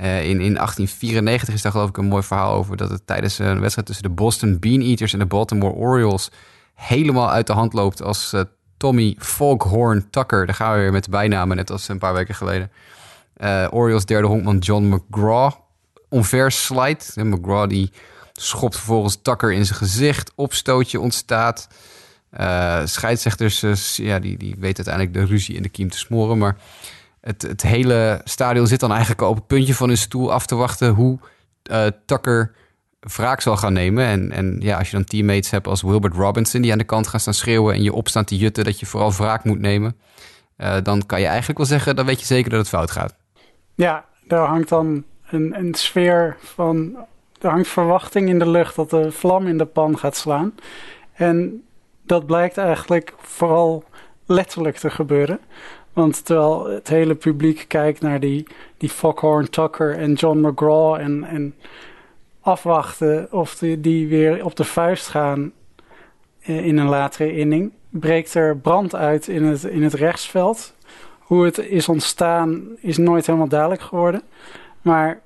Uh, 0.00 0.22
in, 0.22 0.40
in 0.40 0.54
1894 0.54 1.54
is 1.54 1.62
daar 1.62 1.72
geloof 1.72 1.88
ik 1.88 1.96
een 1.96 2.04
mooi 2.04 2.22
verhaal 2.22 2.54
over 2.54 2.76
dat 2.76 2.90
het 2.90 3.06
tijdens 3.06 3.38
een 3.38 3.60
wedstrijd 3.60 3.86
tussen 3.86 4.04
de 4.04 4.14
Boston 4.14 4.58
Bean 4.58 4.80
Eaters 4.80 5.12
en 5.12 5.18
de 5.18 5.26
Baltimore 5.26 5.74
Orioles 5.74 6.30
helemaal 6.74 7.30
uit 7.30 7.46
de 7.46 7.52
hand 7.52 7.72
loopt 7.72 8.02
als 8.02 8.32
uh, 8.32 8.40
Tommy 8.76 9.16
Foghorn 9.18 10.10
Tucker. 10.10 10.46
Daar 10.46 10.54
gaan 10.54 10.74
we 10.74 10.80
weer 10.80 10.92
met 10.92 11.04
de 11.04 11.10
bijnamen, 11.10 11.56
net 11.56 11.70
als 11.70 11.88
een 11.88 11.98
paar 11.98 12.14
weken 12.14 12.34
geleden. 12.34 12.70
Uh, 13.36 13.66
Orioles 13.70 14.04
derde 14.04 14.28
honkman 14.28 14.58
John 14.58 14.84
McGraw 14.84 15.52
onver 16.08 16.52
slijt. 16.52 17.12
McGraw 17.16 17.68
die 17.68 17.92
schopt 18.32 18.76
vervolgens 18.76 19.18
Tucker 19.22 19.52
in 19.52 19.66
zijn 19.66 19.78
gezicht. 19.78 20.32
Opstootje 20.34 21.00
ontstaat. 21.00 21.68
Uh, 22.40 22.80
scheidsrechters 22.84 23.62
uh, 23.62 23.74
ja, 24.06 24.18
die, 24.18 24.36
die 24.38 24.54
weten 24.58 24.86
uiteindelijk 24.86 25.14
de 25.14 25.34
ruzie 25.34 25.54
in 25.56 25.62
de 25.62 25.68
kiem 25.68 25.90
te 25.90 25.98
smoren. 25.98 26.38
Maar 26.38 26.56
het, 27.20 27.42
het 27.42 27.62
hele 27.62 28.20
stadion 28.24 28.66
zit 28.66 28.80
dan 28.80 28.90
eigenlijk 28.90 29.20
op 29.20 29.36
het 29.36 29.46
puntje 29.46 29.74
van 29.74 29.88
hun 29.88 29.98
stoel 29.98 30.32
af 30.32 30.46
te 30.46 30.54
wachten... 30.54 30.88
hoe 30.88 31.18
Tucker 32.06 32.54
wraak 33.00 33.40
zal 33.40 33.56
gaan 33.56 33.72
nemen. 33.72 34.04
En, 34.04 34.32
en 34.32 34.56
ja, 34.60 34.78
als 34.78 34.90
je 34.90 34.96
dan 34.96 35.04
teammates 35.04 35.50
hebt 35.50 35.66
als 35.66 35.82
Wilbert 35.82 36.14
Robinson... 36.14 36.60
die 36.60 36.72
aan 36.72 36.78
de 36.78 36.84
kant 36.84 37.06
gaan 37.06 37.20
staan 37.20 37.34
schreeuwen 37.34 37.74
en 37.74 37.82
je 37.82 37.92
opstaan 37.92 38.24
te 38.24 38.36
jutten... 38.36 38.64
dat 38.64 38.80
je 38.80 38.86
vooral 38.86 39.12
wraak 39.12 39.44
moet 39.44 39.60
nemen... 39.60 39.96
Uh, 40.58 40.76
dan 40.82 41.06
kan 41.06 41.20
je 41.20 41.26
eigenlijk 41.26 41.58
wel 41.58 41.66
zeggen... 41.66 41.96
dan 41.96 42.06
weet 42.06 42.20
je 42.20 42.26
zeker 42.26 42.50
dat 42.50 42.58
het 42.58 42.68
fout 42.68 42.90
gaat. 42.90 43.14
Ja, 43.74 44.04
daar 44.26 44.46
hangt 44.46 44.68
dan 44.68 45.04
een, 45.30 45.74
sfeer 45.74 46.36
van... 46.38 46.96
er 47.40 47.50
hangt 47.50 47.68
verwachting 47.68 48.28
in 48.28 48.38
de 48.38 48.48
lucht... 48.48 48.76
dat 48.76 48.90
de 48.90 49.12
vlam 49.12 49.46
in 49.46 49.58
de 49.58 49.66
pan 49.66 49.98
gaat 49.98 50.16
slaan. 50.16 50.54
En 51.12 51.64
dat 52.02 52.26
blijkt 52.26 52.56
eigenlijk 52.56 53.14
vooral 53.18 53.84
letterlijk 54.26 54.76
te 54.76 54.90
gebeuren... 54.90 55.40
Want 55.94 56.24
terwijl 56.24 56.66
het 56.66 56.88
hele 56.88 57.14
publiek 57.14 57.64
kijkt 57.68 58.00
naar 58.00 58.20
die, 58.20 58.46
die 58.76 58.88
Foghorn 58.88 59.50
Tucker 59.50 59.96
en 59.96 60.12
John 60.12 60.46
McGraw 60.46 60.94
en, 60.94 61.24
en 61.24 61.54
afwachten 62.40 63.32
of 63.32 63.54
die, 63.54 63.80
die 63.80 64.08
weer 64.08 64.44
op 64.44 64.56
de 64.56 64.64
vuist 64.64 65.08
gaan 65.08 65.52
eh, 66.40 66.66
in 66.66 66.76
een 66.76 66.88
latere 66.88 67.36
inning. 67.36 67.72
Breekt 67.88 68.34
er 68.34 68.56
brand 68.56 68.94
uit 68.94 69.28
in 69.28 69.44
het, 69.44 69.64
in 69.64 69.82
het 69.82 69.94
rechtsveld. 69.94 70.73
Hoe 71.34 71.44
het 71.44 71.58
is 71.58 71.88
ontstaan 71.88 72.62
is 72.80 72.98
nooit 72.98 73.26
helemaal 73.26 73.48
duidelijk 73.48 73.82
geworden. 73.82 74.22
Maar 74.82 75.20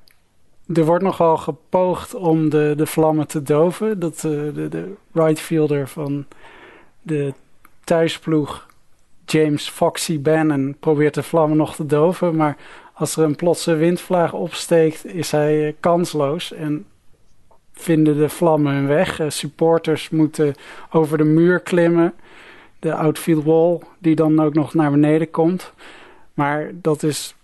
er 0.74 0.84
wordt 0.84 1.04
nogal 1.04 1.36
gepoogd 1.36 2.14
om 2.14 2.48
de, 2.48 2.74
de 2.76 2.86
vlammen 2.86 3.26
te 3.26 3.42
doven. 3.42 3.98
Dat 3.98 4.20
de, 4.20 4.50
de, 4.54 4.68
de 4.68 4.92
right 5.12 5.40
fielder 5.40 5.88
van 5.88 6.26
de 7.02 7.32
thuisploeg, 7.84 8.66
James 9.24 9.68
Foxy 9.68 10.20
Bannon, 10.20 10.76
probeert 10.80 11.14
de 11.14 11.22
vlammen 11.22 11.56
nog 11.56 11.74
te 11.74 11.86
doven. 11.86 12.36
Maar 12.36 12.56
als 12.92 13.16
er 13.16 13.24
een 13.24 13.36
plotse 13.36 13.74
windvlaag 13.74 14.32
opsteekt, 14.32 15.06
is 15.06 15.30
hij 15.30 15.66
eh, 15.66 15.72
kansloos. 15.80 16.52
En 16.52 16.86
vinden 17.72 18.16
de 18.16 18.28
vlammen 18.28 18.74
hun 18.74 18.86
weg. 18.86 19.20
Uh, 19.20 19.30
supporters 19.30 20.10
moeten 20.10 20.54
over 20.90 21.18
de 21.18 21.24
muur 21.24 21.60
klimmen. 21.60 22.14
De 22.78 22.94
outfield 22.94 23.44
wall, 23.44 23.78
die 23.98 24.14
dan 24.14 24.40
ook 24.40 24.54
nog 24.54 24.74
naar 24.74 24.90
beneden 24.90 25.30
komt. 25.30 25.72
Maar 26.38 26.70
dat 26.72 27.02
is 27.02 27.34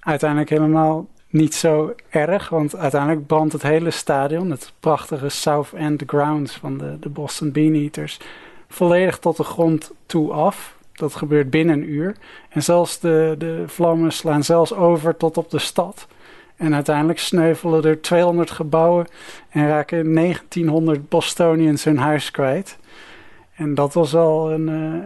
uiteindelijk 0.00 0.50
helemaal 0.50 1.08
niet 1.28 1.54
zo 1.54 1.94
erg. 2.08 2.48
Want 2.48 2.76
uiteindelijk 2.76 3.26
brandt 3.26 3.52
het 3.52 3.62
hele 3.62 3.90
stadion, 3.90 4.50
het 4.50 4.72
prachtige 4.80 5.28
South 5.28 5.72
End 5.72 6.02
Grounds 6.06 6.56
van 6.56 6.78
de, 6.78 6.96
de 7.00 7.08
Boston 7.08 7.52
Beaneaters, 7.52 8.20
volledig 8.68 9.18
tot 9.18 9.36
de 9.36 9.44
grond 9.44 9.92
toe 10.06 10.32
af. 10.32 10.76
Dat 10.92 11.14
gebeurt 11.14 11.50
binnen 11.50 11.74
een 11.74 11.90
uur. 11.90 12.16
En 12.48 12.62
zelfs 12.62 13.00
de, 13.00 13.34
de 13.38 13.64
vlammen 13.66 14.12
slaan 14.12 14.44
zelfs 14.44 14.72
over 14.74 15.16
tot 15.16 15.36
op 15.36 15.50
de 15.50 15.58
stad. 15.58 16.06
En 16.56 16.74
uiteindelijk 16.74 17.18
sneuvelen 17.18 17.84
er 17.84 18.00
200 18.00 18.50
gebouwen 18.50 19.06
en 19.50 19.68
raken 19.68 20.14
1900 20.14 21.08
Bostonians 21.08 21.84
hun 21.84 21.98
huis 21.98 22.30
kwijt. 22.30 22.78
En 23.54 23.74
dat 23.74 23.94
was 23.94 24.14
al 24.14 24.52
een. 24.52 24.68
Uh, 24.68 25.04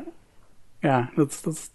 ja, 0.78 1.10
dat, 1.14 1.40
dat 1.42 1.70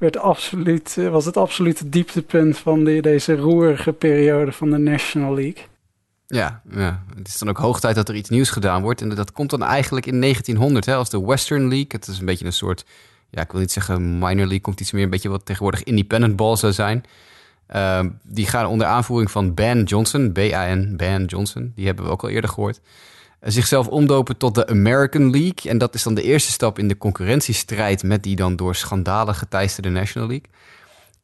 werd 0.00 0.16
absoluut, 0.16 0.96
uh, 0.98 1.08
was 1.08 1.24
het 1.24 1.36
absolute 1.36 1.88
dieptepunt 1.88 2.58
van 2.58 2.84
deze 2.84 3.36
roerige 3.36 3.92
periode 3.92 4.52
van 4.52 4.70
de 4.70 4.78
National 4.78 5.34
League. 5.34 5.64
Ja, 6.26 6.62
ja, 6.70 7.02
het 7.16 7.28
is 7.28 7.38
dan 7.38 7.48
ook 7.48 7.58
hoog 7.58 7.80
tijd 7.80 7.94
dat 7.94 8.08
er 8.08 8.14
iets 8.14 8.28
nieuws 8.28 8.50
gedaan 8.50 8.82
wordt. 8.82 9.00
En 9.00 9.08
dat 9.08 9.32
komt 9.32 9.50
dan 9.50 9.62
eigenlijk 9.62 10.06
in 10.06 10.20
1900, 10.20 10.86
hè, 10.86 10.94
als 10.94 11.10
de 11.10 11.24
Western 11.24 11.68
League. 11.68 11.86
Het 11.88 12.06
is 12.06 12.18
een 12.18 12.26
beetje 12.26 12.44
een 12.44 12.52
soort, 12.52 12.84
ja, 13.30 13.42
ik 13.42 13.52
wil 13.52 13.60
niet 13.60 13.72
zeggen 13.72 14.18
minor 14.18 14.36
league, 14.36 14.60
komt 14.60 14.80
iets 14.80 14.92
meer 14.92 15.02
een 15.02 15.10
beetje 15.10 15.28
wat 15.28 15.46
tegenwoordig 15.46 15.82
independent 15.82 16.36
ball 16.36 16.56
zou 16.56 16.72
zijn. 16.72 17.04
Ehm, 17.66 18.08
die 18.22 18.46
gaan 18.46 18.66
onder 18.66 18.86
aanvoering 18.86 19.30
van 19.30 19.54
Ben 19.54 19.82
Johnson, 19.82 20.32
B-A-N, 20.32 20.94
Ben 20.96 21.24
Johnson, 21.24 21.72
die 21.74 21.86
hebben 21.86 22.04
we 22.04 22.10
ook 22.10 22.22
al 22.22 22.28
eerder 22.28 22.50
gehoord. 22.50 22.80
Uh, 23.40 23.50
zichzelf 23.50 23.88
omdopen 23.88 24.36
tot 24.36 24.54
de 24.54 24.66
American 24.66 25.30
League. 25.30 25.70
En 25.70 25.78
dat 25.78 25.94
is 25.94 26.02
dan 26.02 26.14
de 26.14 26.22
eerste 26.22 26.50
stap 26.50 26.78
in 26.78 26.88
de 26.88 26.98
concurrentiestrijd 26.98 28.02
met 28.02 28.22
die 28.22 28.36
dan 28.36 28.56
door 28.56 28.74
schandalen 28.74 29.34
geteisterde 29.34 29.88
National 29.88 30.28
League. 30.28 30.48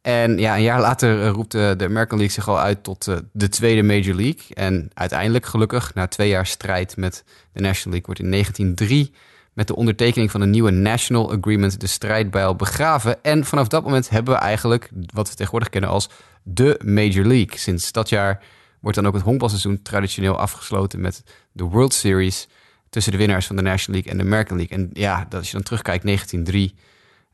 En 0.02 0.38
ja, 0.38 0.56
een 0.56 0.62
jaar 0.62 0.80
later 0.80 1.22
eh, 1.22 1.28
roept 1.28 1.52
de, 1.52 1.74
de 1.76 1.84
American 1.84 2.18
League 2.18 2.34
zich 2.34 2.48
al 2.48 2.60
uit 2.60 2.82
tot 2.82 3.08
de 3.32 3.48
tweede 3.48 3.82
Major 3.82 4.14
League. 4.14 4.42
En 4.54 4.90
uiteindelijk, 4.94 5.46
gelukkig, 5.46 5.94
na 5.94 6.06
twee 6.06 6.28
jaar 6.28 6.46
strijd 6.46 6.96
met 6.96 7.24
de 7.52 7.60
National 7.60 7.98
League, 7.98 8.06
wordt 8.06 8.20
in 8.20 8.30
1903 8.30 9.12
met 9.56 9.66
de 9.66 9.76
ondertekening 9.76 10.30
van 10.30 10.40
een 10.40 10.50
nieuwe 10.50 10.70
National 10.70 11.32
Agreement 11.32 11.80
de 11.80 11.86
strijdbijl 11.86 12.56
begraven. 12.56 13.22
En 13.22 13.44
vanaf 13.44 13.68
dat 13.68 13.84
moment 13.84 14.08
hebben 14.08 14.34
we 14.34 14.40
eigenlijk 14.40 14.90
wat 15.12 15.28
we 15.28 15.34
tegenwoordig 15.34 15.68
kennen 15.68 15.90
als 15.90 16.08
de 16.42 16.80
Major 16.84 17.24
League. 17.24 17.58
Sinds 17.58 17.92
dat 17.92 18.08
jaar 18.08 18.44
wordt 18.80 18.96
dan 18.96 19.06
ook 19.06 19.14
het 19.14 19.22
honkbalseizoen 19.22 19.82
traditioneel 19.82 20.38
afgesloten 20.38 21.00
met 21.00 21.22
de 21.52 21.64
World 21.64 21.94
Series 21.94 22.48
tussen 22.88 23.12
de 23.12 23.18
winnaars 23.18 23.46
van 23.46 23.56
de 23.56 23.62
National 23.62 24.00
League 24.00 24.12
en 24.12 24.18
de 24.18 24.32
American 24.32 24.56
League. 24.56 24.76
En 24.76 24.90
ja, 24.92 25.26
dat 25.28 25.38
als 25.38 25.46
je 25.46 25.52
dan 25.52 25.62
terugkijkt, 25.62 26.04
1903 26.04 26.74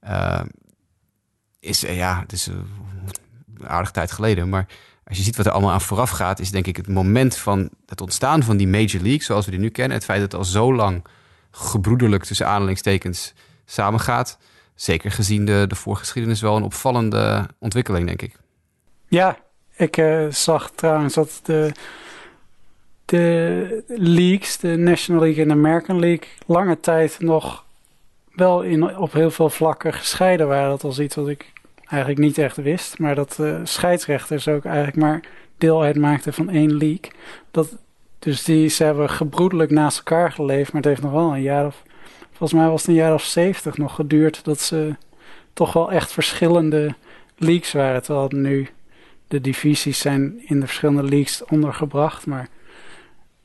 uh, 0.04 0.40
is 1.60 1.84
uh, 1.84 1.96
ja, 1.96 2.20
het 2.20 2.32
is 2.32 2.46
een 2.46 3.68
aardige 3.68 3.92
tijd 3.92 4.12
geleden, 4.12 4.48
maar 4.48 4.66
als 5.04 5.16
je 5.16 5.22
ziet 5.22 5.36
wat 5.36 5.46
er 5.46 5.52
allemaal 5.52 5.72
aan 5.72 5.80
vooraf 5.80 6.10
gaat, 6.10 6.38
is 6.38 6.50
denk 6.50 6.66
ik 6.66 6.76
het 6.76 6.88
moment 6.88 7.36
van 7.36 7.70
het 7.86 8.00
ontstaan 8.00 8.42
van 8.42 8.56
die 8.56 8.68
Major 8.68 9.02
League, 9.02 9.22
zoals 9.22 9.44
we 9.44 9.50
die 9.50 9.60
nu 9.60 9.68
kennen, 9.68 9.96
het 9.96 10.04
feit 10.04 10.20
dat 10.20 10.32
het 10.32 10.40
al 10.40 10.46
zo 10.46 10.74
lang 10.74 11.04
gebroederlijk 11.50 12.24
tussen 12.24 12.46
aanhalingstekens 12.46 13.32
samengaat. 13.64 14.38
Zeker 14.74 15.10
gezien 15.10 15.44
de, 15.44 15.64
de 15.68 15.74
voorgeschiedenis 15.74 16.40
wel 16.40 16.56
een 16.56 16.62
opvallende 16.62 17.48
ontwikkeling, 17.58 18.06
denk 18.06 18.22
ik. 18.22 18.36
Ja, 19.08 19.38
ik 19.82 19.96
uh, 19.96 20.26
zag 20.30 20.70
trouwens 20.70 21.14
dat 21.14 21.40
de, 21.42 21.72
de 23.04 23.84
leagues, 23.86 24.58
de 24.58 24.76
National 24.76 25.22
League 25.22 25.42
en 25.42 25.48
de 25.48 25.54
American 25.54 25.98
League, 25.98 26.28
lange 26.46 26.80
tijd 26.80 27.16
nog 27.20 27.64
wel 28.34 28.62
in, 28.62 28.96
op 28.96 29.12
heel 29.12 29.30
veel 29.30 29.50
vlakken 29.50 29.92
gescheiden 29.92 30.48
waren. 30.48 30.70
Dat 30.70 30.82
was 30.82 30.98
iets 30.98 31.14
wat 31.14 31.28
ik 31.28 31.52
eigenlijk 31.86 32.20
niet 32.20 32.38
echt 32.38 32.56
wist. 32.56 32.98
Maar 32.98 33.14
dat 33.14 33.36
uh, 33.40 33.60
scheidsrechters 33.62 34.48
ook 34.48 34.64
eigenlijk 34.64 34.96
maar 34.96 35.20
deel 35.58 35.82
uitmaakten 35.82 36.32
van 36.32 36.50
één 36.50 36.76
league. 36.76 37.10
Dat, 37.50 37.76
dus 38.18 38.44
die, 38.44 38.68
ze 38.68 38.84
hebben 38.84 39.10
gebroedelijk 39.10 39.70
naast 39.70 39.98
elkaar 39.98 40.32
geleefd. 40.32 40.72
Maar 40.72 40.82
het 40.82 40.90
heeft 40.90 41.02
nog 41.02 41.12
wel 41.12 41.34
een 41.34 41.42
jaar 41.42 41.66
of... 41.66 41.82
Volgens 42.30 42.60
mij 42.60 42.70
was 42.70 42.80
het 42.80 42.90
een 42.90 42.96
jaar 42.96 43.14
of 43.14 43.22
zeventig 43.22 43.76
nog 43.76 43.94
geduurd... 43.94 44.44
dat 44.44 44.60
ze 44.60 44.96
toch 45.52 45.72
wel 45.72 45.92
echt 45.92 46.12
verschillende 46.12 46.94
leagues 47.36 47.72
waren. 47.72 48.02
Terwijl 48.02 48.28
nu 48.34 48.68
de 49.32 49.40
divisies 49.40 49.98
zijn 49.98 50.42
in 50.46 50.60
de 50.60 50.66
verschillende 50.66 51.02
leagues 51.02 51.44
ondergebracht. 51.44 52.26
Maar 52.26 52.48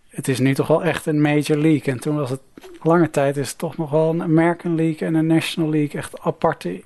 het 0.09 0.27
is 0.27 0.39
nu 0.39 0.53
toch 0.53 0.67
wel 0.67 0.83
echt 0.83 1.05
een 1.05 1.21
major 1.21 1.57
league. 1.57 1.93
En 1.93 1.99
toen 1.99 2.15
was 2.15 2.29
het 2.29 2.41
lange 2.81 3.09
tijd 3.09 3.37
is 3.37 3.49
het 3.49 3.57
toch 3.57 3.77
nog 3.77 3.89
wel 3.89 4.09
een 4.09 4.21
American 4.21 4.75
League 4.75 5.07
en 5.07 5.13
een 5.13 5.27
National 5.27 5.69
League. 5.69 5.99
Echt 5.99 6.19
aparte 6.19 6.83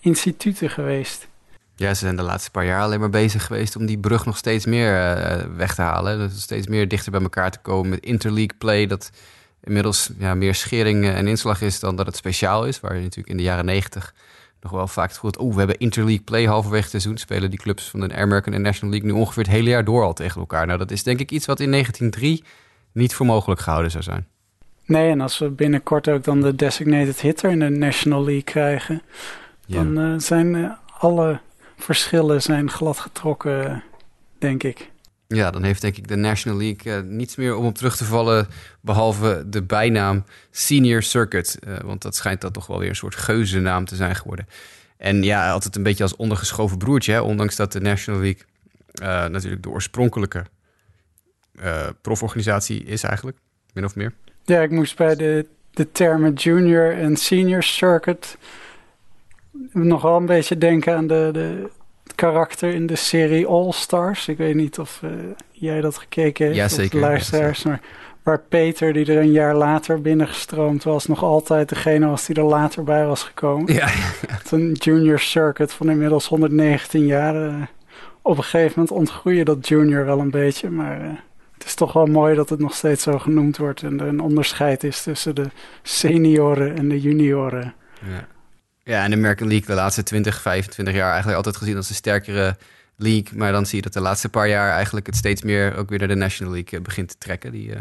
instituten 0.00 0.70
geweest. 0.70 1.28
Ja, 1.76 1.94
ze 1.94 2.00
zijn 2.00 2.16
de 2.16 2.22
laatste 2.22 2.50
paar 2.50 2.64
jaar 2.64 2.82
alleen 2.82 3.00
maar 3.00 3.10
bezig 3.10 3.46
geweest 3.46 3.76
om 3.76 3.86
die 3.86 3.98
brug 3.98 4.26
nog 4.26 4.36
steeds 4.36 4.66
meer 4.66 4.92
uh, 4.92 5.42
weg 5.56 5.74
te 5.74 5.82
halen. 5.82 6.18
Dus 6.18 6.42
steeds 6.42 6.66
meer 6.66 6.88
dichter 6.88 7.12
bij 7.12 7.20
elkaar 7.20 7.50
te 7.50 7.58
komen 7.62 7.90
met 7.90 8.04
interleague 8.04 8.58
play. 8.58 8.86
Dat 8.86 9.10
inmiddels 9.62 10.10
ja, 10.18 10.34
meer 10.34 10.54
schering 10.54 11.04
en 11.04 11.26
inslag 11.26 11.60
is 11.60 11.80
dan 11.80 11.96
dat 11.96 12.06
het 12.06 12.16
speciaal 12.16 12.66
is. 12.66 12.80
Waar 12.80 12.94
je 12.94 13.02
natuurlijk 13.02 13.28
in 13.28 13.36
de 13.36 13.42
jaren 13.42 13.64
negentig 13.64 14.14
nog 14.64 14.72
wel 14.72 14.88
vaak 14.88 15.08
het 15.08 15.18
goed. 15.18 15.36
Oh, 15.36 15.52
we 15.52 15.58
hebben 15.58 15.78
interleague 15.78 16.24
play 16.24 16.44
halverwege 16.44 16.82
het 16.82 16.90
seizoen. 16.90 17.16
Spelen 17.16 17.50
die 17.50 17.58
clubs 17.58 17.90
van 17.90 18.00
de 18.00 18.14
American 18.14 18.54
en 18.54 18.62
National 18.62 18.90
League 18.90 19.12
nu 19.12 19.18
ongeveer 19.18 19.42
het 19.42 19.52
hele 19.52 19.68
jaar 19.68 19.84
door 19.84 20.02
al 20.02 20.12
tegen 20.12 20.40
elkaar. 20.40 20.66
Nou, 20.66 20.78
dat 20.78 20.90
is 20.90 21.02
denk 21.02 21.20
ik 21.20 21.30
iets 21.30 21.46
wat 21.46 21.60
in 21.60 21.70
1903 21.70 22.44
niet 22.92 23.14
voor 23.14 23.26
mogelijk 23.26 23.60
gehouden 23.60 23.90
zou 23.90 24.04
zijn. 24.04 24.26
Nee, 24.86 25.10
en 25.10 25.20
als 25.20 25.38
we 25.38 25.48
binnenkort 25.48 26.08
ook 26.08 26.24
dan 26.24 26.40
de 26.40 26.54
designated 26.54 27.20
hitter 27.20 27.50
in 27.50 27.58
de 27.58 27.68
National 27.68 28.24
League 28.24 28.42
krijgen, 28.42 29.02
ja. 29.66 29.82
dan 29.82 29.98
uh, 29.98 30.18
zijn 30.18 30.54
uh, 30.54 30.70
alle 30.98 31.40
verschillen 31.76 32.42
zijn 32.42 32.70
glad 32.70 32.98
getrokken, 32.98 33.82
denk 34.38 34.62
ik. 34.62 34.90
Ja, 35.34 35.50
dan 35.50 35.62
heeft 35.62 35.80
denk 35.80 35.96
ik 35.96 36.08
de 36.08 36.16
National 36.16 36.58
League 36.58 37.02
uh, 37.02 37.08
niets 37.08 37.36
meer 37.36 37.56
om 37.56 37.66
op 37.66 37.74
terug 37.74 37.96
te 37.96 38.04
vallen, 38.04 38.46
behalve 38.80 39.44
de 39.46 39.62
bijnaam 39.62 40.24
Senior 40.50 41.02
Circuit. 41.02 41.58
want 41.84 42.02
dat 42.02 42.16
schijnt 42.16 42.40
dat 42.40 42.52
toch 42.52 42.66
wel 42.66 42.78
weer 42.78 42.88
een 42.88 42.96
soort 42.96 43.14
geuzennaam 43.14 43.84
te 43.84 43.96
zijn 43.96 44.14
geworden. 44.14 44.46
En 44.96 45.22
ja, 45.22 45.50
altijd 45.50 45.76
een 45.76 45.82
beetje 45.82 46.02
als 46.02 46.16
ondergeschoven 46.16 46.78
broertje, 46.78 47.22
ondanks 47.22 47.56
dat 47.56 47.72
de 47.72 47.80
National 47.80 48.20
League 48.20 48.42
natuurlijk 49.28 49.62
de 49.62 49.70
oorspronkelijke 49.70 50.44
proforganisatie 52.00 52.84
is 52.84 53.02
eigenlijk, 53.02 53.38
min 53.72 53.84
of 53.84 53.94
meer. 53.94 54.12
Ja, 54.44 54.60
ik 54.60 54.70
moest 54.70 54.96
bij 54.96 55.16
de, 55.16 55.46
de 55.70 55.92
termen 55.92 56.32
junior 56.32 56.92
en 56.96 57.16
senior 57.16 57.62
circuit 57.62 58.36
nog 59.72 60.02
wel 60.02 60.16
een 60.16 60.26
beetje 60.26 60.58
denken 60.58 60.96
aan 60.96 61.06
de, 61.06 61.28
de 61.32 61.70
karakter 62.14 62.74
in 62.74 62.86
de 62.86 62.96
serie 62.96 63.46
All 63.46 63.72
Stars. 63.72 64.28
Ik 64.28 64.36
weet 64.36 64.54
niet 64.54 64.78
of 64.78 65.00
uh, 65.04 65.10
jij 65.50 65.80
dat 65.80 65.96
gekeken 65.98 66.44
hebt, 66.44 66.56
ja, 66.56 66.68
zeker, 66.68 67.00
luisteraars, 67.00 67.62
maar 67.62 67.80
waar 68.22 68.40
Peter, 68.48 68.92
die 68.92 69.06
er 69.06 69.18
een 69.18 69.32
jaar 69.32 69.54
later 69.54 70.00
binnengestroomd 70.00 70.84
was, 70.84 71.06
nog 71.06 71.22
altijd 71.22 71.68
degene 71.68 72.06
was 72.06 72.26
die 72.26 72.36
er 72.36 72.42
later 72.42 72.84
bij 72.84 73.06
was 73.06 73.22
gekomen. 73.22 73.74
Ja, 73.74 73.88
ja. 73.88 74.38
Een 74.50 74.72
junior 74.72 75.18
circuit 75.18 75.72
van 75.72 75.90
inmiddels 75.90 76.26
119 76.26 77.06
jaar. 77.06 77.34
Uh, 77.34 77.54
op 78.22 78.36
een 78.36 78.42
gegeven 78.42 78.72
moment 78.76 78.96
ontgroeide 78.96 79.44
dat 79.44 79.68
junior 79.68 80.04
wel 80.04 80.18
een 80.18 80.30
beetje, 80.30 80.70
maar... 80.70 81.00
Uh, 81.00 81.10
het 81.54 81.72
is 81.72 81.74
toch 81.74 81.92
wel 81.92 82.06
mooi 82.06 82.34
dat 82.34 82.48
het 82.48 82.58
nog 82.58 82.74
steeds 82.74 83.02
zo 83.02 83.18
genoemd 83.18 83.56
wordt 83.56 83.82
en 83.82 84.00
er 84.00 84.06
een 84.06 84.20
onderscheid 84.20 84.84
is 84.84 85.02
tussen 85.02 85.34
de 85.34 85.48
senioren 85.82 86.76
en 86.76 86.88
de 86.88 87.00
junioren. 87.00 87.74
Ja, 88.00 88.26
ja 88.84 89.04
en 89.04 89.10
de 89.10 89.16
American 89.16 89.48
League 89.48 89.66
de 89.66 89.74
laatste 89.74 90.02
20, 90.02 90.40
25 90.40 90.94
jaar 90.94 91.08
eigenlijk 91.08 91.36
altijd 91.36 91.56
gezien 91.56 91.76
als 91.76 91.88
een 91.88 91.94
sterkere 91.94 92.56
league. 92.96 93.38
Maar 93.38 93.52
dan 93.52 93.66
zie 93.66 93.76
je 93.76 93.82
dat 93.82 93.92
de 93.92 94.00
laatste 94.00 94.28
paar 94.28 94.48
jaar 94.48 94.70
eigenlijk 94.70 95.06
het 95.06 95.16
steeds 95.16 95.42
meer 95.42 95.76
ook 95.76 95.88
weer 95.88 95.98
naar 95.98 96.08
de 96.08 96.14
National 96.14 96.52
League 96.52 96.78
eh, 96.78 96.84
begint 96.84 97.08
te 97.08 97.18
trekken. 97.18 97.52
Die, 97.52 97.68
uh, 97.68 97.78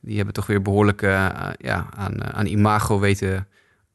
die 0.00 0.16
hebben 0.16 0.34
toch 0.34 0.46
weer 0.46 0.62
behoorlijk 0.62 1.02
uh, 1.02 1.50
ja, 1.58 1.86
aan, 1.94 2.24
aan 2.24 2.46
imago 2.46 2.98
weten 2.98 3.48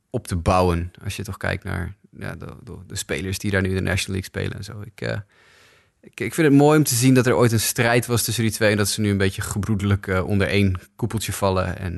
op 0.10 0.28
te 0.28 0.36
bouwen. 0.36 0.92
Als 1.04 1.16
je 1.16 1.24
toch 1.24 1.38
kijkt 1.38 1.64
naar 1.64 1.96
ja, 2.18 2.36
de, 2.36 2.48
de, 2.88 2.96
spelers 2.96 3.38
die 3.38 3.52
daar 3.52 3.62
nu 3.62 3.74
de 3.74 3.82
National 3.82 4.20
League 4.20 4.24
spelen 4.24 4.58
en 4.58 4.64
zo. 4.64 4.82
Ik, 4.82 5.22
ik, 6.20 6.34
vind 6.34 6.48
het 6.48 6.58
mooi 6.58 6.78
om 6.78 6.84
te 6.84 6.96
zien 6.96 7.14
dat 7.14 7.26
er 7.26 7.36
ooit 7.36 7.52
een 7.52 7.60
strijd 7.60 8.06
was 8.06 8.24
tussen 8.24 8.44
die 8.44 8.54
twee. 8.54 8.72
En 8.72 8.78
dat 8.78 8.90
ze 8.90 9.02
nu 9.02 9.10
een 9.10 9.18
beetje 9.18 9.42
gebroedelijk 9.42 10.24
onder 10.26 10.48
één 10.48 10.80
koepeltje 10.96 11.34
vallen. 11.34 11.78
En 11.78 11.94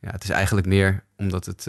ja, 0.00 0.10
het 0.10 0.24
is 0.24 0.30
eigenlijk 0.30 0.66
meer 0.66 1.04
omdat 1.16 1.44
het 1.46 1.66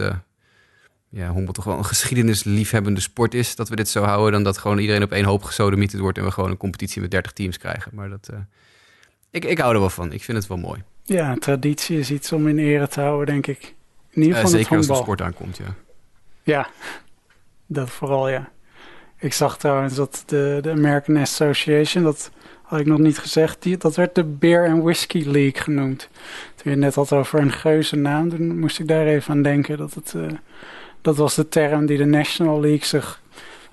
ja, 1.16 1.30
honkbal 1.30 1.54
toch 1.54 1.64
wel 1.64 1.78
een 1.78 1.86
geschiedenisliefhebbende 1.86 3.00
sport 3.00 3.34
is. 3.34 3.56
Dat 3.56 3.70
we 3.70 3.76
dit 3.76 3.90
zo 3.90 4.04
houden. 4.04 4.32
Dan 4.32 4.44
dat 4.44 4.58
gewoon 4.58 4.78
iedereen 4.78 5.04
op 5.04 5.12
één 5.12 5.26
hoop 5.26 5.44
gesodemieterd 5.44 6.02
wordt. 6.02 6.18
En 6.18 6.24
we 6.24 6.32
gewoon 6.32 6.50
een 6.50 6.58
competitie 6.58 7.02
met 7.02 7.12
30 7.12 7.32
teams 7.32 7.58
krijgen. 7.58 7.92
Maar 7.94 8.10
dat, 8.10 8.30
ik, 9.30 9.46
ik 9.46 9.58
hou 9.58 9.74
er 9.74 9.80
wel 9.80 9.90
van. 9.90 10.12
Ik 10.12 10.24
vind 10.24 10.38
het 10.38 10.48
wel 10.48 10.58
mooi. 10.58 10.84
Ja, 11.04 11.36
traditie 11.36 12.00
is 12.00 12.12
iets 12.12 12.32
om 12.32 12.48
in 12.48 12.58
ere 12.58 12.88
te 12.88 13.02
houden, 13.02 13.26
denk 13.26 13.48
ik. 13.48 13.74
In 14.12 14.22
ieder 14.22 14.36
geval 14.36 14.52
zeker 14.52 14.78
als 14.78 14.88
de 14.88 14.96
sport 14.96 15.22
aankomt, 15.22 15.58
ja. 15.58 15.76
Ja, 16.44 16.68
dat 17.66 17.90
vooral, 17.90 18.30
ja. 18.30 18.50
Ik 19.18 19.34
zag 19.34 19.58
trouwens 19.58 19.96
dat 19.96 20.24
de, 20.26 20.60
de 20.62 20.72
American 20.72 21.18
Association, 21.18 22.04
dat 22.04 22.32
had 22.62 22.80
ik 22.80 22.86
nog 22.86 23.00
niet 23.00 23.20
gezegd, 23.20 23.62
die, 23.62 23.78
dat 23.78 23.96
werd 23.96 24.16
de 24.16 24.24
Beer 24.24 24.68
and 24.70 24.84
Whiskey 24.84 25.24
League 25.26 25.62
genoemd. 25.62 26.10
Toen 26.56 26.72
je 26.72 26.78
net 26.78 26.96
had 26.96 27.14
over 27.14 27.40
een 27.40 27.52
geuze 27.52 27.96
naam, 27.96 28.30
dan 28.30 28.60
moest 28.60 28.80
ik 28.80 28.88
daar 28.88 29.06
even 29.06 29.34
aan 29.34 29.42
denken. 29.42 29.78
Dat, 29.78 29.94
het, 29.94 30.14
uh, 30.16 30.26
dat 31.06 31.18
was 31.18 31.36
de 31.36 31.48
term 31.48 31.86
die 31.86 31.98
de 31.98 32.06
National 32.06 32.60
League 32.60 32.86
zich, 32.86 33.22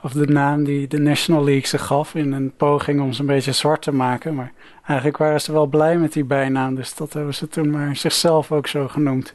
of 0.03 0.13
de 0.13 0.27
naam 0.27 0.65
die 0.65 0.89
de 0.89 0.99
National 0.99 1.45
League 1.45 1.67
zich 1.67 1.87
gaf 1.87 2.15
in 2.15 2.33
een 2.33 2.53
poging 2.57 3.01
om 3.01 3.13
ze 3.13 3.21
een 3.21 3.27
beetje 3.27 3.53
zwart 3.53 3.83
te 3.83 3.93
maken. 3.93 4.35
Maar 4.35 4.53
eigenlijk 4.87 5.17
waren 5.17 5.41
ze 5.41 5.53
wel 5.53 5.67
blij 5.67 5.99
met 5.99 6.13
die 6.13 6.25
bijnaam, 6.25 6.75
dus 6.75 6.95
dat 6.95 7.13
hebben 7.13 7.35
ze 7.35 7.49
toen 7.49 7.71
maar 7.71 7.97
zichzelf 7.97 8.53
ook 8.53 8.67
zo 8.67 8.89
genoemd. 8.89 9.35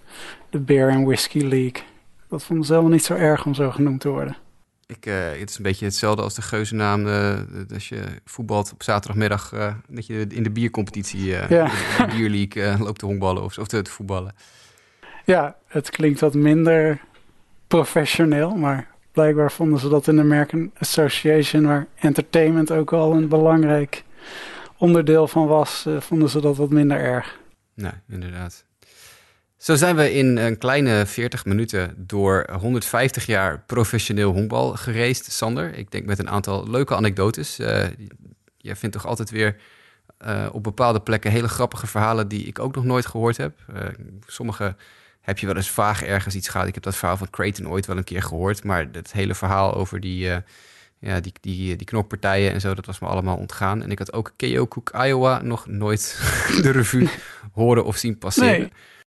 De 0.50 0.60
Beer 0.60 0.92
and 0.92 1.06
Whiskey 1.06 1.42
League. 1.42 1.84
Dat 2.30 2.44
vonden 2.44 2.66
ze 2.66 2.72
helemaal 2.72 2.94
niet 2.94 3.06
zo 3.06 3.14
erg 3.14 3.46
om 3.46 3.54
zo 3.54 3.72
genoemd 3.72 4.02
te 4.02 4.10
worden. 4.10 4.38
Ik, 4.86 5.06
uh, 5.06 5.16
het 5.40 5.50
is 5.50 5.58
een 5.58 5.64
beetje 5.64 5.86
hetzelfde 5.86 6.22
als 6.22 6.34
de 6.34 6.42
geuzennaam. 6.42 7.08
Uh, 7.08 7.40
als 7.74 7.90
je 7.90 8.04
voetbalt 8.26 8.72
op 8.74 8.84
zaterdagmiddag, 8.84 9.54
uh, 9.54 9.74
dat 9.90 10.06
je 10.06 10.26
in 10.30 10.44
de 10.44 10.52
biercompetitie, 10.52 11.26
ja. 11.26 11.48
de 11.48 12.08
bierleague, 12.16 12.78
loopt 12.78 13.00
te 13.00 13.06
honkballen 13.06 13.44
of, 13.44 13.58
of 13.58 13.68
te, 13.68 13.82
te, 13.82 13.92
voetballen. 13.92 14.36
Ja, 15.26 15.56
het 15.68 15.90
klinkt 15.90 16.20
wat 16.20 16.34
minder 16.34 17.02
professioneel, 17.68 18.56
maar 18.56 18.88
blijkbaar 19.12 19.52
vonden 19.52 19.80
ze 19.80 19.90
dat 19.90 20.08
in 20.08 20.16
de 20.16 20.22
American 20.22 20.72
Association, 20.78 21.66
waar 21.66 21.88
entertainment 21.96 22.72
ook 22.72 22.94
al 22.94 23.14
een 23.14 23.28
belangrijk 23.28 24.04
onderdeel 24.78 25.28
van 25.28 25.48
was, 25.48 25.86
vonden 26.00 26.30
ze 26.30 26.42
dat 26.42 26.58
wat 26.58 26.70
minder 26.70 27.00
erg. 27.00 27.40
Nee, 27.74 27.92
inderdaad. 28.10 28.66
Zo 29.58 29.76
zijn 29.76 29.96
we 29.96 30.14
in 30.14 30.38
een 30.38 30.58
kleine 30.58 31.06
40 31.06 31.46
minuten 31.46 31.94
door 31.98 32.46
150 32.60 33.26
jaar 33.26 33.64
professioneel 33.66 34.32
honkbal 34.32 34.76
gereisd, 34.76 35.32
Sander. 35.32 35.74
Ik 35.74 35.92
denk 35.92 36.06
met 36.06 36.20
een 36.20 36.30
aantal 36.30 36.70
leuke 36.70 36.96
anekdotes. 36.96 37.60
Uh, 37.60 37.86
jij 38.58 38.76
vindt 38.76 38.96
toch 38.96 39.06
altijd 39.06 39.30
weer 39.30 39.56
uh, 40.26 40.48
op 40.52 40.64
bepaalde 40.64 41.00
plekken 41.00 41.32
hele 41.32 41.48
grappige 41.48 41.88
verhalen 41.88 42.28
die 42.28 42.46
ik 42.46 42.60
ook 42.60 42.76
nog 42.76 42.84
nooit 42.84 43.06
gehoord 43.06 43.38
heb. 43.38 43.60
Sommige 44.26 44.76
heb 45.28 45.38
je 45.40 45.46
wel 45.46 45.56
eens 45.56 45.70
vaag 45.70 46.04
ergens 46.04 46.36
iets 46.36 46.48
gehad. 46.48 46.68
Ik 46.68 46.74
heb 46.74 46.84
dat 46.84 46.96
verhaal 46.96 47.18
van 47.18 47.30
Creighton 47.30 47.70
ooit 47.70 47.86
wel 47.86 47.98
een 47.98 48.04
keer 48.04 48.22
gehoord. 48.22 48.64
Maar 48.64 48.88
het 48.92 49.12
hele 49.12 49.36
verhaal 49.36 49.74
over 49.74 50.00
die, 50.00 50.30
ja, 51.00 51.20
die, 51.20 51.34
die, 51.42 51.76
die 51.76 51.88
knokpartijen 51.88 52.54
en 52.54 52.62
zo, 52.62 52.74
dat 52.74 52.86
was 52.86 53.00
me 53.00 53.08
allemaal 53.08 53.38
ontgaan. 53.38 53.84
En 53.84 53.92
ik 53.92 54.00
had 54.00 54.14
ook 54.14 54.34
Keokuk, 54.36 54.92
Iowa, 54.96 55.42
nog 55.42 55.68
nooit 55.68 56.20
de 56.64 56.72
revue 56.72 57.10
horen 57.54 57.86
of 57.86 57.98
zien 57.98 58.18
passeren. 58.18 58.60
Nee, 58.60 58.72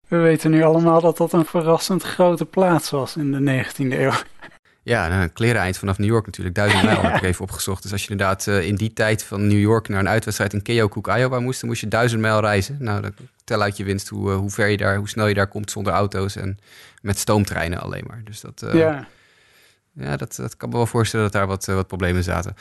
we 0.08 0.16
weten 0.16 0.50
nu 0.50 0.62
allemaal 0.62 1.00
dat 1.00 1.16
dat 1.16 1.32
een 1.32 1.44
verrassend 1.44 2.02
grote 2.02 2.44
plaats 2.44 2.90
was 2.90 3.16
in 3.16 3.32
de 3.32 3.64
19e 3.64 3.76
eeuw. 3.76 4.12
Ja, 4.82 5.08
nou, 5.08 5.22
een 5.22 5.32
klereneind 5.32 5.78
vanaf 5.78 5.98
New 5.98 6.08
York 6.08 6.26
natuurlijk. 6.26 6.56
Duizend 6.56 6.82
mijl 6.82 7.02
heb 7.06 7.16
ik 7.16 7.22
even 7.22 7.42
opgezocht. 7.42 7.82
Dus 7.82 7.92
als 7.92 8.04
je 8.04 8.10
inderdaad 8.10 8.46
uh, 8.46 8.66
in 8.66 8.74
die 8.74 8.92
tijd 8.92 9.24
van 9.24 9.46
New 9.46 9.60
York 9.60 9.88
naar 9.88 10.00
een 10.00 10.08
uitwedstrijd 10.08 10.52
in 10.52 10.62
Keokuk, 10.62 11.06
Iowa 11.06 11.40
moest, 11.40 11.60
dan 11.60 11.68
moest 11.68 11.80
je 11.80 11.88
duizend 11.88 12.20
mijl 12.20 12.40
reizen. 12.40 12.76
Nou, 12.78 13.00
dan 13.00 13.12
tel 13.50 13.62
uit 13.62 13.76
je 13.76 13.84
winst 13.84 14.08
hoe, 14.08 14.30
uh, 14.30 14.36
hoe 14.36 14.50
ver 14.50 14.68
je 14.68 14.76
daar, 14.76 14.96
hoe 14.96 15.08
snel 15.08 15.26
je 15.26 15.34
daar 15.34 15.48
komt 15.48 15.70
zonder 15.70 15.92
auto's 15.92 16.36
en 16.36 16.58
met 17.02 17.18
stoomtreinen 17.18 17.80
alleen 17.80 18.04
maar. 18.06 18.20
Dus 18.24 18.40
dat, 18.40 18.62
uh, 18.64 18.74
ja. 18.74 19.08
ja, 19.92 20.16
dat, 20.16 20.36
dat 20.36 20.56
kan 20.56 20.68
me 20.68 20.76
wel 20.76 20.86
voorstellen 20.86 21.24
dat 21.24 21.34
daar 21.34 21.46
wat, 21.46 21.64
wat 21.64 21.86
problemen 21.86 22.22
zaten. 22.22 22.54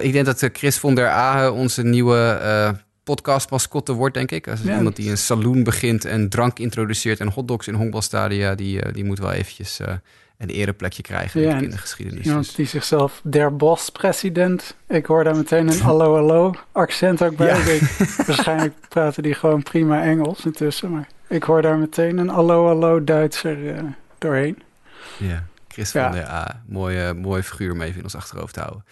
ik 0.00 0.12
denk 0.12 0.24
dat 0.24 0.48
Chris 0.52 0.78
von 0.78 0.94
der 0.94 1.08
Ahe 1.08 1.50
onze 1.50 1.82
nieuwe 1.82 2.80
podcastmascotte 3.04 3.92
wordt, 3.92 4.14
denk 4.14 4.30
ik. 4.30 4.48
Als 4.48 4.60
ja, 4.62 4.76
iemand 4.76 4.96
die 4.96 5.10
een 5.10 5.18
saloon 5.18 5.62
begint 5.62 6.04
en 6.04 6.28
drank 6.28 6.58
introduceert 6.58 7.20
en 7.20 7.28
hotdogs 7.28 7.68
in 7.68 7.74
honkbalstadia, 7.74 8.54
die, 8.54 8.92
die 8.92 9.04
moet 9.04 9.18
wel 9.18 9.32
eventjes 9.32 9.80
een 10.42 10.48
ereplekje 10.48 11.02
krijgen 11.02 11.40
ja, 11.40 11.56
in 11.56 11.70
de 11.70 11.78
geschiedenis. 11.78 12.26
Iemand 12.26 12.44
Dus- 12.44 12.54
die 12.54 12.66
zichzelf 12.66 13.20
der 13.24 13.56
Bos-president. 13.56 14.76
Ik 14.88 15.06
hoor 15.06 15.24
daar 15.24 15.36
meteen 15.36 15.68
een 15.68 15.80
hallo 15.80 16.14
hallo 16.14 16.54
accent 16.72 17.22
ook 17.22 17.36
bij. 17.36 17.46
Ja. 17.46 17.54
Ik 17.56 17.64
denk, 17.64 17.82
waarschijnlijk 18.26 18.74
praten 18.88 19.22
die 19.22 19.34
gewoon 19.34 19.62
prima 19.62 20.02
Engels 20.02 20.44
intussen. 20.44 20.90
Maar 20.90 21.08
ik 21.28 21.42
hoor 21.42 21.62
daar 21.62 21.78
meteen 21.78 22.18
een 22.18 22.28
hallo 22.28 22.66
hallo 22.66 23.04
Duitser 23.04 23.74
eh, 23.74 23.82
doorheen. 24.18 24.62
Ja, 25.18 25.44
Chris 25.68 25.92
Ja. 25.92 26.02
van 26.04 26.12
der 26.12 26.28
A. 26.28 26.62
Mooie, 26.66 27.14
mooie 27.14 27.42
figuur 27.42 27.72
om 27.72 27.82
even 27.82 27.96
in 27.96 28.02
ons 28.04 28.16
achterhoofd 28.16 28.54
te 28.54 28.60
houden. 28.60 28.84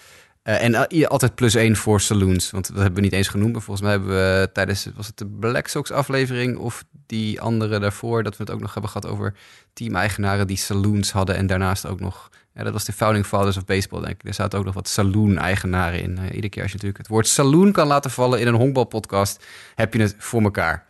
Eh, 0.43 0.63
en 0.63 0.87
uh, 0.91 1.07
altijd 1.07 1.35
plus 1.35 1.55
één 1.55 1.77
voor 1.77 2.01
saloons. 2.01 2.51
Want 2.51 2.67
dat 2.67 2.77
hebben 2.77 2.95
we 2.95 3.01
niet 3.01 3.13
eens 3.13 3.29
genoemd. 3.29 3.53
Maar 3.53 3.63
volgens 3.63 3.87
mij 3.87 3.97
hebben 3.97 4.11
we 4.11 4.51
tijdens, 4.53 4.89
was 4.95 5.07
het 5.07 5.19
de 5.19 5.27
Black 5.27 5.67
Sox 5.67 5.91
aflevering 5.91 6.57
of 6.57 6.85
die 7.07 7.41
andere 7.41 7.79
daarvoor, 7.79 8.23
dat 8.23 8.37
we 8.37 8.43
het 8.43 8.53
ook 8.53 8.61
nog 8.61 8.73
hebben 8.73 8.91
gehad 8.91 9.11
over 9.11 9.35
team-eigenaren 9.73 10.47
die 10.47 10.57
saloons 10.57 11.13
hadden. 11.13 11.37
En 11.37 11.47
daarnaast 11.47 11.87
ook 11.87 12.01
nog, 12.01 12.29
ja, 12.55 12.63
dat 12.63 12.73
was 12.73 12.85
de 12.85 12.93
Founding 12.93 13.27
Fathers 13.27 13.57
of 13.57 13.65
Baseball, 13.65 14.01
denk 14.01 14.15
ik. 14.15 14.29
Er 14.29 14.35
zaten 14.35 14.59
ook 14.59 14.65
nog 14.65 14.75
wat 14.75 14.89
saloon-eigenaren 14.89 16.03
in. 16.03 16.19
Eh, 16.19 16.25
iedere 16.25 16.49
keer 16.49 16.63
als 16.63 16.71
je 16.71 16.77
natuurlijk 16.77 16.99
het 16.99 17.09
woord 17.09 17.27
saloon 17.27 17.73
kan 17.73 17.87
laten 17.87 18.11
vallen 18.11 18.41
in 18.41 18.47
een 18.47 18.55
honkbalpodcast, 18.55 19.45
heb 19.75 19.95
je 19.95 20.01
het 20.01 20.15
voor 20.19 20.43
elkaar. 20.43 20.87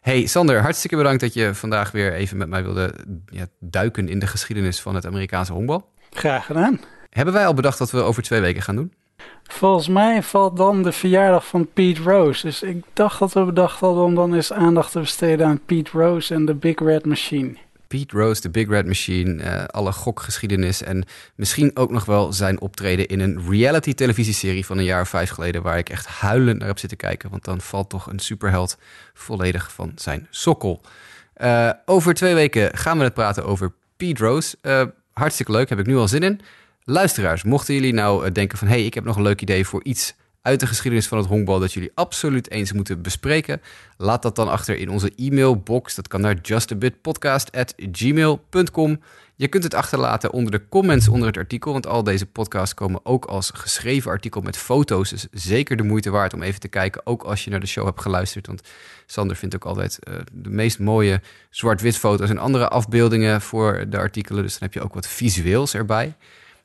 Hey 0.00 0.26
Sander, 0.26 0.60
hartstikke 0.60 0.96
bedankt 0.96 1.20
dat 1.20 1.34
je 1.34 1.54
vandaag 1.54 1.90
weer 1.90 2.12
even 2.12 2.36
met 2.36 2.48
mij 2.48 2.62
wilde 2.62 2.94
ja, 3.26 3.46
duiken 3.60 4.08
in 4.08 4.18
de 4.18 4.26
geschiedenis 4.26 4.80
van 4.80 4.94
het 4.94 5.06
Amerikaanse 5.06 5.52
honkbal. 5.52 5.92
Graag 6.10 6.46
gedaan. 6.46 6.80
Hebben 7.14 7.34
wij 7.34 7.46
al 7.46 7.54
bedacht 7.54 7.78
wat 7.78 7.90
we 7.90 8.00
over 8.00 8.22
twee 8.22 8.40
weken 8.40 8.62
gaan 8.62 8.76
doen? 8.76 8.92
Volgens 9.42 9.88
mij 9.88 10.22
valt 10.22 10.56
dan 10.56 10.82
de 10.82 10.92
verjaardag 10.92 11.46
van 11.46 11.68
Pete 11.72 12.02
Rose. 12.02 12.46
Dus 12.46 12.62
ik 12.62 12.84
dacht 12.92 13.18
dat 13.18 13.32
we 13.32 13.44
bedacht 13.44 13.80
hadden 13.80 14.04
om 14.04 14.14
dan 14.14 14.34
eens 14.34 14.52
aandacht 14.52 14.92
te 14.92 15.00
besteden 15.00 15.46
aan 15.46 15.60
Pete 15.66 15.90
Rose 15.92 16.34
en 16.34 16.44
de 16.44 16.54
Big 16.54 16.78
Red 16.78 17.06
Machine. 17.06 17.56
Pete 17.88 18.18
Rose, 18.18 18.40
de 18.40 18.50
Big 18.50 18.68
Red 18.68 18.86
Machine, 18.86 19.42
eh, 19.42 19.64
alle 19.64 19.92
gokgeschiedenis 19.92 20.82
en 20.82 21.04
misschien 21.34 21.76
ook 21.76 21.90
nog 21.90 22.04
wel 22.04 22.32
zijn 22.32 22.60
optreden 22.60 23.06
in 23.06 23.20
een 23.20 23.50
reality 23.50 23.94
televisieserie 23.94 24.66
van 24.66 24.78
een 24.78 24.84
jaar 24.84 25.00
of 25.00 25.08
vijf 25.08 25.30
geleden 25.30 25.62
waar 25.62 25.78
ik 25.78 25.88
echt 25.88 26.06
huilend 26.06 26.58
naar 26.58 26.68
heb 26.68 26.78
zitten 26.78 26.98
kijken, 26.98 27.30
want 27.30 27.44
dan 27.44 27.60
valt 27.60 27.88
toch 27.88 28.06
een 28.06 28.18
superheld 28.18 28.78
volledig 29.12 29.72
van 29.72 29.92
zijn 29.94 30.26
sokkel. 30.30 30.80
Uh, 31.36 31.70
over 31.84 32.14
twee 32.14 32.34
weken 32.34 32.76
gaan 32.76 32.98
we 32.98 33.04
het 33.04 33.14
praten 33.14 33.44
over 33.44 33.72
Pete 33.96 34.24
Rose. 34.24 34.56
Uh, 34.62 34.82
hartstikke 35.12 35.52
leuk, 35.52 35.68
heb 35.68 35.78
ik 35.78 35.86
nu 35.86 35.96
al 35.96 36.08
zin 36.08 36.22
in. 36.22 36.40
Luisteraars, 36.86 37.42
mochten 37.42 37.74
jullie 37.74 37.92
nou 37.92 38.32
denken 38.32 38.58
van... 38.58 38.68
hé, 38.68 38.74
hey, 38.74 38.84
ik 38.84 38.94
heb 38.94 39.04
nog 39.04 39.16
een 39.16 39.22
leuk 39.22 39.42
idee 39.42 39.66
voor 39.66 39.84
iets 39.84 40.14
uit 40.42 40.60
de 40.60 40.66
geschiedenis 40.66 41.06
van 41.06 41.18
het 41.18 41.26
honkbal... 41.26 41.58
dat 41.58 41.72
jullie 41.72 41.90
absoluut 41.94 42.50
eens 42.50 42.72
moeten 42.72 43.02
bespreken... 43.02 43.60
laat 43.96 44.22
dat 44.22 44.36
dan 44.36 44.48
achter 44.48 44.76
in 44.76 44.90
onze 44.90 45.12
e-mailbox. 45.16 45.94
Dat 45.94 46.08
kan 46.08 46.20
naar 46.20 46.38
justabitpodcast.gmail.com. 46.42 49.00
Je 49.36 49.48
kunt 49.48 49.64
het 49.64 49.74
achterlaten 49.74 50.32
onder 50.32 50.52
de 50.52 50.68
comments 50.68 51.08
onder 51.08 51.26
het 51.26 51.36
artikel... 51.36 51.72
want 51.72 51.86
al 51.86 52.02
deze 52.02 52.26
podcasts 52.26 52.74
komen 52.74 53.00
ook 53.02 53.24
als 53.24 53.50
geschreven 53.54 54.10
artikel 54.10 54.40
met 54.40 54.56
foto's. 54.56 55.10
Dus 55.10 55.26
zeker 55.30 55.76
de 55.76 55.82
moeite 55.82 56.10
waard 56.10 56.34
om 56.34 56.42
even 56.42 56.60
te 56.60 56.68
kijken... 56.68 57.06
ook 57.06 57.22
als 57.22 57.44
je 57.44 57.50
naar 57.50 57.60
de 57.60 57.66
show 57.66 57.84
hebt 57.84 58.00
geluisterd. 58.00 58.46
Want 58.46 58.62
Sander 59.06 59.36
vindt 59.36 59.54
ook 59.54 59.64
altijd 59.64 59.98
uh, 60.08 60.14
de 60.32 60.50
meest 60.50 60.78
mooie 60.78 61.20
zwart-wit 61.50 61.96
foto's... 61.96 62.30
en 62.30 62.38
andere 62.38 62.68
afbeeldingen 62.68 63.40
voor 63.40 63.84
de 63.88 63.98
artikelen. 63.98 64.42
Dus 64.42 64.52
dan 64.52 64.62
heb 64.62 64.74
je 64.74 64.82
ook 64.82 64.94
wat 64.94 65.06
visueels 65.06 65.74
erbij... 65.74 66.14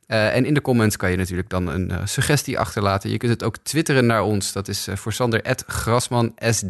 Uh, 0.10 0.36
en 0.36 0.46
in 0.46 0.54
de 0.54 0.62
comments 0.62 0.98
kan 0.98 1.12
je 1.12 1.18
natuurlijk 1.18 1.50
dan 1.50 1.68
een 1.68 1.92
uh, 1.92 2.06
suggestie 2.06 2.60
achterlaten. 2.60 3.10
Je 3.10 3.18
kunt 3.18 3.32
het 3.32 3.44
ook 3.44 3.58
twitteren 3.58 4.06
naar 4.06 4.24
ons. 4.24 4.52
Dat 4.52 4.68
is 4.68 4.88
uh, 4.88 4.96
voor 4.96 5.14
Sander 5.14 5.42
@grasmansd 5.68 6.64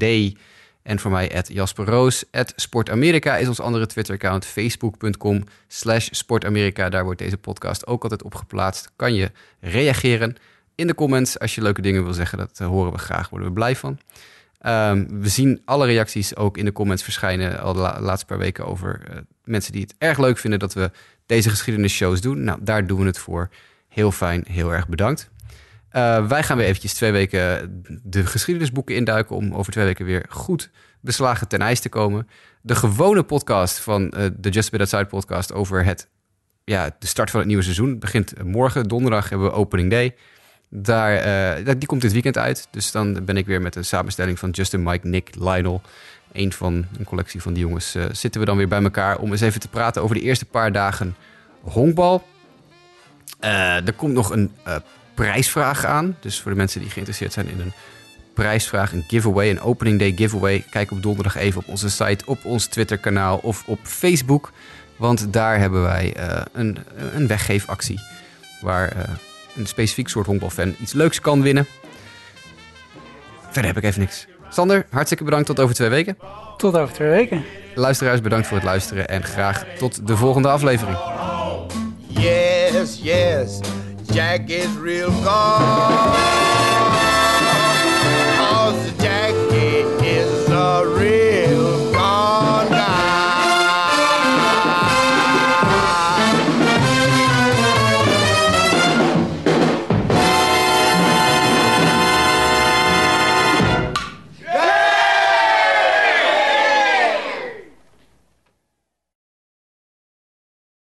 en 0.83 0.99
voor 0.99 1.11
mij 1.11 1.43
@jasperroos. 1.47 2.23
@sportamerika 2.55 3.37
is 3.37 3.47
ons 3.47 3.59
andere 3.59 3.85
Twitter-account. 3.85 4.45
Facebook.com 4.45 5.43
slash 5.67 6.07
sportamerika. 6.11 6.89
Daar 6.89 7.03
wordt 7.03 7.19
deze 7.19 7.37
podcast 7.37 7.87
ook 7.87 8.03
altijd 8.03 8.23
op 8.23 8.35
geplaatst. 8.35 8.91
Kan 8.95 9.13
je 9.13 9.31
reageren 9.59 10.35
in 10.75 10.87
de 10.87 10.95
comments 10.95 11.39
als 11.39 11.55
je 11.55 11.61
leuke 11.61 11.81
dingen 11.81 12.03
wil 12.03 12.13
zeggen. 12.13 12.37
Dat 12.37 12.57
horen 12.57 12.91
we 12.91 12.97
graag, 12.97 13.29
worden 13.29 13.47
we 13.47 13.53
blij 13.53 13.75
van. 13.75 13.99
Um, 14.65 15.21
we 15.21 15.29
zien 15.29 15.61
alle 15.65 15.85
reacties 15.85 16.35
ook 16.35 16.57
in 16.57 16.65
de 16.65 16.71
comments 16.71 17.03
verschijnen 17.03 17.59
al 17.59 17.73
de 17.73 17.79
la 17.79 18.01
laatste 18.01 18.25
paar 18.25 18.37
weken 18.37 18.65
over 18.65 19.01
mensen 19.43 19.71
die 19.71 19.81
het 19.81 19.95
erg 19.97 20.17
leuk 20.17 20.37
vinden 20.37 20.59
dat 20.59 20.73
we 20.73 20.91
deze 21.29 21.49
geschiedenisshows 21.49 22.21
doen. 22.21 22.43
Nou, 22.43 22.59
daar 22.61 22.87
doen 22.87 22.99
we 22.99 23.05
het 23.05 23.17
voor. 23.17 23.49
Heel 23.87 24.11
fijn, 24.11 24.45
heel 24.47 24.73
erg 24.73 24.87
bedankt. 24.87 25.29
Uh, 25.93 26.27
wij 26.27 26.43
gaan 26.43 26.57
weer 26.57 26.65
eventjes 26.65 26.93
twee 26.93 27.11
weken 27.11 27.83
de 28.03 28.25
geschiedenisboeken 28.25 28.95
induiken... 28.95 29.35
om 29.35 29.53
over 29.53 29.71
twee 29.71 29.85
weken 29.85 30.05
weer 30.05 30.25
goed 30.29 30.69
beslagen 31.01 31.47
ten 31.47 31.61
ijs 31.61 31.79
te 31.79 31.89
komen. 31.89 32.27
De 32.61 32.75
gewone 32.75 33.23
podcast 33.23 33.79
van 33.79 34.13
uh, 34.17 34.25
de 34.37 34.49
Just 34.49 34.71
Bit 34.71 34.79
Outside 34.79 35.05
podcast... 35.05 35.53
over 35.53 35.85
het, 35.85 36.09
ja, 36.63 36.95
de 36.99 37.07
start 37.07 37.29
van 37.29 37.39
het 37.39 37.47
nieuwe 37.47 37.63
seizoen 37.63 37.99
begint 37.99 38.43
morgen. 38.43 38.83
Donderdag 38.83 39.29
hebben 39.29 39.47
we 39.47 39.53
opening 39.53 39.89
day. 39.89 40.15
Daar, 40.69 41.57
uh, 41.57 41.73
die 41.77 41.87
komt 41.87 42.01
dit 42.01 42.11
weekend 42.11 42.37
uit. 42.37 42.67
Dus 42.71 42.91
dan 42.91 43.25
ben 43.25 43.37
ik 43.37 43.45
weer 43.45 43.61
met 43.61 43.75
een 43.75 43.85
samenstelling 43.85 44.39
van 44.39 44.49
Justin, 44.49 44.83
Mike, 44.83 45.07
Nick, 45.07 45.35
Lionel 45.35 45.81
een 46.31 46.53
van 46.53 46.85
een 46.97 47.05
collectie 47.05 47.41
van 47.41 47.53
die 47.53 47.63
jongens, 47.63 47.95
uh, 47.95 48.05
zitten 48.11 48.39
we 48.39 48.47
dan 48.47 48.57
weer 48.57 48.67
bij 48.67 48.83
elkaar 48.83 49.17
om 49.17 49.31
eens 49.31 49.41
even 49.41 49.59
te 49.59 49.67
praten 49.67 50.01
over 50.01 50.15
de 50.15 50.21
eerste 50.21 50.45
paar 50.45 50.71
dagen 50.71 51.15
honkbal. 51.61 52.27
Uh, 53.41 53.87
er 53.87 53.93
komt 53.93 54.13
nog 54.13 54.31
een 54.31 54.51
uh, 54.67 54.75
prijsvraag 55.13 55.85
aan. 55.85 56.17
Dus 56.19 56.41
voor 56.41 56.51
de 56.51 56.57
mensen 56.57 56.79
die 56.79 56.89
geïnteresseerd 56.89 57.33
zijn 57.33 57.47
in 57.47 57.59
een 57.59 57.73
prijsvraag, 58.33 58.93
een 58.93 59.05
giveaway, 59.07 59.49
een 59.49 59.61
opening 59.61 59.99
day 59.99 60.13
giveaway, 60.15 60.65
kijk 60.69 60.91
op 60.91 61.01
donderdag 61.01 61.35
even 61.35 61.61
op 61.61 61.67
onze 61.67 61.89
site, 61.89 62.25
op 62.25 62.45
ons 62.45 62.65
Twitter-kanaal 62.65 63.37
of 63.37 63.63
op 63.65 63.79
Facebook. 63.83 64.51
Want 64.95 65.33
daar 65.33 65.59
hebben 65.59 65.81
wij 65.81 66.15
een, 66.53 66.77
een 67.13 67.27
weggeefactie 67.27 67.99
waar 68.61 69.09
een 69.55 69.65
specifiek 69.65 70.07
soort 70.07 70.25
honkbalfan 70.25 70.75
iets 70.79 70.93
leuks 70.93 71.21
kan 71.21 71.41
winnen. 71.41 71.67
Verder 73.41 73.65
heb 73.65 73.77
ik 73.77 73.83
even 73.83 73.99
niks. 73.99 74.27
Sander, 74.49 74.85
hartstikke 74.89 75.23
bedankt 75.23 75.45
tot 75.45 75.59
over 75.59 75.75
twee 75.75 75.89
weken. 75.89 76.17
Tot 76.57 76.77
over 76.77 76.93
twee 76.93 77.09
weken. 77.09 77.43
Luisteraars, 77.75 78.21
bedankt 78.21 78.47
voor 78.47 78.57
het 78.57 78.65
luisteren 78.65 79.07
en 79.07 79.23
graag 79.23 79.65
tot 79.77 80.07
de 80.07 80.17
volgende 80.17 80.49
aflevering. 80.49 80.97
Yes, 82.07 82.99
yes, 83.01 83.59
Jack 84.11 84.47
is 84.47 84.67
real 84.83 85.11
gone. 85.11 86.68